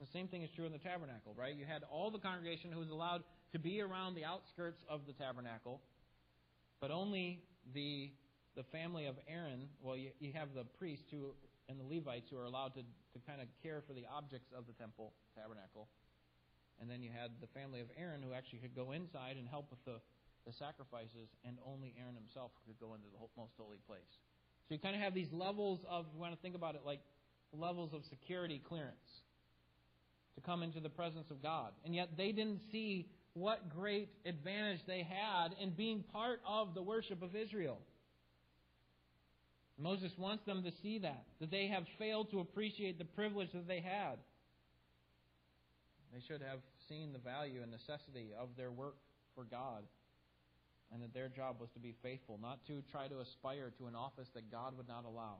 The 0.00 0.06
same 0.12 0.28
thing 0.28 0.42
is 0.42 0.50
true 0.54 0.64
in 0.64 0.72
the 0.72 0.78
tabernacle, 0.78 1.34
right? 1.36 1.54
You 1.54 1.66
had 1.66 1.82
all 1.90 2.10
the 2.10 2.18
congregation 2.18 2.70
who 2.70 2.78
was 2.78 2.90
allowed 2.90 3.24
to 3.52 3.58
be 3.58 3.80
around 3.80 4.14
the 4.14 4.24
outskirts 4.24 4.78
of 4.88 5.06
the 5.06 5.12
tabernacle, 5.12 5.80
but 6.80 6.90
only 6.90 7.42
the 7.74 8.12
the 8.56 8.62
family 8.74 9.06
of 9.06 9.14
Aaron. 9.30 9.68
Well, 9.82 9.96
you, 9.96 10.10
you 10.18 10.32
have 10.34 10.54
the 10.54 10.64
priests 10.78 11.06
who 11.10 11.34
and 11.68 11.78
the 11.78 11.84
Levites 11.84 12.26
who 12.30 12.38
are 12.38 12.44
allowed 12.44 12.74
to 12.74 12.82
to 12.82 13.18
kind 13.26 13.40
of 13.42 13.48
care 13.62 13.82
for 13.86 13.92
the 13.92 14.06
objects 14.06 14.50
of 14.56 14.66
the 14.66 14.72
temple 14.74 15.12
tabernacle, 15.34 15.88
and 16.80 16.88
then 16.88 17.02
you 17.02 17.10
had 17.10 17.34
the 17.40 17.50
family 17.50 17.80
of 17.80 17.88
Aaron 17.98 18.22
who 18.22 18.32
actually 18.32 18.60
could 18.60 18.76
go 18.76 18.92
inside 18.92 19.36
and 19.36 19.48
help 19.48 19.66
with 19.70 19.82
the 19.84 19.98
the 20.48 20.56
sacrifices, 20.56 21.28
and 21.44 21.58
only 21.68 21.92
Aaron 22.00 22.16
himself 22.16 22.50
could 22.64 22.80
go 22.80 22.94
into 22.94 23.06
the 23.12 23.20
most 23.36 23.52
holy 23.58 23.76
place. 23.86 24.00
So 24.66 24.74
you 24.74 24.80
kind 24.80 24.96
of 24.96 25.02
have 25.02 25.12
these 25.12 25.28
levels 25.30 25.80
of, 25.88 26.06
you 26.14 26.18
want 26.18 26.32
to 26.32 26.40
think 26.40 26.56
about 26.56 26.74
it 26.74 26.80
like 26.86 27.00
levels 27.52 27.92
of 27.92 28.00
security 28.08 28.60
clearance 28.66 28.96
to 30.36 30.40
come 30.40 30.62
into 30.62 30.80
the 30.80 30.88
presence 30.88 31.30
of 31.30 31.42
God. 31.42 31.72
And 31.84 31.94
yet 31.94 32.16
they 32.16 32.32
didn't 32.32 32.60
see 32.72 33.08
what 33.34 33.68
great 33.76 34.08
advantage 34.24 34.80
they 34.86 35.06
had 35.06 35.48
in 35.60 35.70
being 35.70 36.02
part 36.12 36.40
of 36.48 36.74
the 36.74 36.82
worship 36.82 37.22
of 37.22 37.36
Israel. 37.36 37.78
Moses 39.78 40.12
wants 40.16 40.44
them 40.44 40.64
to 40.64 40.72
see 40.82 40.98
that, 41.00 41.24
that 41.40 41.50
they 41.50 41.68
have 41.68 41.84
failed 41.98 42.30
to 42.30 42.40
appreciate 42.40 42.98
the 42.98 43.04
privilege 43.04 43.52
that 43.52 43.68
they 43.68 43.80
had. 43.80 44.16
They 46.12 46.20
should 46.26 46.40
have 46.40 46.60
seen 46.88 47.12
the 47.12 47.18
value 47.18 47.60
and 47.62 47.70
necessity 47.70 48.30
of 48.38 48.48
their 48.56 48.70
work 48.70 48.96
for 49.34 49.44
God 49.44 49.84
and 50.92 51.02
that 51.02 51.12
their 51.12 51.28
job 51.28 51.56
was 51.60 51.68
to 51.74 51.80
be 51.80 51.94
faithful, 52.02 52.38
not 52.40 52.58
to 52.66 52.82
try 52.90 53.08
to 53.08 53.20
aspire 53.20 53.72
to 53.78 53.86
an 53.86 53.94
office 53.94 54.28
that 54.34 54.50
God 54.50 54.76
would 54.76 54.88
not 54.88 55.04
allow. 55.04 55.36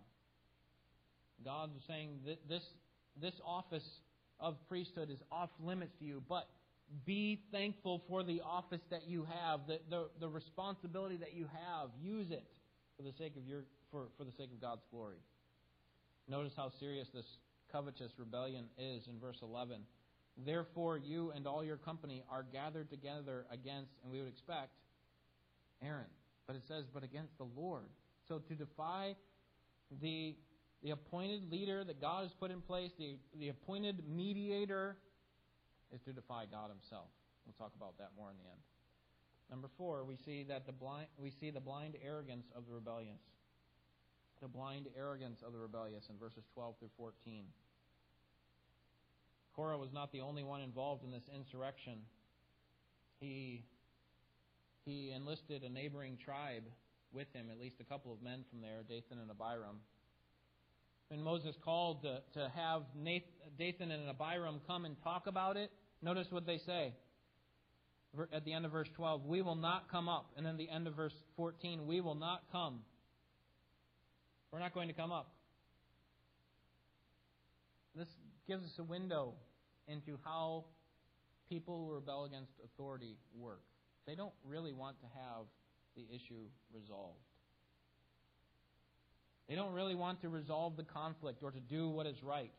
God 1.44 1.70
was 1.72 1.82
saying 1.86 2.20
that 2.26 2.48
this, 2.48 2.62
this 3.20 3.34
office 3.44 3.86
of 4.40 4.56
priesthood 4.68 5.10
is 5.10 5.18
off 5.32 5.50
limits 5.60 5.92
to 5.98 6.04
you, 6.04 6.22
but 6.28 6.48
be 7.04 7.40
thankful 7.52 8.02
for 8.08 8.22
the 8.22 8.40
office 8.40 8.80
that 8.90 9.06
you 9.06 9.26
have, 9.42 9.60
the, 9.66 9.78
the, 9.90 10.08
the 10.20 10.28
responsibility 10.28 11.16
that 11.18 11.34
you 11.34 11.44
have. 11.44 11.90
Use 12.00 12.30
it 12.30 12.44
for 12.96 13.02
the 13.02 13.12
sake 13.18 13.36
of 13.36 13.46
your 13.46 13.64
for, 13.90 14.08
for 14.16 14.24
the 14.24 14.32
sake 14.32 14.50
of 14.52 14.60
God's 14.60 14.82
glory. 14.90 15.16
Notice 16.28 16.52
how 16.56 16.70
serious 16.78 17.08
this 17.14 17.24
covetous 17.72 18.12
rebellion 18.18 18.66
is 18.78 19.06
in 19.06 19.18
verse 19.18 19.38
11. 19.42 19.80
Therefore, 20.44 20.98
you 20.98 21.32
and 21.34 21.46
all 21.46 21.64
your 21.64 21.76
company 21.76 22.22
are 22.30 22.44
gathered 22.52 22.90
together 22.90 23.46
against, 23.50 23.90
and 24.02 24.12
we 24.12 24.18
would 24.20 24.28
expect, 24.28 24.70
Aaron. 25.82 26.10
But 26.46 26.56
it 26.56 26.62
says, 26.66 26.84
but 26.92 27.04
against 27.04 27.36
the 27.38 27.46
Lord. 27.56 27.84
So 28.26 28.38
to 28.38 28.54
defy 28.54 29.14
the, 30.02 30.34
the 30.82 30.90
appointed 30.90 31.50
leader 31.50 31.84
that 31.84 32.00
God 32.00 32.22
has 32.22 32.32
put 32.32 32.50
in 32.50 32.60
place, 32.60 32.90
the, 32.98 33.16
the 33.38 33.48
appointed 33.48 34.02
mediator, 34.08 34.96
is 35.92 36.00
to 36.02 36.12
defy 36.12 36.44
God 36.50 36.70
himself. 36.70 37.08
We'll 37.46 37.56
talk 37.56 37.72
about 37.76 37.96
that 37.98 38.10
more 38.16 38.30
in 38.30 38.36
the 38.36 38.50
end. 38.50 38.60
Number 39.50 39.68
four, 39.78 40.04
we 40.04 40.16
see 40.16 40.44
that 40.48 40.66
the 40.66 40.72
blind 40.72 41.06
we 41.16 41.30
see 41.30 41.50
the 41.50 41.60
blind 41.60 41.96
arrogance 42.04 42.46
of 42.54 42.66
the 42.66 42.72
rebellious. 42.74 43.20
The 44.42 44.48
blind 44.48 44.86
arrogance 44.96 45.40
of 45.44 45.52
the 45.52 45.58
rebellious 45.58 46.04
in 46.10 46.18
verses 46.18 46.44
12 46.54 46.76
through 46.78 46.90
14. 46.96 47.44
Korah 49.56 49.78
was 49.78 49.92
not 49.92 50.12
the 50.12 50.20
only 50.20 50.44
one 50.44 50.60
involved 50.60 51.02
in 51.02 51.10
this 51.10 51.28
insurrection. 51.34 51.98
He 53.18 53.64
he 54.84 55.12
enlisted 55.14 55.62
a 55.62 55.68
neighboring 55.68 56.18
tribe 56.24 56.64
with 57.12 57.32
him, 57.32 57.46
at 57.50 57.58
least 57.58 57.76
a 57.80 57.84
couple 57.84 58.12
of 58.12 58.22
men 58.22 58.44
from 58.50 58.60
there, 58.60 58.82
Dathan 58.82 59.18
and 59.20 59.30
Abiram. 59.30 59.80
When 61.08 61.22
Moses 61.22 61.56
called 61.64 62.02
to, 62.02 62.20
to 62.34 62.52
have 62.54 62.82
Dathan 63.58 63.90
and 63.90 64.08
Abiram 64.08 64.60
come 64.66 64.84
and 64.84 64.96
talk 65.02 65.26
about 65.26 65.56
it, 65.56 65.70
notice 66.02 66.26
what 66.30 66.46
they 66.46 66.58
say. 66.58 66.92
At 68.32 68.44
the 68.44 68.52
end 68.52 68.66
of 68.66 68.72
verse 68.72 68.88
12, 68.96 69.24
we 69.26 69.42
will 69.42 69.54
not 69.54 69.90
come 69.90 70.08
up. 70.08 70.30
And 70.36 70.44
then 70.44 70.56
the 70.56 70.68
end 70.68 70.86
of 70.86 70.94
verse 70.94 71.14
14, 71.36 71.86
we 71.86 72.00
will 72.00 72.14
not 72.14 72.42
come. 72.50 72.80
We're 74.50 74.60
not 74.60 74.74
going 74.74 74.88
to 74.88 74.94
come 74.94 75.12
up. 75.12 75.30
This 77.94 78.08
gives 78.46 78.64
us 78.64 78.78
a 78.78 78.84
window 78.84 79.34
into 79.86 80.18
how 80.24 80.64
people 81.48 81.86
who 81.86 81.94
rebel 81.94 82.24
against 82.24 82.52
authority 82.64 83.16
work. 83.36 83.62
They 84.08 84.14
don't 84.14 84.32
really 84.48 84.72
want 84.72 84.98
to 85.02 85.06
have 85.06 85.44
the 85.94 86.02
issue 86.08 86.48
resolved. 86.74 87.20
They 89.50 89.54
don't 89.54 89.74
really 89.74 89.94
want 89.94 90.22
to 90.22 90.30
resolve 90.30 90.78
the 90.78 90.82
conflict 90.82 91.42
or 91.42 91.50
to 91.50 91.60
do 91.60 91.90
what 91.90 92.06
is 92.06 92.16
right. 92.22 92.50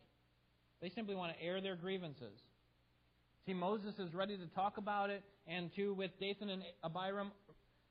They 0.79 0.89
simply 0.89 1.15
want 1.15 1.35
to 1.35 1.43
air 1.43 1.59
their 1.59 1.75
grievances. 1.75 2.39
See, 3.47 3.55
Moses 3.55 3.95
is 3.97 4.13
ready 4.13 4.37
to 4.37 4.45
talk 4.53 4.77
about 4.77 5.09
it, 5.09 5.23
and 5.47 5.71
too, 5.75 5.95
with 5.95 6.11
Dathan 6.19 6.49
and 6.49 6.61
Abiram, 6.83 7.31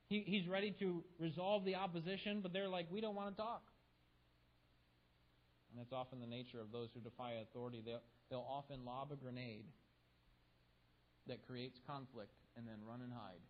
he, 0.07 0.23
he's 0.25 0.47
ready 0.47 0.73
to 0.79 1.03
resolve 1.19 1.65
the 1.65 1.75
opposition, 1.75 2.39
but 2.41 2.53
they're 2.53 2.69
like, 2.69 2.87
we 2.89 3.01
don't 3.01 3.15
want 3.15 3.35
to 3.35 3.41
talk. 3.41 3.63
And 5.69 5.81
that's 5.81 5.91
often 5.91 6.21
the 6.21 6.27
nature 6.27 6.61
of 6.61 6.71
those 6.71 6.87
who 6.93 7.01
defy 7.01 7.33
authority. 7.41 7.81
They'll, 7.85 7.99
they'll 8.29 8.47
often 8.49 8.85
lob 8.85 9.11
a 9.11 9.17
grenade 9.17 9.65
that 11.29 11.45
creates 11.45 11.79
conflict 11.85 12.33
and 12.57 12.67
then 12.67 12.81
run 12.83 12.99
and 13.05 13.13
hide 13.13 13.41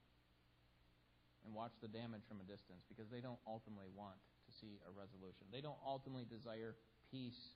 and 1.45 1.55
watch 1.55 1.71
the 1.81 1.87
damage 1.87 2.21
from 2.27 2.43
a 2.43 2.47
distance 2.47 2.83
because 2.91 3.09
they 3.09 3.23
don't 3.23 3.39
ultimately 3.47 3.87
want 3.95 4.19
to 4.45 4.51
see 4.51 4.77
a 4.83 4.91
resolution. 4.91 5.47
They 5.51 5.63
don't 5.63 5.79
ultimately 5.87 6.27
desire 6.27 6.75
peace 7.09 7.55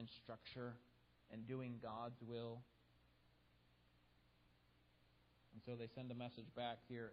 and 0.00 0.08
structure 0.08 0.74
and 1.30 1.46
doing 1.46 1.78
God's 1.82 2.20
will. 2.24 2.64
And 5.52 5.62
so 5.62 5.76
they 5.76 5.86
send 5.86 6.10
a 6.10 6.14
message 6.14 6.48
back 6.56 6.78
here, 6.88 7.12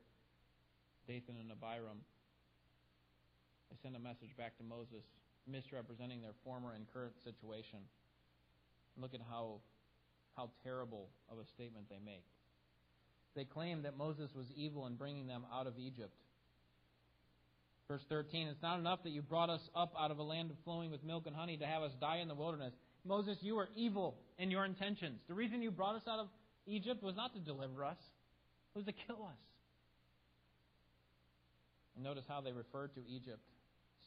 Dathan 1.07 1.37
and 1.37 1.51
Abiram. 1.51 2.01
They 3.69 3.77
send 3.83 3.95
a 3.95 3.99
message 4.01 4.35
back 4.37 4.57
to 4.57 4.63
Moses, 4.63 5.05
misrepresenting 5.47 6.21
their 6.21 6.35
former 6.43 6.73
and 6.73 6.85
current 6.91 7.13
situation. 7.23 7.79
Look 8.97 9.13
at 9.13 9.21
how 9.29 9.61
how 10.35 10.49
terrible 10.63 11.09
of 11.31 11.37
a 11.37 11.45
statement 11.55 11.87
they 11.89 11.99
make. 12.03 12.23
They 13.35 13.45
claim 13.45 13.83
that 13.83 13.97
Moses 13.97 14.29
was 14.35 14.45
evil 14.55 14.87
in 14.87 14.95
bringing 14.95 15.27
them 15.27 15.43
out 15.53 15.67
of 15.67 15.77
Egypt. 15.77 16.13
Verse 17.87 18.01
13 18.09 18.47
It's 18.47 18.61
not 18.61 18.79
enough 18.79 19.03
that 19.03 19.11
you 19.11 19.21
brought 19.21 19.49
us 19.49 19.61
up 19.75 19.93
out 19.99 20.11
of 20.11 20.19
a 20.19 20.23
land 20.23 20.51
flowing 20.63 20.91
with 20.91 21.03
milk 21.03 21.27
and 21.27 21.35
honey 21.35 21.57
to 21.57 21.65
have 21.65 21.81
us 21.81 21.91
die 21.99 22.17
in 22.17 22.27
the 22.27 22.35
wilderness. 22.35 22.73
Moses, 23.03 23.37
you 23.41 23.55
were 23.55 23.69
evil 23.75 24.15
in 24.37 24.51
your 24.51 24.65
intentions. 24.65 25.19
The 25.27 25.33
reason 25.33 25.61
you 25.61 25.71
brought 25.71 25.95
us 25.95 26.03
out 26.07 26.19
of 26.19 26.27
Egypt 26.67 27.01
was 27.01 27.15
not 27.15 27.33
to 27.33 27.39
deliver 27.39 27.83
us, 27.83 27.97
it 28.75 28.77
was 28.77 28.85
to 28.85 28.93
kill 28.93 29.23
us. 29.25 29.39
And 31.95 32.03
notice 32.03 32.23
how 32.27 32.41
they 32.41 32.51
refer 32.51 32.87
to 32.87 32.99
Egypt. 33.09 33.41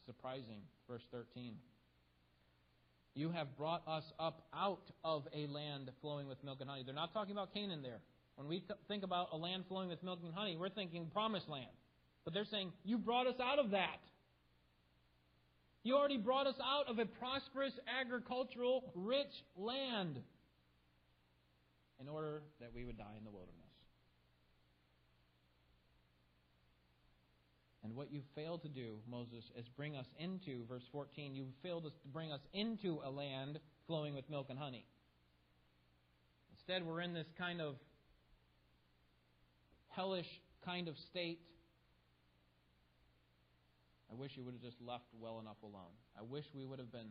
Surprising. 0.06 0.60
Verse 0.88 1.02
13. 1.10 1.54
You 3.14 3.31
have 3.31 3.57
brought 3.57 3.87
us 3.87 4.05
up 4.18 4.42
out 4.53 4.90
of 5.05 5.27
a 5.35 5.46
land 5.46 5.90
flowing 6.00 6.29
with 6.29 6.42
milk 6.42 6.59
and 6.61 6.68
honey. 6.68 6.83
They're 6.85 6.94
not 6.94 7.12
talking 7.12 7.33
about 7.33 7.55
Canaan 7.55 7.81
there. 7.83 8.00
When 8.37 8.48
we 8.48 8.59
th- 8.59 8.79
think 8.88 9.05
about 9.05 9.29
a 9.33 9.37
land 9.37 9.64
flowing 9.68 9.88
with 9.88 10.03
milk 10.03 10.18
and 10.24 10.35
honey, 10.35 10.57
we're 10.57 10.68
thinking 10.68 11.07
promised 11.12 11.48
land. 11.48 11.70
But 12.24 12.35
they're 12.35 12.44
saying, 12.50 12.72
You 12.85 12.98
brought 12.98 13.29
us 13.29 13.37
out 13.40 13.61
of 13.61 13.70
that. 13.70 14.00
You 15.85 15.96
already 15.96 16.16
brought 16.16 16.46
us 16.46 16.57
out 16.64 16.88
of 16.88 16.98
a 16.98 17.05
prosperous, 17.05 17.72
agricultural, 18.00 18.90
rich 18.94 19.33
land. 19.57 20.18
in 22.00 22.09
order 22.09 22.42
that 22.61 22.74
we 22.74 22.85
would 22.85 22.98
die 22.98 23.14
in 23.16 23.24
the 23.24 23.31
wilderness. 23.31 23.63
What 27.94 28.12
you 28.12 28.22
failed 28.35 28.62
to 28.62 28.68
do, 28.68 28.96
Moses, 29.09 29.44
is 29.57 29.66
bring 29.76 29.96
us 29.96 30.07
into, 30.18 30.64
verse 30.68 30.83
14, 30.90 31.35
you 31.35 31.46
failed 31.62 31.85
to 31.85 31.92
bring 32.12 32.33
us 32.33 32.40
into 32.52 33.00
a 33.04 33.11
land 33.11 33.61
flowing 33.87 34.14
with 34.14 34.28
milk 34.28 34.46
and 34.50 34.59
honey. 34.59 34.85
Instead, 36.52 36.85
we're 36.85 37.00
in 37.00 37.14
this 37.14 37.26
kind 37.38 37.61
of 37.61 37.76
hellish 39.88 40.26
kind 40.64 40.88
of 40.88 40.96
state. 41.11 41.38
I 44.11 44.14
wish 44.14 44.33
you 44.35 44.44
would 44.44 44.54
have 44.54 44.62
just 44.62 44.80
left 44.80 45.07
well 45.20 45.38
enough 45.40 45.62
alone. 45.62 45.94
I 46.18 46.22
wish 46.22 46.44
we 46.54 46.64
would 46.64 46.78
have 46.78 46.90
been 46.90 47.11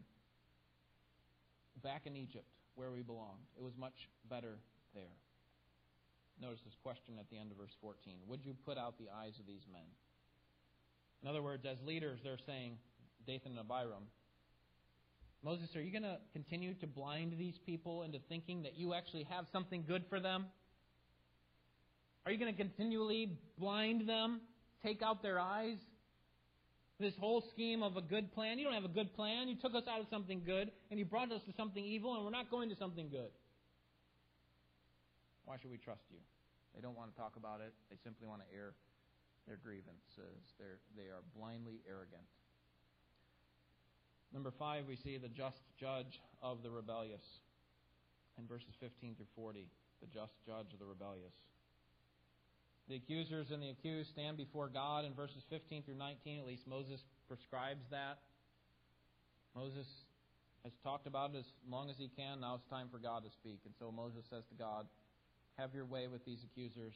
back 1.82 2.06
in 2.06 2.15
Egypt 2.17 2.48
where 2.76 2.91
we 2.91 3.02
belonged. 3.02 3.46
It 3.58 3.63
was 3.63 3.74
much 3.78 4.10
better 4.30 4.58
there. 4.93 5.15
Notice 6.41 6.62
this 6.65 6.76
question 6.82 7.15
at 7.19 7.30
the 7.30 7.38
end 7.38 7.52
of 7.52 7.58
verse 7.58 7.76
14 7.80 8.15
Would 8.28 8.43
you 8.43 8.54
put 8.65 8.78
out 8.78 8.98
the 8.98 9.08
eyes 9.13 9.38
of 9.39 9.46
these 9.46 9.65
men? 9.72 9.86
In 11.23 11.29
other 11.29 11.41
words, 11.41 11.65
as 11.65 11.77
leaders, 11.86 12.19
they're 12.21 12.38
saying, 12.45 12.77
Dathan 13.25 13.51
and 13.51 13.59
Abiram, 13.59 14.03
Moses, 15.41 15.69
are 15.75 15.81
you 15.81 15.91
going 15.91 16.03
to 16.03 16.17
continue 16.33 16.73
to 16.75 16.88
blind 16.88 17.36
these 17.38 17.55
people 17.65 18.03
into 18.03 18.19
thinking 18.27 18.63
that 18.63 18.77
you 18.77 18.93
actually 18.93 19.23
have 19.29 19.45
something 19.51 19.86
good 19.88 20.03
for 20.09 20.19
them? 20.19 20.45
Are 22.25 22.31
you 22.31 22.38
going 22.38 22.53
to 22.53 22.57
continually 22.57 23.38
blind 23.57 24.07
them, 24.07 24.41
take 24.83 25.01
out 25.01 25.21
their 25.23 25.39
eyes? 25.39 25.77
This 26.99 27.13
whole 27.19 27.43
scheme 27.53 27.83
of 27.83 27.97
a 27.97 28.01
good 28.01 28.33
plan. 28.33 28.59
You 28.59 28.65
don't 28.65 28.73
have 28.73 28.86
a 28.86 28.93
good 28.93 29.13
plan. 29.15 29.47
You 29.47 29.55
took 29.55 29.75
us 29.75 29.83
out 29.89 29.99
of 29.99 30.07
something 30.09 30.43
good, 30.45 30.71
and 30.91 30.99
you 30.99 31.05
brought 31.05 31.31
us 31.31 31.41
to 31.47 31.53
something 31.57 31.83
evil, 31.83 32.15
and 32.15 32.23
we're 32.23 32.31
not 32.31 32.51
going 32.51 32.69
to 32.69 32.75
something 32.75 33.09
good. 33.09 33.31
Why 35.45 35.55
should 35.62 35.71
we 35.71 35.77
trust 35.77 36.03
you? 36.12 36.19
They 36.75 36.81
don't 36.81 36.95
want 36.95 37.13
to 37.13 37.17
talk 37.19 37.36
about 37.36 37.59
it. 37.59 37.73
They 37.89 37.97
simply 38.03 38.27
want 38.27 38.41
to 38.41 38.55
air 38.55 38.73
their 39.47 39.58
grievances. 39.58 40.56
They're, 40.60 40.79
they 40.95 41.10
are 41.12 41.23
blindly 41.36 41.82
arrogant. 41.88 42.23
Number 44.34 44.51
five, 44.51 44.86
we 44.88 44.95
see 44.95 45.17
the 45.17 45.29
just 45.29 45.62
judge 45.79 46.19
of 46.41 46.63
the 46.63 46.71
rebellious. 46.71 47.23
In 48.39 48.47
verses 48.47 48.73
15 48.79 49.15
through 49.15 49.29
40, 49.36 49.67
the 50.01 50.08
just 50.08 50.34
judge 50.45 50.73
of 50.73 50.79
the 50.79 50.86
rebellious. 50.86 51.34
The 52.89 52.95
accusers 52.95 53.51
and 53.51 53.62
the 53.62 53.69
accused 53.69 54.10
stand 54.10 54.36
before 54.36 54.67
God 54.67 55.06
in 55.06 55.13
verses 55.13 55.43
15 55.49 55.84
through 55.84 55.95
19. 55.95 56.39
At 56.39 56.45
least 56.45 56.67
Moses 56.67 56.99
prescribes 57.27 57.86
that. 57.91 58.19
Moses 59.56 59.88
has 60.63 60.73
talked 60.84 61.08
about 61.08 61.36
it 61.36 61.39
as 61.39 61.45
long 61.69 61.89
as 61.89 61.95
he 61.97 62.10
can. 62.10 62.41
Now 62.41 62.56
it's 62.56 62.67
time 62.69 62.88
for 62.91 62.97
God 62.97 63.23
to 63.23 63.29
speak. 63.29 63.60
And 63.65 63.73
so 63.77 63.91
Moses 63.91 64.25
says 64.29 64.43
to 64.49 64.56
God, 64.56 64.88
Have 65.58 65.73
your 65.73 65.86
way 65.86 66.08
with 66.08 66.25
these 66.25 66.43
accusers. 66.43 66.93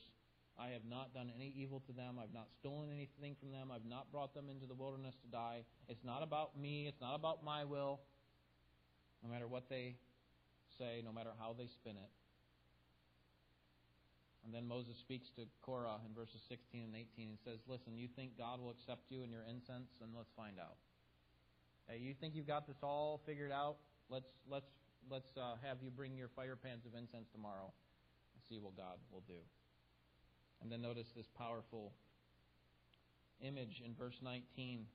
I 0.59 0.69
have 0.69 0.85
not 0.89 1.13
done 1.13 1.31
any 1.35 1.53
evil 1.55 1.81
to 1.85 1.93
them. 1.93 2.17
I've 2.21 2.33
not 2.33 2.47
stolen 2.59 2.89
anything 2.89 3.35
from 3.39 3.51
them. 3.51 3.69
I've 3.69 3.85
not 3.85 4.11
brought 4.11 4.33
them 4.33 4.49
into 4.49 4.65
the 4.65 4.73
wilderness 4.73 5.15
to 5.21 5.27
die. 5.29 5.61
It's 5.87 6.03
not 6.03 6.23
about 6.23 6.57
me. 6.57 6.87
It's 6.87 6.99
not 6.99 7.13
about 7.13 7.43
my 7.43 7.63
will. 7.63 7.99
No 9.23 9.29
matter 9.29 9.47
what 9.47 9.69
they 9.69 9.95
say, 10.77 11.01
no 11.05 11.11
matter 11.11 11.29
how 11.39 11.53
they 11.57 11.67
spin 11.67 11.97
it. 11.97 12.09
And 14.45 14.55
then 14.55 14.65
Moses 14.65 14.97
speaks 14.97 15.29
to 15.35 15.43
Korah 15.61 15.99
in 16.07 16.15
verses 16.15 16.41
16 16.47 16.81
and 16.81 16.95
18 16.95 17.29
and 17.29 17.37
says, 17.43 17.59
Listen, 17.67 17.97
you 17.97 18.07
think 18.15 18.37
God 18.37 18.61
will 18.61 18.71
accept 18.71 19.11
you 19.11 19.21
and 19.21 19.31
your 19.31 19.43
incense? 19.43 19.91
And 20.01 20.15
let's 20.15 20.31
find 20.37 20.57
out. 20.57 20.77
Hey, 21.87 21.99
you 21.99 22.15
think 22.15 22.33
you've 22.33 22.47
got 22.47 22.65
this 22.65 22.77
all 22.81 23.21
figured 23.25 23.51
out? 23.51 23.75
Let's, 24.09 24.31
let's, 24.49 24.71
let's 25.11 25.35
uh, 25.35 25.55
have 25.61 25.77
you 25.83 25.91
bring 25.91 26.15
your 26.15 26.29
fire 26.29 26.55
pans 26.55 26.85
of 26.85 26.97
incense 26.97 27.27
tomorrow 27.31 27.69
and 28.33 28.41
see 28.47 28.57
what 28.57 28.75
God 28.77 28.97
will 29.11 29.23
do. 29.27 29.43
And 30.61 30.71
then 30.71 30.81
notice 30.81 31.07
this 31.15 31.27
powerful 31.37 31.93
image 33.41 33.81
in 33.85 33.93
verse 33.93 34.17
19 34.23 34.85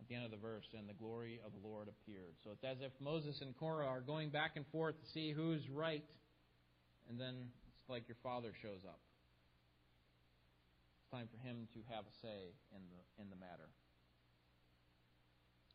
at 0.00 0.08
the 0.08 0.14
end 0.14 0.24
of 0.24 0.30
the 0.30 0.36
verse, 0.36 0.66
and 0.76 0.88
the 0.88 0.96
glory 0.96 1.40
of 1.44 1.52
the 1.52 1.62
Lord 1.66 1.88
appeared. 1.88 2.36
So 2.44 2.50
it's 2.52 2.64
as 2.64 2.84
if 2.84 2.92
Moses 3.00 3.40
and 3.40 3.56
Korah 3.56 3.86
are 3.86 4.00
going 4.00 4.28
back 4.28 4.52
and 4.56 4.66
forth 4.68 4.94
to 5.00 5.06
see 5.12 5.32
who's 5.32 5.64
right, 5.72 6.04
and 7.08 7.18
then 7.18 7.48
it's 7.80 7.88
like 7.88 8.08
your 8.08 8.20
father 8.22 8.52
shows 8.60 8.84
up. 8.84 9.00
It's 11.00 11.10
time 11.10 11.28
for 11.32 11.40
him 11.40 11.68
to 11.72 11.80
have 11.94 12.04
a 12.04 12.14
say 12.20 12.52
in 12.76 12.82
the 12.92 13.22
in 13.22 13.30
the 13.30 13.40
matter. 13.40 13.68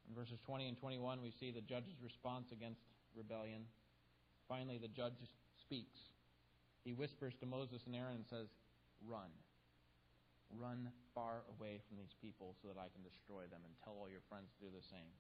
In 0.10 0.14
verses 0.14 0.38
20 0.46 0.68
and 0.68 0.78
21, 0.78 1.22
we 1.24 1.32
see 1.40 1.52
the 1.52 1.62
judge's 1.62 1.96
response 2.04 2.52
against 2.52 2.82
rebellion. 3.16 3.64
Finally, 4.50 4.78
the 4.78 4.92
judge 4.92 5.16
speaks 5.64 5.98
he 6.84 6.94
whispers 6.94 7.34
to 7.40 7.46
Moses 7.46 7.86
and 7.86 7.96
Aaron 7.96 8.22
and 8.22 8.28
says, 8.28 8.48
Run. 9.06 9.30
Run 10.52 10.92
far 11.16 11.48
away 11.58 11.80
from 11.88 11.98
these 11.98 12.14
people 12.20 12.56
so 12.62 12.68
that 12.68 12.80
I 12.80 12.92
can 12.92 13.06
destroy 13.06 13.48
them 13.48 13.64
and 13.64 13.74
tell 13.84 13.96
all 13.96 14.10
your 14.10 14.26
friends 14.28 14.52
to 14.58 14.68
do 14.68 14.72
the 14.74 14.84
same. 14.84 15.14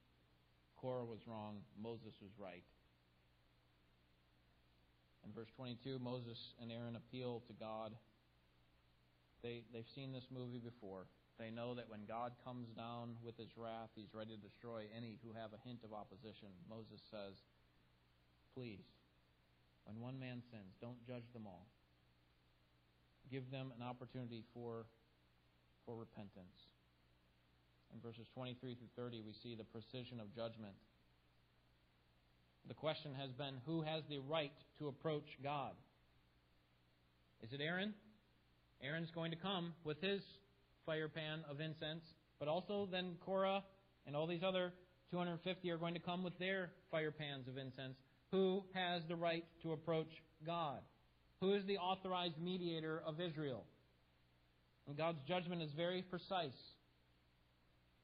Korah 0.76 1.06
was 1.06 1.24
wrong. 1.30 1.62
Moses 1.78 2.18
was 2.20 2.34
right. 2.42 2.66
In 5.24 5.32
verse 5.32 5.50
22, 5.56 6.00
Moses 6.00 6.58
and 6.60 6.72
Aaron 6.72 6.98
appeal 6.98 7.44
to 7.48 7.54
God. 7.54 7.94
They, 9.44 9.62
they've 9.72 9.88
seen 9.94 10.12
this 10.12 10.28
movie 10.34 10.60
before. 10.60 11.06
They 11.38 11.50
know 11.50 11.74
that 11.74 11.90
when 11.90 12.06
God 12.06 12.34
comes 12.44 12.70
down 12.74 13.18
with 13.24 13.38
his 13.38 13.58
wrath, 13.58 13.90
he's 13.96 14.14
ready 14.14 14.36
to 14.36 14.42
destroy 14.42 14.86
any 14.94 15.18
who 15.22 15.34
have 15.34 15.54
a 15.54 15.62
hint 15.66 15.82
of 15.86 15.94
opposition. 15.94 16.50
Moses 16.70 17.02
says, 17.10 17.38
Please, 18.54 18.86
when 19.92 20.02
one 20.02 20.20
man 20.20 20.42
sins, 20.52 20.72
don't 20.80 20.96
judge 21.06 21.28
them 21.34 21.44
all. 21.46 21.68
Give 23.30 23.44
them 23.52 23.74
an 23.76 23.84
opportunity 23.84 24.44
for, 24.54 24.86
for 25.86 25.96
repentance. 25.96 26.56
In 27.94 28.00
verses 28.00 28.28
23 28.34 28.76
through 28.76 28.88
30, 28.96 29.22
we 29.26 29.34
see 29.44 29.56
the 29.56 29.66
precision 29.66 30.20
of 30.20 30.34
judgment. 30.34 30.76
The 32.68 32.74
question 32.74 33.12
has 33.20 33.32
been 33.32 33.56
who 33.66 33.82
has 33.82 34.04
the 34.10 34.20
right 34.20 34.54
to 34.80 34.88
approach 34.88 35.28
God? 35.44 35.74
Is 37.44 37.52
it 37.52 37.60
Aaron? 37.60 37.94
Aaron's 38.82 39.12
going 39.12 39.32
to 39.32 39.38
come 39.38 39.74
with 39.84 40.00
his 40.02 40.22
fire 40.86 41.10
pan 41.10 41.40
of 41.50 41.60
incense, 41.60 42.04
but 42.40 42.48
also 42.48 42.88
then 42.90 43.16
Korah 43.26 43.64
and 44.08 44.16
all 44.16 44.28
these 44.28 44.44
other 44.44 44.72
250 45.12 45.70
are 45.70 45.78
going 45.78 45.96
to 45.96 46.00
come 46.00 46.24
with 46.24 46.38
their 46.40 46.70
fire 46.92 47.12
pans 47.12 47.48
of 47.48 47.58
incense. 47.58 47.98
Who 48.32 48.64
has 48.74 49.02
the 49.08 49.16
right 49.16 49.44
to 49.64 49.74
approach 49.74 50.08
God? 50.46 50.80
Who 51.42 51.54
is 51.54 51.66
the 51.66 51.78
authorized 51.78 52.40
mediator 52.42 53.02
of 53.06 53.20
Israel? 53.20 53.66
And 54.88 54.98
God's 54.98 55.20
judgment 55.28 55.62
is 55.62 55.72
very 55.76 56.02
precise. 56.02 56.58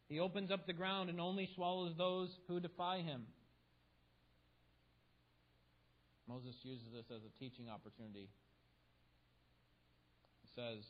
He 0.09 0.19
opens 0.19 0.51
up 0.51 0.67
the 0.67 0.73
ground 0.73 1.09
and 1.09 1.19
only 1.19 1.49
swallows 1.55 1.93
those 1.97 2.29
who 2.47 2.59
defy 2.59 2.99
him. 2.99 3.23
Moses 6.27 6.55
uses 6.63 6.87
this 6.93 7.05
as 7.09 7.21
a 7.23 7.39
teaching 7.39 7.69
opportunity. 7.69 8.27
He 10.43 10.49
says 10.55 10.83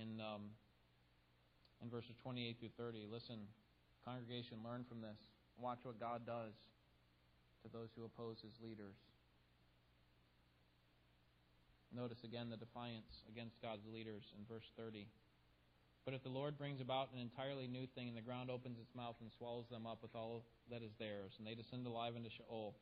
in, 0.00 0.20
um, 0.20 0.48
in 1.82 1.90
verses 1.90 2.16
28 2.22 2.56
through 2.60 2.70
30, 2.78 3.06
listen, 3.10 3.40
congregation, 4.06 4.58
learn 4.64 4.84
from 4.88 5.00
this. 5.02 5.16
Watch 5.58 5.80
what 5.82 6.00
God 6.00 6.22
does 6.24 6.52
to 7.62 7.68
those 7.72 7.88
who 7.96 8.04
oppose 8.04 8.38
his 8.42 8.54
leaders. 8.62 8.94
Notice 11.94 12.24
again 12.24 12.48
the 12.48 12.56
defiance 12.56 13.22
against 13.28 13.60
God's 13.60 13.84
leaders 13.92 14.24
in 14.38 14.44
verse 14.48 14.66
30. 14.76 15.06
But 16.04 16.14
if 16.14 16.22
the 16.22 16.34
Lord 16.34 16.58
brings 16.58 16.80
about 16.80 17.12
an 17.14 17.20
entirely 17.20 17.68
new 17.68 17.86
thing, 17.94 18.08
and 18.08 18.16
the 18.16 18.26
ground 18.26 18.50
opens 18.50 18.78
its 18.80 18.94
mouth 18.96 19.14
and 19.20 19.30
swallows 19.38 19.68
them 19.70 19.86
up 19.86 20.02
with 20.02 20.14
all 20.14 20.42
that 20.70 20.82
is 20.82 20.90
theirs, 20.98 21.32
and 21.38 21.46
they 21.46 21.54
descend 21.54 21.86
alive 21.86 22.16
into 22.16 22.30
Sheol, 22.30 22.74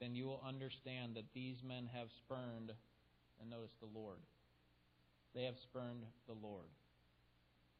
then 0.00 0.14
you 0.14 0.26
will 0.26 0.42
understand 0.46 1.14
that 1.16 1.32
these 1.32 1.62
men 1.64 1.88
have 1.94 2.08
spurned, 2.24 2.72
and 3.40 3.48
notice 3.48 3.72
the 3.80 3.88
Lord. 3.98 4.18
They 5.34 5.44
have 5.44 5.56
spurned 5.62 6.04
the 6.26 6.34
Lord. 6.34 6.68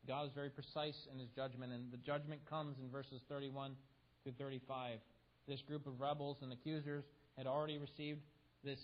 God 0.07 0.27
is 0.27 0.33
very 0.33 0.49
precise 0.49 1.09
in 1.13 1.19
his 1.19 1.29
judgment, 1.29 1.73
and 1.73 1.93
the 1.93 2.01
judgment 2.01 2.41
comes 2.49 2.79
in 2.79 2.89
verses 2.89 3.21
31 3.29 3.77
through 4.23 4.33
35 4.39 5.01
this 5.49 5.61
group 5.63 5.87
of 5.87 6.01
rebels 6.01 6.39
and 6.43 6.53
accusers 6.53 7.05
had 7.37 7.47
already 7.47 7.79
received 7.79 8.21
this 8.65 8.79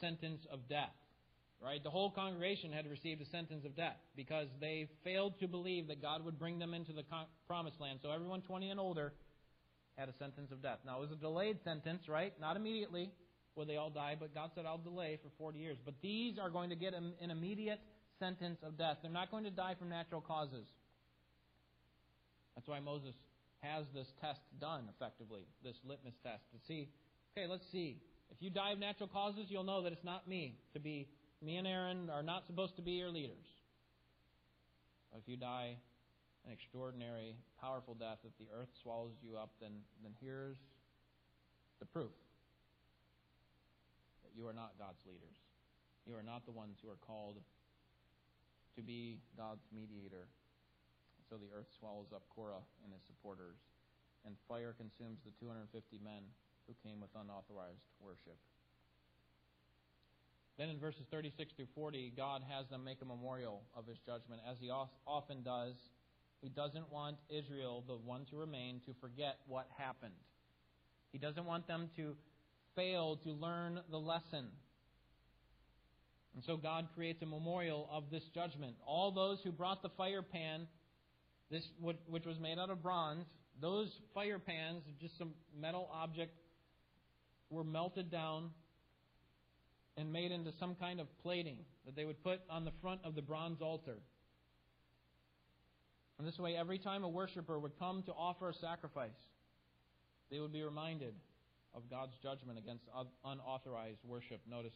sentence 0.00 0.46
of 0.52 0.68
death. 0.68 0.92
Right? 1.62 1.82
The 1.84 1.90
whole 1.90 2.10
congregation 2.10 2.72
had 2.72 2.86
received 2.88 3.20
a 3.20 3.26
sentence 3.26 3.66
of 3.66 3.76
death 3.76 3.98
because 4.16 4.48
they 4.60 4.88
failed 5.04 5.34
to 5.40 5.46
believe 5.46 5.88
that 5.88 6.00
God 6.00 6.24
would 6.24 6.38
bring 6.38 6.58
them 6.58 6.72
into 6.72 6.92
the 6.94 7.02
promised 7.46 7.78
land. 7.80 7.98
So 8.02 8.10
everyone 8.10 8.40
20 8.40 8.70
and 8.70 8.80
older 8.80 9.12
had 9.98 10.08
a 10.08 10.14
sentence 10.18 10.52
of 10.52 10.62
death. 10.62 10.78
Now, 10.86 10.96
it 10.96 11.00
was 11.00 11.10
a 11.12 11.20
delayed 11.20 11.58
sentence, 11.62 12.08
right? 12.08 12.32
Not 12.40 12.56
immediately 12.56 13.10
would 13.56 13.68
they 13.68 13.76
all 13.76 13.90
die, 13.90 14.16
but 14.18 14.34
God 14.34 14.50
said, 14.54 14.64
I'll 14.64 14.78
delay 14.78 15.18
for 15.22 15.28
40 15.36 15.58
years. 15.58 15.76
But 15.84 15.94
these 16.00 16.38
are 16.38 16.48
going 16.48 16.70
to 16.70 16.76
get 16.76 16.94
an 16.94 17.30
immediate 17.30 17.80
sentence 18.18 18.58
of 18.62 18.78
death. 18.78 18.98
They're 19.02 19.10
not 19.10 19.30
going 19.30 19.44
to 19.44 19.50
die 19.50 19.74
from 19.78 19.90
natural 19.90 20.22
causes. 20.22 20.66
That's 22.54 22.68
why 22.68 22.80
Moses 22.80 23.14
has 23.62 23.84
this 23.94 24.08
test 24.20 24.40
done 24.60 24.88
effectively, 24.96 25.46
this 25.62 25.76
litmus 25.84 26.14
test 26.22 26.42
to 26.52 26.58
see, 26.66 26.88
okay, 27.32 27.46
let's 27.46 27.64
see. 27.70 28.00
If 28.30 28.38
you 28.40 28.50
die 28.50 28.72
of 28.72 28.78
natural 28.78 29.08
causes, 29.08 29.46
you'll 29.48 29.64
know 29.64 29.82
that 29.82 29.92
it's 29.92 30.04
not 30.04 30.28
me 30.28 30.56
to 30.72 30.80
be. 30.80 31.08
Me 31.42 31.56
and 31.56 31.66
Aaron 31.66 32.10
are 32.10 32.22
not 32.22 32.46
supposed 32.46 32.76
to 32.76 32.82
be 32.82 32.92
your 32.92 33.10
leaders. 33.10 33.46
But 35.10 35.20
if 35.22 35.28
you 35.28 35.36
die 35.36 35.76
an 36.46 36.52
extraordinary, 36.52 37.36
powerful 37.60 37.94
death 37.94 38.18
that 38.24 38.36
the 38.38 38.46
earth 38.56 38.68
swallows 38.82 39.12
you 39.22 39.36
up, 39.36 39.50
then, 39.60 39.72
then 40.02 40.12
here's 40.20 40.56
the 41.80 41.86
proof 41.86 42.12
that 44.22 44.32
you 44.36 44.46
are 44.46 44.54
not 44.54 44.72
God's 44.78 45.00
leaders. 45.06 45.36
You 46.06 46.14
are 46.16 46.22
not 46.22 46.46
the 46.46 46.52
ones 46.52 46.78
who 46.82 46.88
are 46.88 47.00
called 47.06 47.36
to 48.76 48.82
be 48.82 49.20
God's 49.36 49.64
mediator. 49.72 50.28
So 51.30 51.38
the 51.38 51.54
earth 51.54 51.70
swallows 51.78 52.10
up 52.12 52.26
Korah 52.34 52.66
and 52.82 52.92
his 52.92 53.06
supporters, 53.06 53.54
and 54.26 54.34
fire 54.50 54.74
consumes 54.74 55.22
the 55.22 55.30
250 55.38 55.70
men 56.02 56.26
who 56.66 56.74
came 56.82 56.98
with 56.98 57.14
unauthorized 57.14 57.86
worship. 58.02 58.34
Then 60.58 60.68
in 60.68 60.80
verses 60.80 61.06
36 61.10 61.54
through 61.54 61.70
40, 61.72 62.12
God 62.16 62.42
has 62.50 62.66
them 62.68 62.82
make 62.82 63.00
a 63.00 63.04
memorial 63.04 63.62
of 63.76 63.86
his 63.86 63.96
judgment, 64.04 64.42
as 64.42 64.58
he 64.60 64.70
often 65.06 65.42
does. 65.42 65.74
He 66.42 66.48
doesn't 66.48 66.90
want 66.90 67.16
Israel, 67.30 67.84
the 67.86 67.94
one 67.94 68.26
to 68.30 68.36
remain, 68.36 68.80
to 68.86 68.92
forget 69.00 69.38
what 69.46 69.68
happened. 69.78 70.18
He 71.12 71.18
doesn't 71.18 71.46
want 71.46 71.68
them 71.68 71.90
to 71.96 72.16
fail 72.74 73.20
to 73.22 73.30
learn 73.30 73.80
the 73.90 73.98
lesson. 73.98 74.48
And 76.34 76.44
so 76.44 76.56
God 76.56 76.88
creates 76.94 77.22
a 77.22 77.26
memorial 77.26 77.88
of 77.90 78.10
this 78.10 78.24
judgment. 78.34 78.74
All 78.84 79.12
those 79.12 79.38
who 79.44 79.52
brought 79.52 79.82
the 79.82 79.90
fire 79.90 80.22
pan, 80.22 80.66
this 81.50 81.66
which 81.80 82.26
was 82.26 82.38
made 82.38 82.58
out 82.58 82.70
of 82.70 82.82
bronze, 82.82 83.26
those 83.60 83.88
fire 84.14 84.38
pans, 84.38 84.82
just 85.00 85.18
some 85.18 85.30
metal 85.58 85.90
object, 85.92 86.32
were 87.50 87.64
melted 87.64 88.10
down 88.10 88.50
and 89.96 90.12
made 90.12 90.30
into 90.30 90.52
some 90.58 90.74
kind 90.76 91.00
of 91.00 91.06
plating 91.22 91.58
that 91.84 91.96
they 91.96 92.04
would 92.04 92.22
put 92.22 92.40
on 92.48 92.64
the 92.64 92.72
front 92.80 93.00
of 93.04 93.14
the 93.14 93.22
bronze 93.22 93.60
altar. 93.60 93.98
And 96.18 96.26
this 96.28 96.38
way, 96.38 96.56
every 96.56 96.78
time 96.78 97.02
a 97.02 97.08
worshiper 97.08 97.58
would 97.58 97.78
come 97.78 98.02
to 98.04 98.12
offer 98.12 98.50
a 98.50 98.54
sacrifice, 98.54 99.10
they 100.30 100.38
would 100.38 100.52
be 100.52 100.62
reminded 100.62 101.14
of 101.74 101.88
God's 101.90 102.12
judgment 102.22 102.58
against 102.58 102.84
unauthorized 103.24 104.00
worship. 104.04 104.40
Notice 104.48 104.74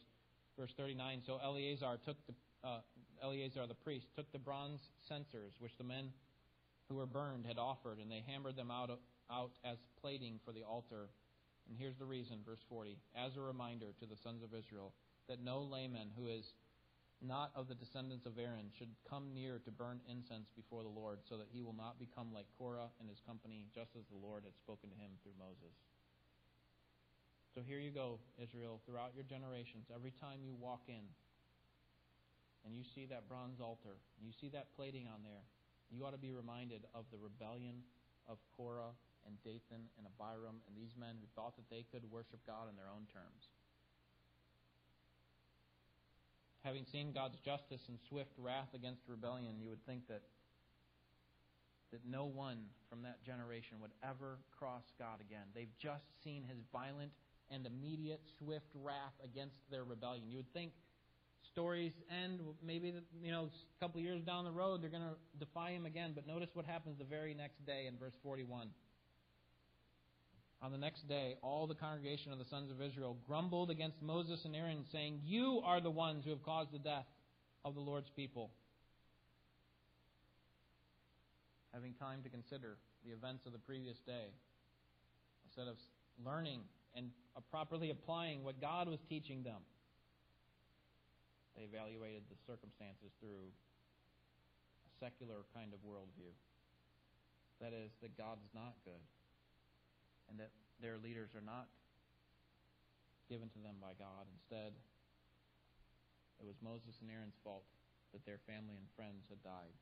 verse 0.57 0.71
39. 0.77 1.21
So 1.25 1.39
Eleazar 1.43 1.97
took 2.05 2.17
the 2.27 2.33
uh, 2.63 2.79
Eleazar 3.23 3.67
the 3.67 3.75
priest 3.75 4.07
took 4.15 4.31
the 4.31 4.39
bronze 4.39 4.79
censers 5.07 5.53
which 5.59 5.77
the 5.77 5.83
men 5.83 6.09
who 6.89 6.95
were 6.95 7.05
burned 7.05 7.45
had 7.45 7.57
offered, 7.57 7.99
and 7.99 8.11
they 8.11 8.23
hammered 8.27 8.55
them 8.55 8.71
out, 8.71 8.99
out 9.31 9.51
as 9.63 9.77
plating 10.01 10.39
for 10.45 10.51
the 10.51 10.63
altar. 10.63 11.09
And 11.67 11.77
here's 11.77 11.97
the 11.97 12.05
reason, 12.05 12.39
verse 12.45 12.61
40. 12.69 12.97
As 13.15 13.37
a 13.37 13.41
reminder 13.41 13.93
to 13.99 14.05
the 14.05 14.17
sons 14.17 14.43
of 14.43 14.53
Israel 14.53 14.93
that 15.27 15.43
no 15.43 15.61
layman 15.61 16.11
who 16.15 16.27
is 16.27 16.53
not 17.21 17.49
of 17.55 17.67
the 17.67 17.73
descendants 17.73 18.25
of 18.27 18.37
Aaron 18.37 18.69
should 18.77 18.91
come 19.09 19.33
near 19.33 19.57
to 19.63 19.71
burn 19.71 19.99
incense 20.05 20.51
before 20.55 20.83
the 20.83 20.93
Lord, 20.93 21.19
so 21.27 21.37
that 21.37 21.47
he 21.49 21.61
will 21.61 21.73
not 21.73 21.97
become 21.97 22.29
like 22.33 22.45
Korah 22.59 22.91
and 22.99 23.09
his 23.09 23.21
company, 23.25 23.65
just 23.73 23.95
as 23.97 24.05
the 24.11 24.21
Lord 24.21 24.43
had 24.43 24.53
spoken 24.57 24.89
to 24.91 24.97
him 24.99 25.09
through 25.23 25.33
Moses. 25.39 25.73
So 27.55 27.63
here 27.63 27.79
you 27.79 27.89
go, 27.89 28.19
Israel, 28.35 28.81
throughout 28.85 29.15
your 29.15 29.23
generations, 29.23 29.87
every 29.87 30.11
time 30.11 30.43
you 30.43 30.53
walk 30.59 30.83
in 30.91 31.07
and 32.67 32.75
you 32.75 32.83
see 32.83 33.07
that 33.07 33.31
bronze 33.31 33.61
altar, 33.63 33.95
you 34.19 34.35
see 34.35 34.49
that 34.49 34.75
plating 34.75 35.07
on 35.07 35.23
there, 35.23 35.47
you 35.91 36.05
ought 36.05 36.13
to 36.13 36.21
be 36.21 36.31
reminded 36.31 36.85
of 36.93 37.05
the 37.11 37.17
rebellion 37.17 37.83
of 38.27 38.37
Korah 38.57 38.93
and 39.25 39.37
Dathan 39.43 39.89
and 39.97 40.05
Abiram 40.05 40.61
and 40.67 40.73
these 40.77 40.93
men 40.97 41.17
who 41.19 41.27
thought 41.35 41.55
that 41.57 41.69
they 41.69 41.85
could 41.91 42.05
worship 42.09 42.39
God 42.45 42.69
on 42.69 42.75
their 42.75 42.89
own 42.89 43.05
terms. 43.13 43.49
Having 46.63 46.85
seen 46.89 47.13
God's 47.13 47.37
justice 47.45 47.85
and 47.89 47.97
swift 48.09 48.33
wrath 48.37 48.73
against 48.73 49.05
rebellion, 49.07 49.61
you 49.61 49.69
would 49.69 49.85
think 49.85 50.07
that 50.09 50.23
that 51.91 52.01
no 52.03 52.25
one 52.25 52.57
from 52.89 53.03
that 53.03 53.23
generation 53.23 53.77
would 53.79 53.93
ever 54.03 54.39
cross 54.57 54.83
God 54.99 55.21
again. 55.21 55.47
They've 55.53 55.71
just 55.79 56.03
seen 56.23 56.43
his 56.43 56.57
violent 56.73 57.11
and 57.49 57.65
immediate 57.65 58.21
swift 58.37 58.67
wrath 58.73 59.13
against 59.23 59.55
their 59.69 59.83
rebellion. 59.83 60.29
You 60.29 60.37
would 60.37 60.51
think 60.51 60.73
stories 61.55 61.93
end 62.11 62.41
maybe 62.61 62.93
you 63.23 63.31
know 63.31 63.47
a 63.47 63.79
couple 63.83 64.01
years 64.01 64.21
down 64.23 64.43
the 64.43 64.51
road 64.51 64.83
they're 64.83 64.89
going 64.89 65.01
to 65.01 65.15
defy 65.39 65.71
him 65.71 65.85
again, 65.85 66.11
but 66.13 66.27
notice 66.27 66.49
what 66.53 66.65
happens 66.65 66.97
the 66.97 67.05
very 67.05 67.33
next 67.33 67.65
day 67.65 67.85
in 67.87 67.97
verse 67.97 68.11
41. 68.21 68.67
On 70.61 70.71
the 70.73 70.77
next 70.77 71.07
day, 71.07 71.35
all 71.41 71.65
the 71.65 71.75
congregation 71.75 72.33
of 72.33 72.39
the 72.39 72.45
sons 72.45 72.71
of 72.71 72.81
Israel 72.81 73.15
grumbled 73.25 73.69
against 73.69 74.01
Moses 74.01 74.43
and 74.43 74.53
Aaron, 74.53 74.83
saying, 74.91 75.21
You 75.23 75.61
are 75.63 75.79
the 75.79 75.91
ones 75.91 76.25
who 76.25 76.31
have 76.31 76.43
caused 76.43 76.73
the 76.73 76.79
death 76.79 77.05
of 77.63 77.73
the 77.73 77.81
Lord's 77.81 78.09
people. 78.17 78.51
Having 81.73 81.93
time 81.93 82.21
to 82.23 82.29
consider 82.29 82.75
the 83.05 83.11
events 83.11 83.45
of 83.45 83.53
the 83.53 83.59
previous 83.59 83.97
day, 84.05 84.27
instead 85.45 85.69
of 85.69 85.77
learning 86.25 86.61
and 86.95 87.11
properly 87.49 87.91
applying 87.91 88.43
what 88.43 88.59
God 88.59 88.89
was 88.89 88.99
teaching 89.07 89.43
them, 89.43 89.61
they 91.55 91.63
evaluated 91.63 92.27
the 92.27 92.39
circumstances 92.43 93.15
through 93.19 93.49
a 94.85 94.91
secular 94.99 95.47
kind 95.55 95.71
of 95.71 95.79
worldview. 95.81 96.31
That 97.63 97.71
is, 97.71 97.95
that 98.03 98.19
God's 98.19 98.51
not 98.51 98.75
good 98.83 98.99
and 100.27 100.35
that 100.39 100.51
their 100.83 100.99
leaders 100.99 101.31
are 101.33 101.45
not 101.45 101.71
given 103.31 103.49
to 103.55 103.59
them 103.63 103.79
by 103.81 103.95
God. 103.97 104.27
Instead, 104.35 104.75
it 106.37 106.45
was 106.45 106.59
Moses 106.61 106.99
and 107.01 107.09
Aaron's 107.09 107.37
fault 107.41 107.65
that 108.13 108.25
their 108.27 108.41
family 108.45 108.75
and 108.75 108.85
friends 108.93 109.31
had 109.31 109.41
died. 109.41 109.73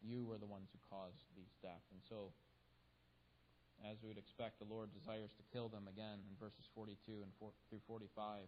You 0.00 0.24
were 0.24 0.38
the 0.38 0.48
ones 0.48 0.70
who 0.70 0.80
caused 0.86 1.26
these 1.34 1.52
deaths. 1.60 1.90
And 1.90 2.00
so, 2.06 2.30
as 3.84 4.00
we 4.00 4.08
would 4.08 4.20
expect, 4.20 4.62
the 4.62 4.68
Lord 4.68 4.92
desires 4.94 5.34
to 5.36 5.44
kill 5.52 5.68
them 5.68 5.88
again 5.90 6.22
in 6.22 6.32
verses 6.38 6.64
42 6.72 7.26
and 7.26 7.32
4, 7.40 7.50
through 7.68 7.84
45. 7.88 8.46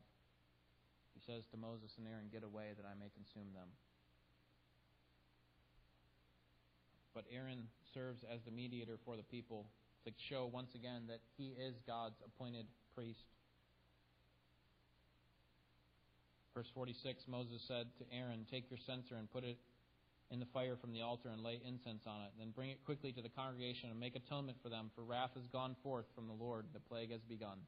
He 1.18 1.26
says 1.26 1.42
to 1.50 1.58
Moses 1.58 1.90
and 1.98 2.06
Aaron, 2.06 2.30
Get 2.30 2.46
away 2.46 2.78
that 2.78 2.86
I 2.86 2.94
may 2.94 3.10
consume 3.10 3.50
them. 3.50 3.66
But 7.10 7.26
Aaron 7.34 7.66
serves 7.92 8.22
as 8.22 8.38
the 8.46 8.54
mediator 8.54 9.02
for 9.04 9.16
the 9.16 9.26
people 9.26 9.66
to 10.06 10.12
show 10.30 10.46
once 10.46 10.78
again 10.78 11.10
that 11.10 11.18
he 11.36 11.58
is 11.58 11.74
God's 11.86 12.14
appointed 12.22 12.66
priest. 12.94 13.26
Verse 16.54 16.70
46 16.74 17.26
Moses 17.26 17.62
said 17.66 17.86
to 17.98 18.04
Aaron, 18.14 18.46
Take 18.48 18.70
your 18.70 18.78
censer 18.86 19.16
and 19.18 19.30
put 19.30 19.42
it 19.42 19.58
in 20.30 20.38
the 20.38 20.46
fire 20.54 20.76
from 20.76 20.92
the 20.92 21.02
altar 21.02 21.30
and 21.30 21.42
lay 21.42 21.58
incense 21.66 22.06
on 22.06 22.22
it. 22.22 22.30
Then 22.38 22.54
bring 22.54 22.70
it 22.70 22.84
quickly 22.84 23.10
to 23.10 23.22
the 23.22 23.28
congregation 23.28 23.90
and 23.90 23.98
make 23.98 24.14
atonement 24.14 24.58
for 24.62 24.68
them, 24.68 24.92
for 24.94 25.02
wrath 25.02 25.34
has 25.34 25.48
gone 25.50 25.74
forth 25.82 26.06
from 26.14 26.28
the 26.28 26.32
Lord. 26.32 26.66
The 26.72 26.80
plague 26.80 27.10
has 27.10 27.22
begun. 27.22 27.58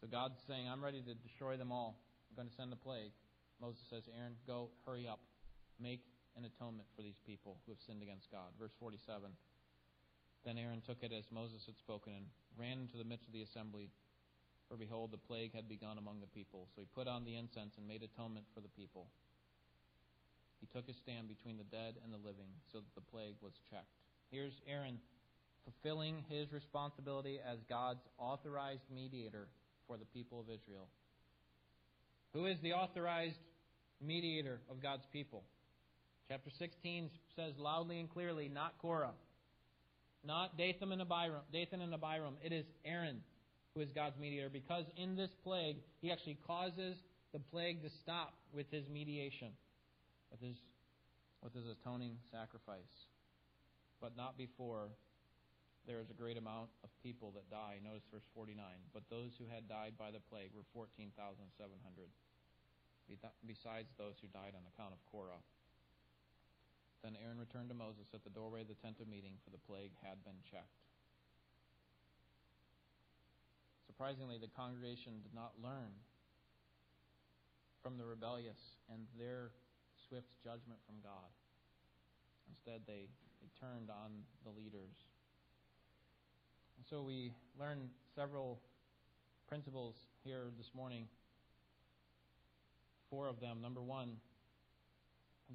So 0.00 0.06
God's 0.06 0.40
saying, 0.48 0.68
I'm 0.68 0.82
ready 0.82 1.02
to 1.02 1.14
destroy 1.14 1.56
them 1.56 1.72
all. 1.72 2.00
I'm 2.34 2.42
going 2.42 2.50
to 2.50 2.58
send 2.58 2.74
a 2.74 2.82
plague. 2.82 3.14
Moses 3.62 3.86
says, 3.86 4.10
Aaron, 4.10 4.34
go, 4.42 4.74
hurry 4.82 5.06
up. 5.06 5.22
Make 5.78 6.02
an 6.34 6.42
atonement 6.42 6.90
for 6.98 7.06
these 7.06 7.22
people 7.22 7.62
who 7.62 7.70
have 7.70 7.78
sinned 7.86 8.02
against 8.02 8.26
God. 8.26 8.50
Verse 8.58 8.74
47. 8.82 9.30
Then 10.42 10.58
Aaron 10.58 10.82
took 10.82 11.06
it 11.06 11.14
as 11.14 11.30
Moses 11.30 11.62
had 11.62 11.78
spoken 11.78 12.10
and 12.10 12.26
ran 12.58 12.82
into 12.82 12.98
the 12.98 13.06
midst 13.06 13.30
of 13.30 13.32
the 13.32 13.46
assembly. 13.46 13.86
For 14.66 14.74
behold, 14.74 15.14
the 15.14 15.22
plague 15.30 15.54
had 15.54 15.70
begun 15.70 15.94
among 15.94 16.18
the 16.18 16.34
people. 16.34 16.66
So 16.74 16.82
he 16.82 16.90
put 16.90 17.06
on 17.06 17.22
the 17.22 17.38
incense 17.38 17.78
and 17.78 17.86
made 17.86 18.02
atonement 18.02 18.50
for 18.50 18.58
the 18.58 18.74
people. 18.74 19.06
He 20.58 20.66
took 20.66 20.90
his 20.90 20.98
stand 20.98 21.30
between 21.30 21.54
the 21.54 21.70
dead 21.70 22.02
and 22.02 22.10
the 22.10 22.18
living, 22.18 22.50
so 22.66 22.82
that 22.82 22.94
the 22.98 23.06
plague 23.14 23.38
was 23.46 23.54
checked. 23.70 23.94
Here's 24.34 24.58
Aaron 24.66 24.98
fulfilling 25.62 26.26
his 26.26 26.50
responsibility 26.50 27.38
as 27.38 27.62
God's 27.70 28.02
authorized 28.18 28.90
mediator 28.90 29.46
for 29.86 29.96
the 29.96 30.10
people 30.10 30.40
of 30.40 30.50
Israel. 30.50 30.90
Who 32.34 32.46
is 32.46 32.58
the 32.62 32.72
authorized 32.72 33.38
mediator 34.04 34.58
of 34.68 34.82
God's 34.82 35.04
people? 35.12 35.44
Chapter 36.28 36.50
16 36.58 37.08
says 37.36 37.52
loudly 37.58 38.00
and 38.00 38.10
clearly, 38.10 38.50
not 38.52 38.74
Korah. 38.82 39.14
Not 40.26 40.58
Dathan 40.58 40.90
and 40.90 41.00
Abiram. 41.00 41.42
Dathan 41.52 41.80
and 41.80 41.94
Abiram. 41.94 42.34
It 42.42 42.52
is 42.52 42.64
Aaron 42.84 43.20
who 43.74 43.82
is 43.82 43.88
God's 43.94 44.18
mediator 44.18 44.50
because 44.50 44.84
in 44.96 45.14
this 45.14 45.30
plague, 45.44 45.76
he 46.00 46.10
actually 46.10 46.38
causes 46.46 46.96
the 47.32 47.38
plague 47.38 47.82
to 47.82 47.90
stop 48.02 48.34
with 48.52 48.66
his 48.70 48.88
mediation, 48.88 49.50
with 50.30 50.40
his, 50.40 50.56
with 51.42 51.54
his 51.54 51.66
atoning 51.66 52.16
sacrifice. 52.32 52.94
But 54.00 54.16
not 54.16 54.36
before 54.36 54.88
there 55.86 56.00
is 56.00 56.08
a 56.08 56.16
great 56.16 56.38
amount 56.38 56.72
of 56.82 56.90
people 57.02 57.32
that 57.36 57.50
die. 57.50 57.76
Notice 57.84 58.04
verse 58.08 58.24
49. 58.34 58.64
But 58.92 59.04
those 59.10 59.36
who 59.36 59.44
had 59.44 59.68
died 59.68 60.00
by 60.00 60.10
the 60.10 60.22
plague 60.32 60.50
were 60.56 60.64
14,700, 60.72 62.08
besides 63.08 63.90
those 63.96 64.16
who 64.20 64.28
died 64.32 64.56
on 64.56 64.64
account 64.68 64.92
of 64.92 65.00
Korah. 65.12 65.42
Then 67.04 67.20
Aaron 67.20 67.36
returned 67.38 67.68
to 67.68 67.76
Moses 67.76 68.08
at 68.16 68.24
the 68.24 68.32
doorway 68.32 68.64
of 68.64 68.68
the 68.68 68.80
tent 68.80 68.96
of 69.00 69.08
meeting, 69.08 69.36
for 69.44 69.50
the 69.50 69.60
plague 69.68 69.92
had 70.00 70.24
been 70.24 70.40
checked. 70.48 70.80
Surprisingly, 73.86 74.40
the 74.40 74.50
congregation 74.56 75.20
did 75.22 75.36
not 75.36 75.52
learn 75.62 75.92
from 77.84 78.00
the 78.00 78.04
rebellious 78.04 78.80
and 78.88 79.04
their 79.20 79.52
swift 80.08 80.32
judgment 80.42 80.80
from 80.88 80.96
God. 81.04 81.28
Instead, 82.48 82.80
they, 82.88 83.06
they 83.44 83.50
turned 83.60 83.90
on 83.92 84.24
the 84.42 84.50
leaders. 84.50 84.96
And 86.76 86.86
so 86.88 87.02
we 87.02 87.32
learn 87.60 87.90
several 88.16 88.58
principles 89.46 89.94
here 90.24 90.48
this 90.56 90.72
morning. 90.74 91.06
Four 93.14 93.28
of 93.28 93.38
them. 93.38 93.62
Number 93.62 93.80
one, 93.80 94.16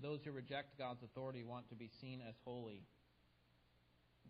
those 0.01 0.19
who 0.23 0.31
reject 0.31 0.77
God's 0.77 1.03
authority 1.03 1.43
want 1.43 1.67
to 1.69 1.75
be 1.75 1.89
seen 1.99 2.21
as 2.25 2.33
holy. 2.45 2.83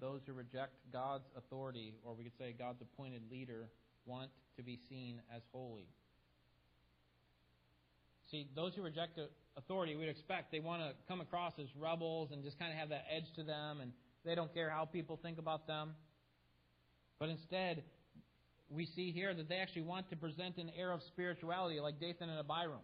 Those 0.02 0.22
who 0.26 0.34
reject 0.34 0.74
God's 0.92 1.26
authority, 1.38 1.94
or 2.04 2.16
we 2.16 2.24
could 2.24 2.38
say 2.40 2.56
God's 2.58 2.82
appointed 2.82 3.22
leader, 3.30 3.70
want 4.08 4.32
to 4.58 4.64
be 4.64 4.80
seen 4.90 5.22
as 5.36 5.44
holy. 5.52 5.86
See, 8.32 8.48
those 8.56 8.74
who 8.74 8.82
reject 8.82 9.20
authority, 9.56 9.96
we'd 9.96 10.10
expect 10.10 10.52
they 10.52 10.60
want 10.60 10.82
to 10.82 10.94
come 11.08 11.22
across 11.22 11.54
as 11.60 11.68
rebels 11.80 12.30
and 12.32 12.44
just 12.44 12.58
kind 12.58 12.72
of 12.72 12.80
have 12.80 12.90
that 12.90 13.06
edge 13.16 13.32
to 13.36 13.44
them, 13.44 13.80
and 13.80 13.92
they 14.26 14.34
don't 14.34 14.52
care 14.56 14.72
how 14.72 14.86
people 14.86 15.20
think 15.22 15.38
about 15.38 15.68
them. 15.68 15.92
But 17.20 17.30
instead, 17.30 17.84
we 18.72 18.88
see 18.88 19.12
here 19.12 19.36
that 19.36 19.48
they 19.48 19.58
actually 19.58 19.84
want 19.84 20.10
to 20.10 20.16
present 20.16 20.58
an 20.58 20.72
air 20.76 20.92
of 20.92 21.02
spirituality, 21.04 21.80
like 21.80 22.00
Dathan 22.00 22.30
and 22.30 22.40
Abiram. 22.40 22.82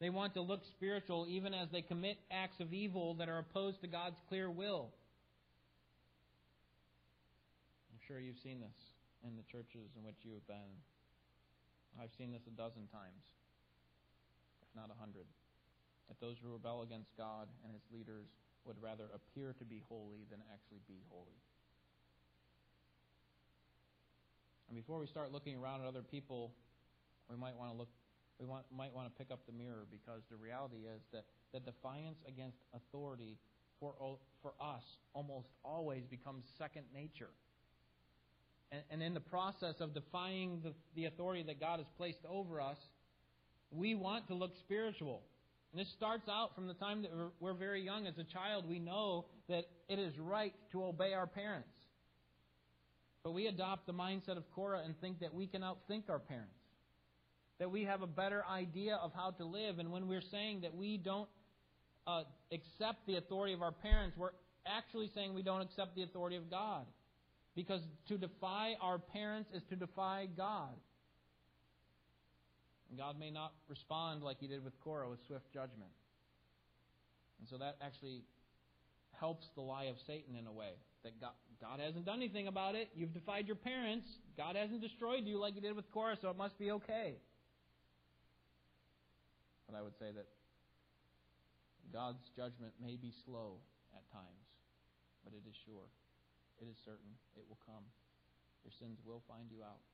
They 0.00 0.10
want 0.10 0.34
to 0.34 0.40
look 0.40 0.62
spiritual 0.76 1.26
even 1.28 1.54
as 1.54 1.68
they 1.70 1.82
commit 1.82 2.18
acts 2.30 2.60
of 2.60 2.72
evil 2.72 3.14
that 3.14 3.28
are 3.28 3.38
opposed 3.38 3.80
to 3.80 3.88
God's 3.88 4.18
clear 4.28 4.50
will. 4.50 4.90
I'm 7.90 7.98
sure 8.06 8.20
you've 8.20 8.38
seen 8.42 8.60
this 8.60 8.78
in 9.26 9.34
the 9.34 9.42
churches 9.50 9.90
in 9.98 10.04
which 10.04 10.22
you 10.22 10.34
have 10.34 10.46
been. 10.46 10.70
I've 11.98 12.14
seen 12.16 12.30
this 12.30 12.46
a 12.46 12.54
dozen 12.54 12.86
times, 12.94 13.26
if 14.62 14.70
not 14.78 14.86
a 14.86 14.98
hundred. 15.00 15.26
That 16.06 16.20
those 16.20 16.36
who 16.38 16.52
rebel 16.52 16.82
against 16.82 17.10
God 17.18 17.48
and 17.64 17.74
his 17.74 17.82
leaders 17.90 18.30
would 18.64 18.76
rather 18.80 19.10
appear 19.10 19.52
to 19.58 19.64
be 19.64 19.82
holy 19.88 20.22
than 20.30 20.38
actually 20.54 20.78
be 20.86 21.02
holy. 21.10 21.42
And 24.68 24.76
before 24.76 25.00
we 25.00 25.06
start 25.06 25.32
looking 25.32 25.56
around 25.56 25.80
at 25.80 25.88
other 25.88 26.06
people, 26.06 26.52
we 27.28 27.36
might 27.36 27.56
want 27.56 27.72
to 27.72 27.76
look 27.76 27.88
we 28.38 28.46
want, 28.46 28.64
might 28.74 28.92
want 28.92 29.08
to 29.08 29.18
pick 29.18 29.32
up 29.32 29.40
the 29.46 29.52
mirror 29.52 29.86
because 29.90 30.22
the 30.30 30.36
reality 30.36 30.86
is 30.86 31.02
that, 31.12 31.24
that 31.52 31.64
defiance 31.64 32.18
against 32.26 32.58
authority 32.74 33.36
for, 33.80 33.94
for 34.42 34.52
us 34.60 34.82
almost 35.12 35.48
always 35.64 36.04
becomes 36.10 36.44
second 36.58 36.84
nature. 36.94 37.30
And, 38.70 38.82
and 38.90 39.02
in 39.02 39.14
the 39.14 39.20
process 39.20 39.74
of 39.80 39.94
defying 39.94 40.60
the, 40.62 40.72
the 40.94 41.06
authority 41.06 41.42
that 41.44 41.60
God 41.60 41.78
has 41.78 41.88
placed 41.96 42.24
over 42.28 42.60
us, 42.60 42.78
we 43.70 43.94
want 43.94 44.28
to 44.28 44.34
look 44.34 44.52
spiritual. 44.60 45.22
And 45.72 45.80
this 45.80 45.92
starts 45.96 46.28
out 46.28 46.54
from 46.54 46.66
the 46.66 46.74
time 46.74 47.02
that 47.02 47.10
we're, 47.14 47.30
we're 47.40 47.54
very 47.54 47.82
young. 47.82 48.06
As 48.06 48.18
a 48.18 48.24
child, 48.24 48.68
we 48.68 48.78
know 48.78 49.26
that 49.48 49.64
it 49.88 49.98
is 49.98 50.18
right 50.18 50.54
to 50.72 50.84
obey 50.84 51.12
our 51.12 51.26
parents. 51.26 51.68
But 53.24 53.32
we 53.32 53.46
adopt 53.46 53.86
the 53.86 53.92
mindset 53.92 54.36
of 54.36 54.50
Korah 54.54 54.82
and 54.84 54.98
think 55.00 55.20
that 55.20 55.34
we 55.34 55.46
can 55.46 55.62
outthink 55.62 56.04
our 56.08 56.18
parents. 56.18 56.57
That 57.58 57.70
we 57.70 57.84
have 57.84 58.02
a 58.02 58.06
better 58.06 58.44
idea 58.48 58.96
of 58.96 59.12
how 59.14 59.32
to 59.32 59.44
live. 59.44 59.78
And 59.78 59.90
when 59.90 60.06
we're 60.06 60.22
saying 60.30 60.60
that 60.62 60.74
we 60.74 60.96
don't 60.96 61.28
uh, 62.06 62.22
accept 62.52 63.06
the 63.06 63.16
authority 63.16 63.52
of 63.52 63.62
our 63.62 63.72
parents, 63.72 64.16
we're 64.16 64.30
actually 64.66 65.10
saying 65.14 65.34
we 65.34 65.42
don't 65.42 65.62
accept 65.62 65.96
the 65.96 66.02
authority 66.02 66.36
of 66.36 66.50
God. 66.50 66.86
Because 67.56 67.80
to 68.08 68.16
defy 68.16 68.76
our 68.80 68.98
parents 68.98 69.50
is 69.52 69.62
to 69.70 69.76
defy 69.76 70.28
God. 70.36 70.74
And 72.88 72.98
God 72.98 73.18
may 73.18 73.30
not 73.30 73.52
respond 73.68 74.22
like 74.22 74.38
he 74.40 74.46
did 74.46 74.64
with 74.64 74.78
Korah 74.80 75.10
with 75.10 75.18
swift 75.26 75.52
judgment. 75.52 75.90
And 77.40 77.48
so 77.48 77.58
that 77.58 77.76
actually 77.82 78.22
helps 79.18 79.46
the 79.54 79.60
lie 79.60 79.84
of 79.84 79.96
Satan 80.06 80.36
in 80.36 80.46
a 80.46 80.52
way. 80.52 80.72
That 81.04 81.20
God, 81.20 81.32
God 81.60 81.80
hasn't 81.80 82.06
done 82.06 82.16
anything 82.16 82.48
about 82.48 82.74
it. 82.74 82.88
You've 82.94 83.12
defied 83.12 83.46
your 83.46 83.56
parents. 83.56 84.06
God 84.36 84.56
hasn't 84.56 84.80
destroyed 84.80 85.24
you 85.24 85.38
like 85.38 85.54
he 85.54 85.60
did 85.60 85.76
with 85.76 85.90
Korah, 85.92 86.16
so 86.20 86.30
it 86.30 86.36
must 86.36 86.58
be 86.58 86.70
okay. 86.72 87.16
But 89.68 89.76
I 89.76 89.84
would 89.84 89.94
say 90.00 90.08
that 90.10 90.24
God's 91.92 92.24
judgment 92.32 92.72
may 92.80 92.96
be 92.96 93.12
slow 93.28 93.60
at 93.92 94.02
times, 94.08 94.48
but 95.22 95.36
it 95.36 95.44
is 95.44 95.54
sure. 95.68 95.86
It 96.58 96.66
is 96.66 96.76
certain. 96.84 97.12
It 97.36 97.44
will 97.46 97.60
come. 97.68 97.84
Your 98.64 98.72
sins 98.80 98.98
will 99.04 99.22
find 99.28 99.46
you 99.52 99.60
out. 99.62 99.84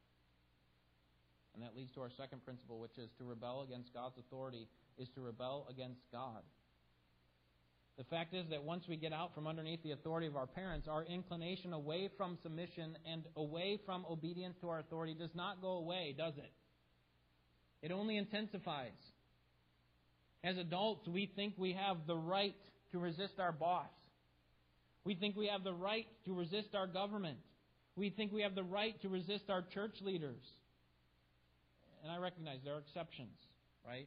And 1.54 1.62
that 1.62 1.76
leads 1.76 1.90
to 1.94 2.00
our 2.00 2.10
second 2.16 2.44
principle, 2.44 2.78
which 2.78 2.98
is 2.98 3.10
to 3.18 3.24
rebel 3.24 3.62
against 3.62 3.92
God's 3.94 4.18
authority 4.18 4.66
is 4.98 5.08
to 5.14 5.20
rebel 5.20 5.66
against 5.70 6.00
God. 6.12 6.42
The 7.96 8.04
fact 8.04 8.34
is 8.34 8.46
that 8.50 8.64
once 8.64 8.84
we 8.88 8.96
get 8.96 9.12
out 9.12 9.34
from 9.34 9.46
underneath 9.46 9.82
the 9.84 9.92
authority 9.92 10.26
of 10.26 10.34
our 10.34 10.48
parents, 10.48 10.88
our 10.88 11.04
inclination 11.04 11.72
away 11.72 12.10
from 12.16 12.38
submission 12.42 12.96
and 13.06 13.22
away 13.36 13.78
from 13.86 14.04
obedience 14.10 14.56
to 14.60 14.68
our 14.68 14.80
authority 14.80 15.14
does 15.14 15.30
not 15.34 15.62
go 15.62 15.78
away, 15.78 16.14
does 16.16 16.34
it? 16.36 16.50
It 17.82 17.92
only 17.92 18.16
intensifies. 18.16 18.98
As 20.44 20.56
adults, 20.58 21.08
we 21.08 21.30
think 21.34 21.54
we 21.56 21.72
have 21.72 22.06
the 22.06 22.16
right 22.16 22.54
to 22.92 22.98
resist 23.00 23.34
our 23.40 23.50
boss. 23.50 23.88
We 25.04 25.16
think 25.16 25.36
we 25.36 25.48
have 25.48 25.64
the 25.64 25.74
right 25.74 26.06
to 26.26 26.34
resist 26.34 26.74
our 26.74 26.86
government. 26.86 27.38
We 27.96 28.10
think 28.10 28.32
we 28.32 28.42
have 28.42 28.54
the 28.54 28.62
right 28.62 29.00
to 29.02 29.08
resist 29.08 29.44
our 29.48 29.62
church 29.74 29.96
leaders. 30.02 30.42
And 32.02 32.12
I 32.12 32.18
recognize 32.18 32.58
there 32.64 32.74
are 32.74 32.80
exceptions, 32.80 33.36
right? 33.86 34.06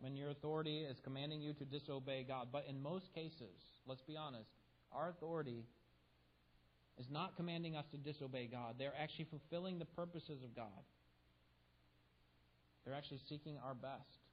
when 0.00 0.16
your 0.16 0.30
authority 0.30 0.80
is 0.80 0.96
commanding 1.04 1.40
you 1.40 1.54
to 1.54 1.64
disobey 1.64 2.24
God. 2.26 2.48
But 2.52 2.66
in 2.68 2.82
most 2.82 3.12
cases, 3.14 3.56
let's 3.86 4.02
be 4.02 4.16
honest, 4.16 4.48
our 4.92 5.08
authority 5.08 5.64
is 6.98 7.06
not 7.10 7.36
commanding 7.36 7.76
us 7.76 7.84
to 7.92 7.96
disobey 7.96 8.48
God. 8.50 8.74
They're 8.78 8.94
actually 9.00 9.26
fulfilling 9.30 9.78
the 9.78 9.84
purposes 9.84 10.42
of 10.44 10.54
God. 10.54 10.84
They're 12.84 12.94
actually 12.94 13.20
seeking 13.28 13.56
our 13.64 13.74
best. 13.74 14.25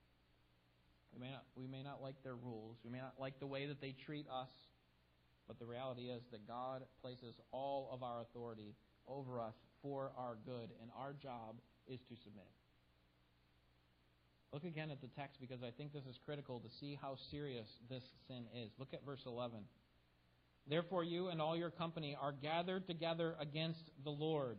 We 1.14 1.20
may 1.20 1.32
not, 1.32 1.43
we 1.55 1.68
may 1.68 1.84
not 1.84 2.01
like 2.01 2.16
their 2.24 2.36
rules. 2.36 2.78
We 2.84 2.91
may 2.91 2.99
not 2.99 3.14
like 3.20 3.39
the 3.39 3.47
way 3.47 3.66
that 3.68 3.82
they 3.82 3.95
treat 4.05 4.26
us. 4.30 4.49
But 5.47 5.59
the 5.59 5.66
reality 5.66 6.09
is 6.09 6.22
that 6.32 6.47
God 6.47 6.84
places 7.01 7.36
all 7.51 7.89
of 7.91 8.01
our 8.01 8.22
authority 8.22 8.76
over 9.07 9.41
us 9.41 9.53
for 9.82 10.11
our 10.18 10.38
good, 10.45 10.70
and 10.82 10.89
our 10.97 11.14
job 11.14 11.55
is 11.88 11.99
to 12.09 12.16
submit. 12.24 12.47
Look 14.53 14.64
again 14.64 14.91
at 14.91 15.01
the 15.01 15.07
text 15.07 15.41
because 15.41 15.64
I 15.64 15.72
think 15.72 15.93
this 15.93 16.05
is 16.05 16.18
critical 16.26 16.59
to 16.59 16.70
see 16.80 16.97
how 17.01 17.18
serious 17.32 17.68
this 17.89 18.03
sin 18.28 18.45
is. 18.55 18.70
Look 18.78 18.93
at 18.93 19.03
verse 19.05 19.24
11. 19.26 19.57
Therefore, 20.70 21.03
you 21.03 21.28
and 21.28 21.41
all 21.41 21.57
your 21.57 21.72
company 21.72 22.16
are 22.20 22.32
gathered 22.32 22.88
together 22.88 23.36
against 23.39 23.82
the 24.03 24.11
Lord. 24.11 24.57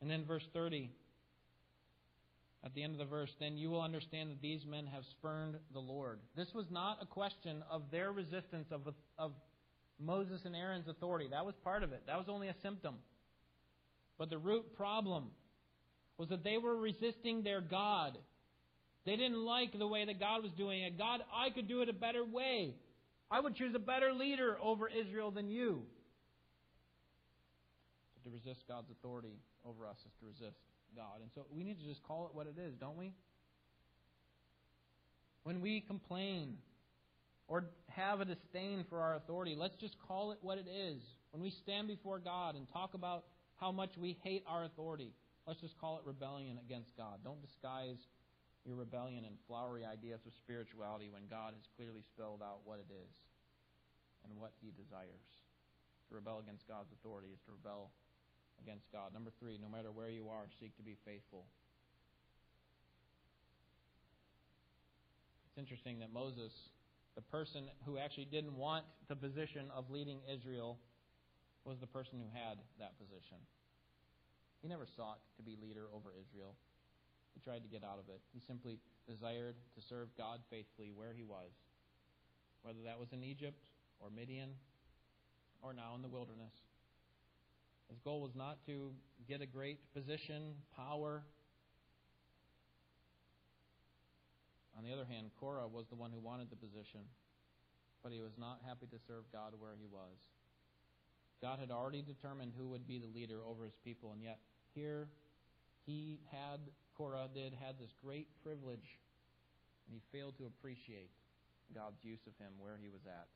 And 0.00 0.10
then 0.10 0.24
verse 0.24 0.46
30. 0.52 0.90
At 2.62 2.74
the 2.74 2.82
end 2.82 2.92
of 2.92 2.98
the 2.98 3.06
verse, 3.06 3.30
then 3.40 3.56
you 3.56 3.70
will 3.70 3.80
understand 3.80 4.30
that 4.30 4.42
these 4.42 4.66
men 4.66 4.86
have 4.86 5.04
spurned 5.12 5.56
the 5.72 5.78
Lord. 5.78 6.20
This 6.36 6.48
was 6.54 6.66
not 6.70 6.98
a 7.00 7.06
question 7.06 7.62
of 7.70 7.82
their 7.90 8.12
resistance 8.12 8.68
of, 8.70 8.82
of 9.18 9.32
Moses 9.98 10.42
and 10.44 10.54
Aaron's 10.54 10.86
authority. 10.86 11.28
That 11.30 11.46
was 11.46 11.54
part 11.64 11.82
of 11.82 11.92
it. 11.92 12.02
That 12.06 12.18
was 12.18 12.26
only 12.28 12.48
a 12.48 12.54
symptom. 12.62 12.96
But 14.18 14.28
the 14.28 14.38
root 14.38 14.76
problem 14.76 15.28
was 16.18 16.28
that 16.28 16.44
they 16.44 16.58
were 16.58 16.76
resisting 16.76 17.42
their 17.42 17.62
God. 17.62 18.18
They 19.06 19.16
didn't 19.16 19.42
like 19.42 19.78
the 19.78 19.86
way 19.86 20.04
that 20.04 20.20
God 20.20 20.42
was 20.42 20.52
doing 20.52 20.82
it. 20.82 20.98
God, 20.98 21.20
I 21.34 21.48
could 21.48 21.66
do 21.66 21.80
it 21.80 21.88
a 21.88 21.94
better 21.94 22.22
way. 22.22 22.74
I 23.30 23.40
would 23.40 23.56
choose 23.56 23.74
a 23.74 23.78
better 23.78 24.12
leader 24.12 24.58
over 24.62 24.86
Israel 24.86 25.30
than 25.30 25.48
you. 25.48 25.82
To 28.24 28.30
resist 28.30 28.60
God's 28.68 28.90
authority 28.90 29.38
over 29.64 29.86
us 29.86 29.96
is 30.04 30.12
to 30.20 30.26
resist 30.26 30.60
God. 30.96 31.20
And 31.22 31.30
so 31.34 31.46
we 31.50 31.64
need 31.64 31.78
to 31.80 31.86
just 31.86 32.02
call 32.02 32.26
it 32.26 32.34
what 32.34 32.46
it 32.46 32.58
is, 32.58 32.74
don't 32.76 32.96
we? 32.96 33.12
When 35.44 35.60
we 35.60 35.80
complain 35.80 36.58
or 37.48 37.64
have 37.88 38.20
a 38.20 38.24
disdain 38.24 38.84
for 38.88 39.00
our 39.00 39.16
authority, 39.16 39.56
let's 39.56 39.76
just 39.76 39.96
call 40.06 40.32
it 40.32 40.38
what 40.42 40.58
it 40.58 40.66
is. 40.68 41.00
When 41.32 41.42
we 41.42 41.50
stand 41.50 41.88
before 41.88 42.18
God 42.18 42.54
and 42.54 42.66
talk 42.72 42.94
about 42.94 43.24
how 43.56 43.72
much 43.72 43.90
we 43.96 44.18
hate 44.22 44.44
our 44.46 44.64
authority, 44.64 45.12
let's 45.46 45.60
just 45.60 45.78
call 45.78 45.98
it 45.98 46.02
rebellion 46.04 46.58
against 46.64 46.96
God. 46.96 47.20
Don't 47.24 47.40
disguise 47.40 47.98
your 48.64 48.76
rebellion 48.76 49.24
and 49.24 49.36
flowery 49.48 49.84
ideas 49.84 50.20
of 50.26 50.32
spirituality 50.44 51.08
when 51.08 51.26
God 51.30 51.54
has 51.56 51.64
clearly 51.76 52.04
spelled 52.12 52.42
out 52.42 52.60
what 52.64 52.78
it 52.78 52.92
is 52.92 53.14
and 54.24 54.36
what 54.36 54.52
He 54.60 54.70
desires. 54.76 55.24
To 56.08 56.14
rebel 56.14 56.42
against 56.42 56.66
God's 56.68 56.92
authority 56.92 57.28
is 57.32 57.40
to 57.46 57.52
rebel 57.52 57.90
against 58.62 58.90
God. 58.92 59.12
Number 59.12 59.30
three, 59.40 59.58
no 59.60 59.68
matter 59.68 59.90
where 59.90 60.08
you 60.08 60.28
are, 60.28 60.44
seek 60.60 60.76
to 60.76 60.82
be 60.82 60.96
faithful. 61.04 61.44
It's 65.48 65.58
interesting 65.58 65.98
that 66.00 66.12
Moses, 66.12 66.52
the 67.16 67.22
person 67.22 67.64
who 67.84 67.98
actually 67.98 68.28
didn't 68.30 68.54
want 68.54 68.84
the 69.08 69.16
position 69.16 69.66
of 69.74 69.90
leading 69.90 70.20
Israel, 70.30 70.78
was 71.64 71.78
the 71.80 71.86
person 71.86 72.20
who 72.20 72.30
had 72.32 72.58
that 72.78 72.96
position. 72.98 73.36
He 74.62 74.68
never 74.68 74.86
sought 74.96 75.18
to 75.36 75.42
be 75.42 75.56
leader 75.60 75.88
over 75.92 76.12
Israel. 76.14 76.54
He 77.34 77.40
tried 77.40 77.62
to 77.62 77.68
get 77.68 77.84
out 77.84 77.98
of 77.98 78.08
it. 78.08 78.20
He 78.32 78.40
simply 78.40 78.78
desired 79.08 79.56
to 79.74 79.80
serve 79.82 80.08
God 80.16 80.40
faithfully 80.50 80.92
where 80.94 81.12
he 81.12 81.24
was, 81.24 81.50
whether 82.62 82.80
that 82.84 82.98
was 82.98 83.12
in 83.12 83.24
Egypt 83.24 83.68
or 83.98 84.10
Midian 84.10 84.50
or 85.62 85.72
now 85.72 85.94
in 85.96 86.02
the 86.02 86.08
wilderness. 86.08 86.52
His 87.90 87.98
goal 87.98 88.22
was 88.22 88.34
not 88.34 88.64
to 88.66 88.92
get 89.28 89.42
a 89.42 89.46
great 89.46 89.78
position, 89.92 90.54
power. 90.76 91.22
On 94.78 94.84
the 94.84 94.92
other 94.92 95.04
hand, 95.04 95.30
Korah 95.38 95.66
was 95.66 95.86
the 95.90 95.96
one 95.96 96.12
who 96.12 96.20
wanted 96.20 96.48
the 96.50 96.56
position, 96.56 97.00
but 98.02 98.12
he 98.12 98.20
was 98.20 98.38
not 98.38 98.60
happy 98.64 98.86
to 98.86 98.96
serve 99.06 99.24
God 99.32 99.52
where 99.58 99.74
he 99.78 99.86
was. 99.90 100.16
God 101.42 101.58
had 101.58 101.70
already 101.70 102.02
determined 102.02 102.52
who 102.56 102.68
would 102.68 102.86
be 102.86 102.98
the 102.98 103.08
leader 103.08 103.40
over 103.44 103.64
his 103.64 103.76
people, 103.84 104.12
and 104.12 104.22
yet 104.22 104.38
here 104.74 105.08
he 105.84 106.20
had, 106.30 106.60
Korah 106.96 107.28
did, 107.34 107.54
had 107.54 107.78
this 107.78 107.90
great 108.04 108.28
privilege, 108.44 109.00
and 109.86 109.98
he 109.98 110.00
failed 110.16 110.38
to 110.38 110.46
appreciate 110.46 111.10
God's 111.74 112.04
use 112.04 112.20
of 112.26 112.36
him 112.38 112.52
where 112.58 112.78
he 112.80 112.88
was 112.88 113.02
at. 113.06 113.26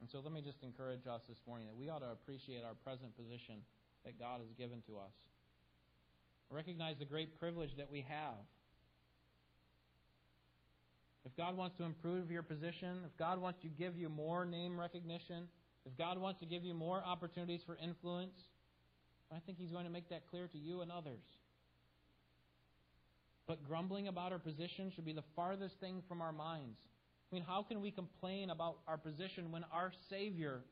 And 0.00 0.08
so 0.08 0.20
let 0.24 0.32
me 0.32 0.40
just 0.40 0.62
encourage 0.62 1.06
us 1.06 1.20
this 1.28 1.38
morning 1.46 1.66
that 1.66 1.76
we 1.76 1.90
ought 1.90 2.00
to 2.00 2.10
appreciate 2.10 2.64
our 2.64 2.74
present 2.84 3.16
position 3.16 3.56
that 4.04 4.18
God 4.18 4.40
has 4.40 4.48
given 4.56 4.82
to 4.88 4.96
us. 4.96 5.12
Recognize 6.50 6.96
the 6.98 7.04
great 7.04 7.38
privilege 7.38 7.70
that 7.76 7.90
we 7.90 8.00
have. 8.08 8.40
If 11.24 11.36
God 11.36 11.56
wants 11.56 11.76
to 11.76 11.84
improve 11.84 12.30
your 12.30 12.42
position, 12.42 13.04
if 13.04 13.16
God 13.18 13.40
wants 13.40 13.60
to 13.62 13.68
give 13.68 13.96
you 13.96 14.08
more 14.08 14.46
name 14.46 14.80
recognition, 14.80 15.48
if 15.84 15.96
God 15.98 16.18
wants 16.18 16.40
to 16.40 16.46
give 16.46 16.64
you 16.64 16.74
more 16.74 17.02
opportunities 17.04 17.60
for 17.66 17.76
influence, 17.76 18.34
I 19.30 19.38
think 19.44 19.58
He's 19.58 19.70
going 19.70 19.84
to 19.84 19.92
make 19.92 20.08
that 20.08 20.26
clear 20.30 20.48
to 20.48 20.58
you 20.58 20.80
and 20.80 20.90
others. 20.90 21.22
But 23.46 23.62
grumbling 23.66 24.08
about 24.08 24.32
our 24.32 24.38
position 24.38 24.92
should 24.94 25.04
be 25.04 25.12
the 25.12 25.24
farthest 25.36 25.78
thing 25.78 26.02
from 26.08 26.22
our 26.22 26.32
minds. 26.32 26.78
I 27.30 27.34
mean, 27.34 27.44
how 27.46 27.62
can 27.62 27.80
we 27.80 27.90
complain 27.90 28.50
about 28.50 28.78
our 28.88 28.98
position 28.98 29.52
when 29.52 29.64
our 29.72 29.92
Savior 30.08 30.62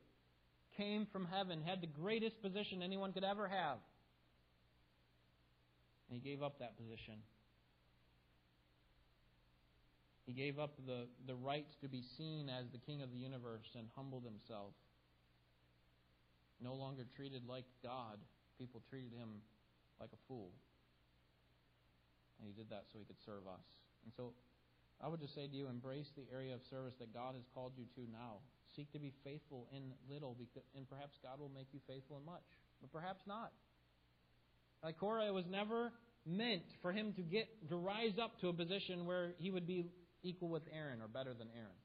came 0.75 1.07
from 1.11 1.25
heaven, 1.25 1.61
had 1.65 1.81
the 1.81 1.87
greatest 1.87 2.41
position 2.41 2.81
anyone 2.81 3.13
could 3.13 3.23
ever 3.23 3.47
have? 3.47 3.77
And 6.09 6.19
he 6.21 6.29
gave 6.29 6.43
up 6.43 6.59
that 6.59 6.77
position. 6.77 7.15
He 10.25 10.33
gave 10.33 10.59
up 10.59 10.75
the, 10.85 11.07
the 11.25 11.35
right 11.35 11.65
to 11.81 11.87
be 11.87 12.03
seen 12.17 12.49
as 12.49 12.65
the 12.71 12.77
King 12.77 13.01
of 13.01 13.11
the 13.11 13.17
universe 13.17 13.65
and 13.77 13.87
humbled 13.95 14.25
himself. 14.25 14.73
No 16.61 16.73
longer 16.73 17.05
treated 17.15 17.43
like 17.47 17.63
God, 17.81 18.19
people 18.59 18.81
treated 18.89 19.13
him 19.13 19.29
like 19.99 20.09
a 20.13 20.19
fool. 20.27 20.51
And 22.37 22.47
he 22.47 22.53
did 22.53 22.69
that 22.69 22.83
so 22.91 22.99
he 22.99 23.05
could 23.05 23.19
serve 23.25 23.47
us. 23.47 23.63
And 24.03 24.13
so 24.15 24.33
I 25.01 25.07
would 25.07 25.21
just 25.21 25.33
say 25.33 25.47
to 25.47 25.55
you, 25.55 25.67
embrace 25.67 26.07
the 26.15 26.23
area 26.33 26.53
of 26.53 26.61
service 26.69 26.93
that 26.99 27.13
God 27.13 27.35
has 27.35 27.43
called 27.53 27.73
you 27.77 27.85
to 27.95 28.11
now. 28.11 28.43
Seek 28.75 28.91
to 28.91 28.99
be 28.99 29.13
faithful 29.23 29.67
in 29.75 29.93
little, 30.09 30.35
and 30.75 30.89
perhaps 30.89 31.17
God 31.23 31.39
will 31.39 31.49
make 31.49 31.67
you 31.71 31.79
faithful 31.87 32.17
in 32.17 32.25
much, 32.25 32.43
but 32.81 32.91
perhaps 32.91 33.21
not. 33.25 33.51
Like 34.83 34.99
Korah, 34.99 35.27
it 35.27 35.33
was 35.33 35.45
never 35.49 35.91
meant 36.25 36.63
for 36.81 36.91
him 36.91 37.13
to 37.13 37.21
get 37.21 37.47
to 37.69 37.75
rise 37.75 38.19
up 38.21 38.39
to 38.41 38.49
a 38.49 38.53
position 38.53 39.05
where 39.05 39.33
he 39.39 39.51
would 39.51 39.67
be 39.67 39.85
equal 40.23 40.49
with 40.49 40.63
Aaron 40.71 41.01
or 41.01 41.07
better 41.07 41.33
than 41.33 41.47
Aaron. 41.55 41.79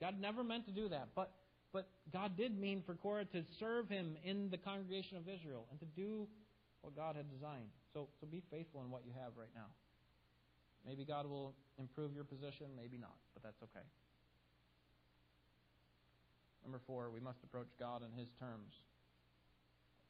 God 0.00 0.20
never 0.20 0.42
meant 0.42 0.66
to 0.66 0.72
do 0.72 0.88
that, 0.88 1.08
but 1.14 1.32
but 1.72 1.88
God 2.12 2.36
did 2.36 2.58
mean 2.58 2.82
for 2.84 2.96
Korah 2.96 3.26
to 3.26 3.44
serve 3.60 3.88
him 3.88 4.16
in 4.24 4.50
the 4.50 4.58
congregation 4.58 5.16
of 5.18 5.28
Israel 5.28 5.66
and 5.70 5.78
to 5.78 5.86
do 5.86 6.26
what 6.80 6.96
God 6.96 7.14
had 7.14 7.30
designed. 7.30 7.70
So 7.92 8.08
so 8.20 8.26
be 8.26 8.42
faithful 8.50 8.82
in 8.82 8.90
what 8.90 9.02
you 9.06 9.12
have 9.22 9.32
right 9.36 9.52
now. 9.54 9.68
Maybe 10.86 11.04
God 11.04 11.28
will 11.28 11.54
improve 11.78 12.14
your 12.14 12.24
position, 12.24 12.66
maybe 12.76 12.96
not, 12.96 13.16
but 13.34 13.42
that's 13.42 13.62
okay. 13.62 13.84
Number 16.64 16.80
four, 16.86 17.10
we 17.10 17.20
must 17.20 17.42
approach 17.44 17.68
God 17.78 18.02
in 18.02 18.12
His 18.18 18.28
terms. 18.38 18.76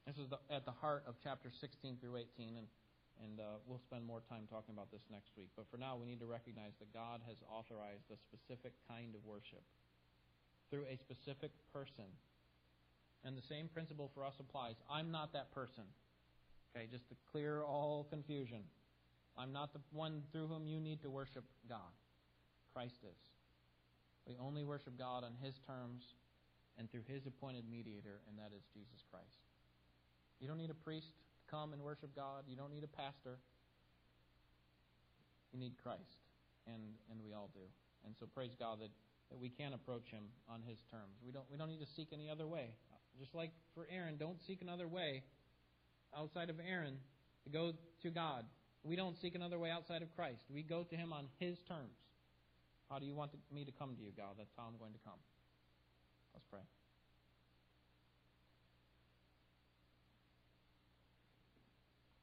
This 0.06 0.18
is 0.18 0.30
the, 0.30 0.38
at 0.50 0.64
the 0.64 0.74
heart 0.74 1.04
of 1.06 1.14
chapter 1.22 1.50
16 1.50 1.98
through 2.00 2.16
18, 2.16 2.58
and, 2.58 2.66
and 3.22 3.38
uh, 3.38 3.62
we'll 3.66 3.82
spend 3.82 4.06
more 4.06 4.22
time 4.26 4.50
talking 4.50 4.74
about 4.74 4.90
this 4.90 5.06
next 5.10 5.30
week. 5.36 5.50
But 5.54 5.70
for 5.70 5.76
now, 5.76 5.94
we 5.94 6.06
need 6.06 6.20
to 6.20 6.26
recognize 6.26 6.74
that 6.80 6.90
God 6.92 7.20
has 7.28 7.38
authorized 7.46 8.10
a 8.10 8.18
specific 8.18 8.72
kind 8.88 9.14
of 9.14 9.22
worship 9.22 9.62
through 10.70 10.86
a 10.90 10.96
specific 10.96 11.50
person. 11.72 12.08
And 13.22 13.36
the 13.36 13.44
same 13.46 13.68
principle 13.68 14.10
for 14.14 14.24
us 14.24 14.34
applies. 14.40 14.76
I'm 14.88 15.10
not 15.10 15.32
that 15.34 15.52
person. 15.52 15.84
Okay, 16.74 16.86
just 16.90 17.08
to 17.10 17.14
clear 17.30 17.62
all 17.62 18.06
confusion. 18.08 18.62
I'm 19.40 19.52
not 19.52 19.72
the 19.72 19.80
one 19.92 20.22
through 20.32 20.48
whom 20.48 20.66
you 20.66 20.80
need 20.80 21.00
to 21.02 21.10
worship 21.10 21.44
God. 21.66 21.96
Christ 22.74 23.00
is. 23.02 23.16
We 24.28 24.36
only 24.38 24.64
worship 24.64 24.98
God 24.98 25.24
on 25.24 25.32
His 25.42 25.58
terms 25.66 26.04
and 26.78 26.90
through 26.90 27.08
His 27.08 27.26
appointed 27.26 27.64
mediator, 27.68 28.20
and 28.28 28.36
that 28.36 28.54
is 28.54 28.62
Jesus 28.74 29.02
Christ. 29.10 29.40
You 30.40 30.48
don't 30.48 30.58
need 30.58 30.70
a 30.70 30.74
priest 30.84 31.08
to 31.08 31.50
come 31.50 31.72
and 31.72 31.80
worship 31.80 32.14
God. 32.14 32.44
You 32.46 32.56
don't 32.56 32.70
need 32.70 32.84
a 32.84 32.92
pastor. 32.92 33.38
You 35.52 35.58
need 35.58 35.72
Christ, 35.82 36.20
and 36.66 36.94
and 37.10 37.18
we 37.24 37.32
all 37.32 37.50
do. 37.54 37.64
And 38.04 38.14
so 38.20 38.26
praise 38.26 38.52
God 38.58 38.80
that, 38.80 38.90
that 39.30 39.38
we 39.38 39.48
can 39.48 39.72
approach 39.72 40.10
Him 40.10 40.24
on 40.48 40.60
His 40.68 40.78
terms. 40.90 41.16
We 41.24 41.32
don't 41.32 41.48
we 41.50 41.56
don't 41.56 41.68
need 41.68 41.80
to 41.80 41.90
seek 41.96 42.08
any 42.12 42.28
other 42.28 42.46
way. 42.46 42.76
Just 43.18 43.34
like 43.34 43.50
for 43.74 43.88
Aaron, 43.90 44.16
don't 44.16 44.40
seek 44.46 44.62
another 44.62 44.86
way 44.86 45.24
outside 46.16 46.50
of 46.50 46.56
Aaron 46.60 46.98
to 47.44 47.50
go 47.50 47.72
to 48.02 48.10
God. 48.10 48.44
We 48.82 48.96
don't 48.96 49.16
seek 49.20 49.34
another 49.34 49.58
way 49.58 49.70
outside 49.70 50.02
of 50.02 50.14
Christ. 50.16 50.42
We 50.52 50.62
go 50.62 50.84
to 50.84 50.96
Him 50.96 51.12
on 51.12 51.26
His 51.38 51.58
terms. 51.68 51.96
How 52.88 52.98
do 52.98 53.06
you 53.06 53.14
want 53.14 53.32
me 53.52 53.64
to 53.64 53.72
come 53.72 53.94
to 53.94 54.02
you, 54.02 54.10
God? 54.16 54.34
That's 54.38 54.52
how 54.56 54.64
I'm 54.66 54.78
going 54.78 54.92
to 54.92 54.98
come. 55.04 55.20
Let's 56.34 56.46
pray. 56.50 56.60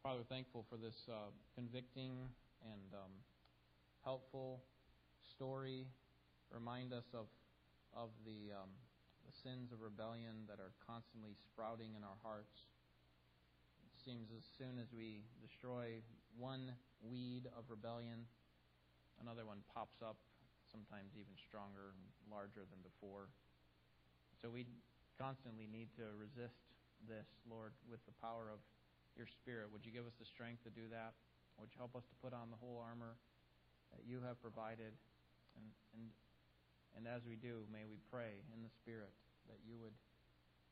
Father, 0.03 0.23
thankful 0.29 0.65
for 0.69 0.77
this 0.77 0.95
uh, 1.11 1.29
convicting 1.53 2.15
and 2.63 2.89
um, 2.95 3.11
helpful 4.03 4.63
story. 5.35 5.85
Remind 6.51 6.93
us 6.93 7.03
of 7.13 7.27
of 7.91 8.09
the 8.23 8.55
um, 8.55 8.71
the 9.27 9.35
sins 9.43 9.75
of 9.75 9.83
rebellion 9.83 10.47
that 10.47 10.63
are 10.63 10.71
constantly 10.87 11.35
sprouting 11.43 11.91
in 11.99 12.03
our 12.07 12.15
hearts. 12.23 12.55
It 13.83 13.99
seems 13.99 14.31
as 14.31 14.47
soon 14.55 14.79
as 14.79 14.87
we 14.95 15.27
destroy 15.43 15.99
one 16.37 16.73
weed 17.01 17.49
of 17.57 17.65
rebellion, 17.67 18.29
another 19.21 19.45
one 19.45 19.65
pops 19.73 19.99
up, 20.05 20.17
sometimes 20.69 21.17
even 21.17 21.33
stronger 21.41 21.91
and 21.97 22.01
larger 22.29 22.63
than 22.69 22.79
before. 22.85 23.27
So 24.37 24.53
we 24.53 24.69
constantly 25.17 25.65
need 25.65 25.89
to 25.97 26.13
resist 26.13 26.61
this, 27.09 27.25
Lord, 27.49 27.73
with 27.89 28.01
the 28.05 28.13
power 28.21 28.53
of 28.53 28.61
your 29.17 29.25
Spirit. 29.25 29.73
Would 29.73 29.81
you 29.81 29.89
give 29.89 30.05
us 30.05 30.13
the 30.21 30.29
strength 30.29 30.61
to 30.69 30.71
do 30.73 30.85
that? 30.93 31.17
Would 31.57 31.73
you 31.73 31.81
help 31.81 31.97
us 31.97 32.05
to 32.05 32.15
put 32.21 32.37
on 32.37 32.53
the 32.53 32.59
whole 32.61 32.77
armor 32.77 33.17
that 33.89 34.05
you 34.05 34.21
have 34.21 34.37
provided? 34.37 34.93
And, 35.57 35.65
and, 35.97 36.05
and 36.93 37.03
as 37.09 37.25
we 37.25 37.33
do, 37.33 37.65
may 37.73 37.89
we 37.89 37.97
pray 38.13 38.45
in 38.53 38.61
the 38.61 38.69
Spirit 38.69 39.09
that 39.49 39.57
you 39.65 39.81
would 39.81 39.97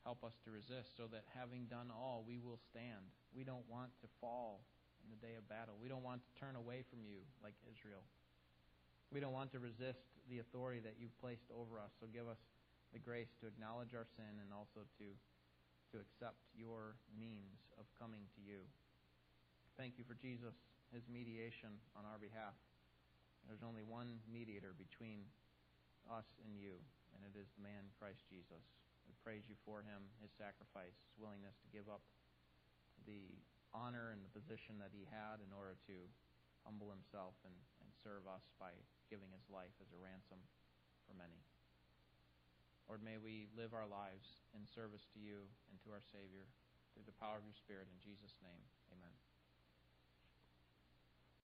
help 0.06 0.22
us 0.22 0.38
to 0.46 0.54
resist 0.54 0.94
so 0.94 1.10
that 1.10 1.26
having 1.34 1.66
done 1.66 1.90
all, 1.90 2.22
we 2.22 2.38
will 2.38 2.62
stand. 2.70 3.10
We 3.34 3.42
don't 3.42 3.66
want 3.66 3.90
to 4.06 4.08
fall 4.22 4.62
in 5.06 5.14
the 5.14 5.22
day 5.22 5.38
of 5.38 5.46
battle. 5.46 5.78
We 5.78 5.86
don't 5.86 6.02
want 6.02 6.26
to 6.26 6.30
turn 6.34 6.58
away 6.58 6.82
from 6.90 7.06
you 7.06 7.22
like 7.38 7.54
Israel. 7.70 8.02
We 9.14 9.22
don't 9.22 9.32
want 9.32 9.54
to 9.54 9.62
resist 9.62 10.02
the 10.26 10.42
authority 10.42 10.82
that 10.82 10.98
you've 10.98 11.14
placed 11.22 11.46
over 11.54 11.78
us. 11.78 11.94
So 12.02 12.10
give 12.10 12.26
us 12.26 12.42
the 12.90 12.98
grace 12.98 13.30
to 13.38 13.46
acknowledge 13.46 13.94
our 13.94 14.06
sin 14.18 14.42
and 14.42 14.50
also 14.50 14.82
to 14.98 15.06
to 15.94 16.02
accept 16.02 16.42
your 16.58 16.98
means 17.14 17.62
of 17.78 17.86
coming 17.94 18.26
to 18.34 18.40
you. 18.42 18.58
Thank 19.78 19.96
you 19.96 20.04
for 20.04 20.18
Jesus, 20.18 20.58
his 20.90 21.06
mediation 21.06 21.78
on 21.94 22.02
our 22.02 22.18
behalf. 22.18 22.58
There's 23.46 23.62
only 23.62 23.86
one 23.86 24.18
mediator 24.26 24.74
between 24.74 25.22
us 26.10 26.26
and 26.42 26.58
you, 26.58 26.74
and 27.14 27.22
it 27.22 27.38
is 27.38 27.46
the 27.54 27.62
man 27.62 27.86
Christ 28.02 28.26
Jesus. 28.26 28.66
We 29.06 29.14
praise 29.22 29.46
you 29.46 29.54
for 29.62 29.86
him, 29.86 30.02
his 30.18 30.34
sacrifice, 30.34 30.94
his 31.06 31.16
willingness 31.22 31.54
to 31.62 31.68
give 31.70 31.86
up 31.86 32.02
the 33.06 33.22
honor 33.74 34.14
and 34.14 34.22
the 34.22 34.32
position 34.34 34.78
that 34.78 34.94
he 34.94 35.06
had 35.08 35.42
in 35.42 35.50
order 35.54 35.78
to 35.90 35.96
humble 36.66 36.90
himself 36.90 37.38
and, 37.46 37.54
and 37.82 37.90
serve 38.02 38.26
us 38.26 38.42
by 38.58 38.74
giving 39.10 39.30
his 39.30 39.46
life 39.46 39.74
as 39.78 39.90
a 39.94 39.98
ransom 40.02 40.42
for 41.06 41.14
many. 41.14 41.38
Lord, 42.86 43.02
may 43.02 43.18
we 43.18 43.50
live 43.58 43.74
our 43.74 43.86
lives 43.86 44.46
in 44.54 44.62
service 44.66 45.06
to 45.14 45.18
you 45.18 45.46
and 45.70 45.78
to 45.82 45.90
our 45.90 46.02
Savior 46.02 46.46
through 46.94 47.06
the 47.06 47.18
power 47.18 47.38
of 47.38 47.46
your 47.46 47.58
Spirit. 47.58 47.90
In 47.90 47.98
Jesus' 47.98 48.38
name, 48.42 48.62
amen. 48.94 49.25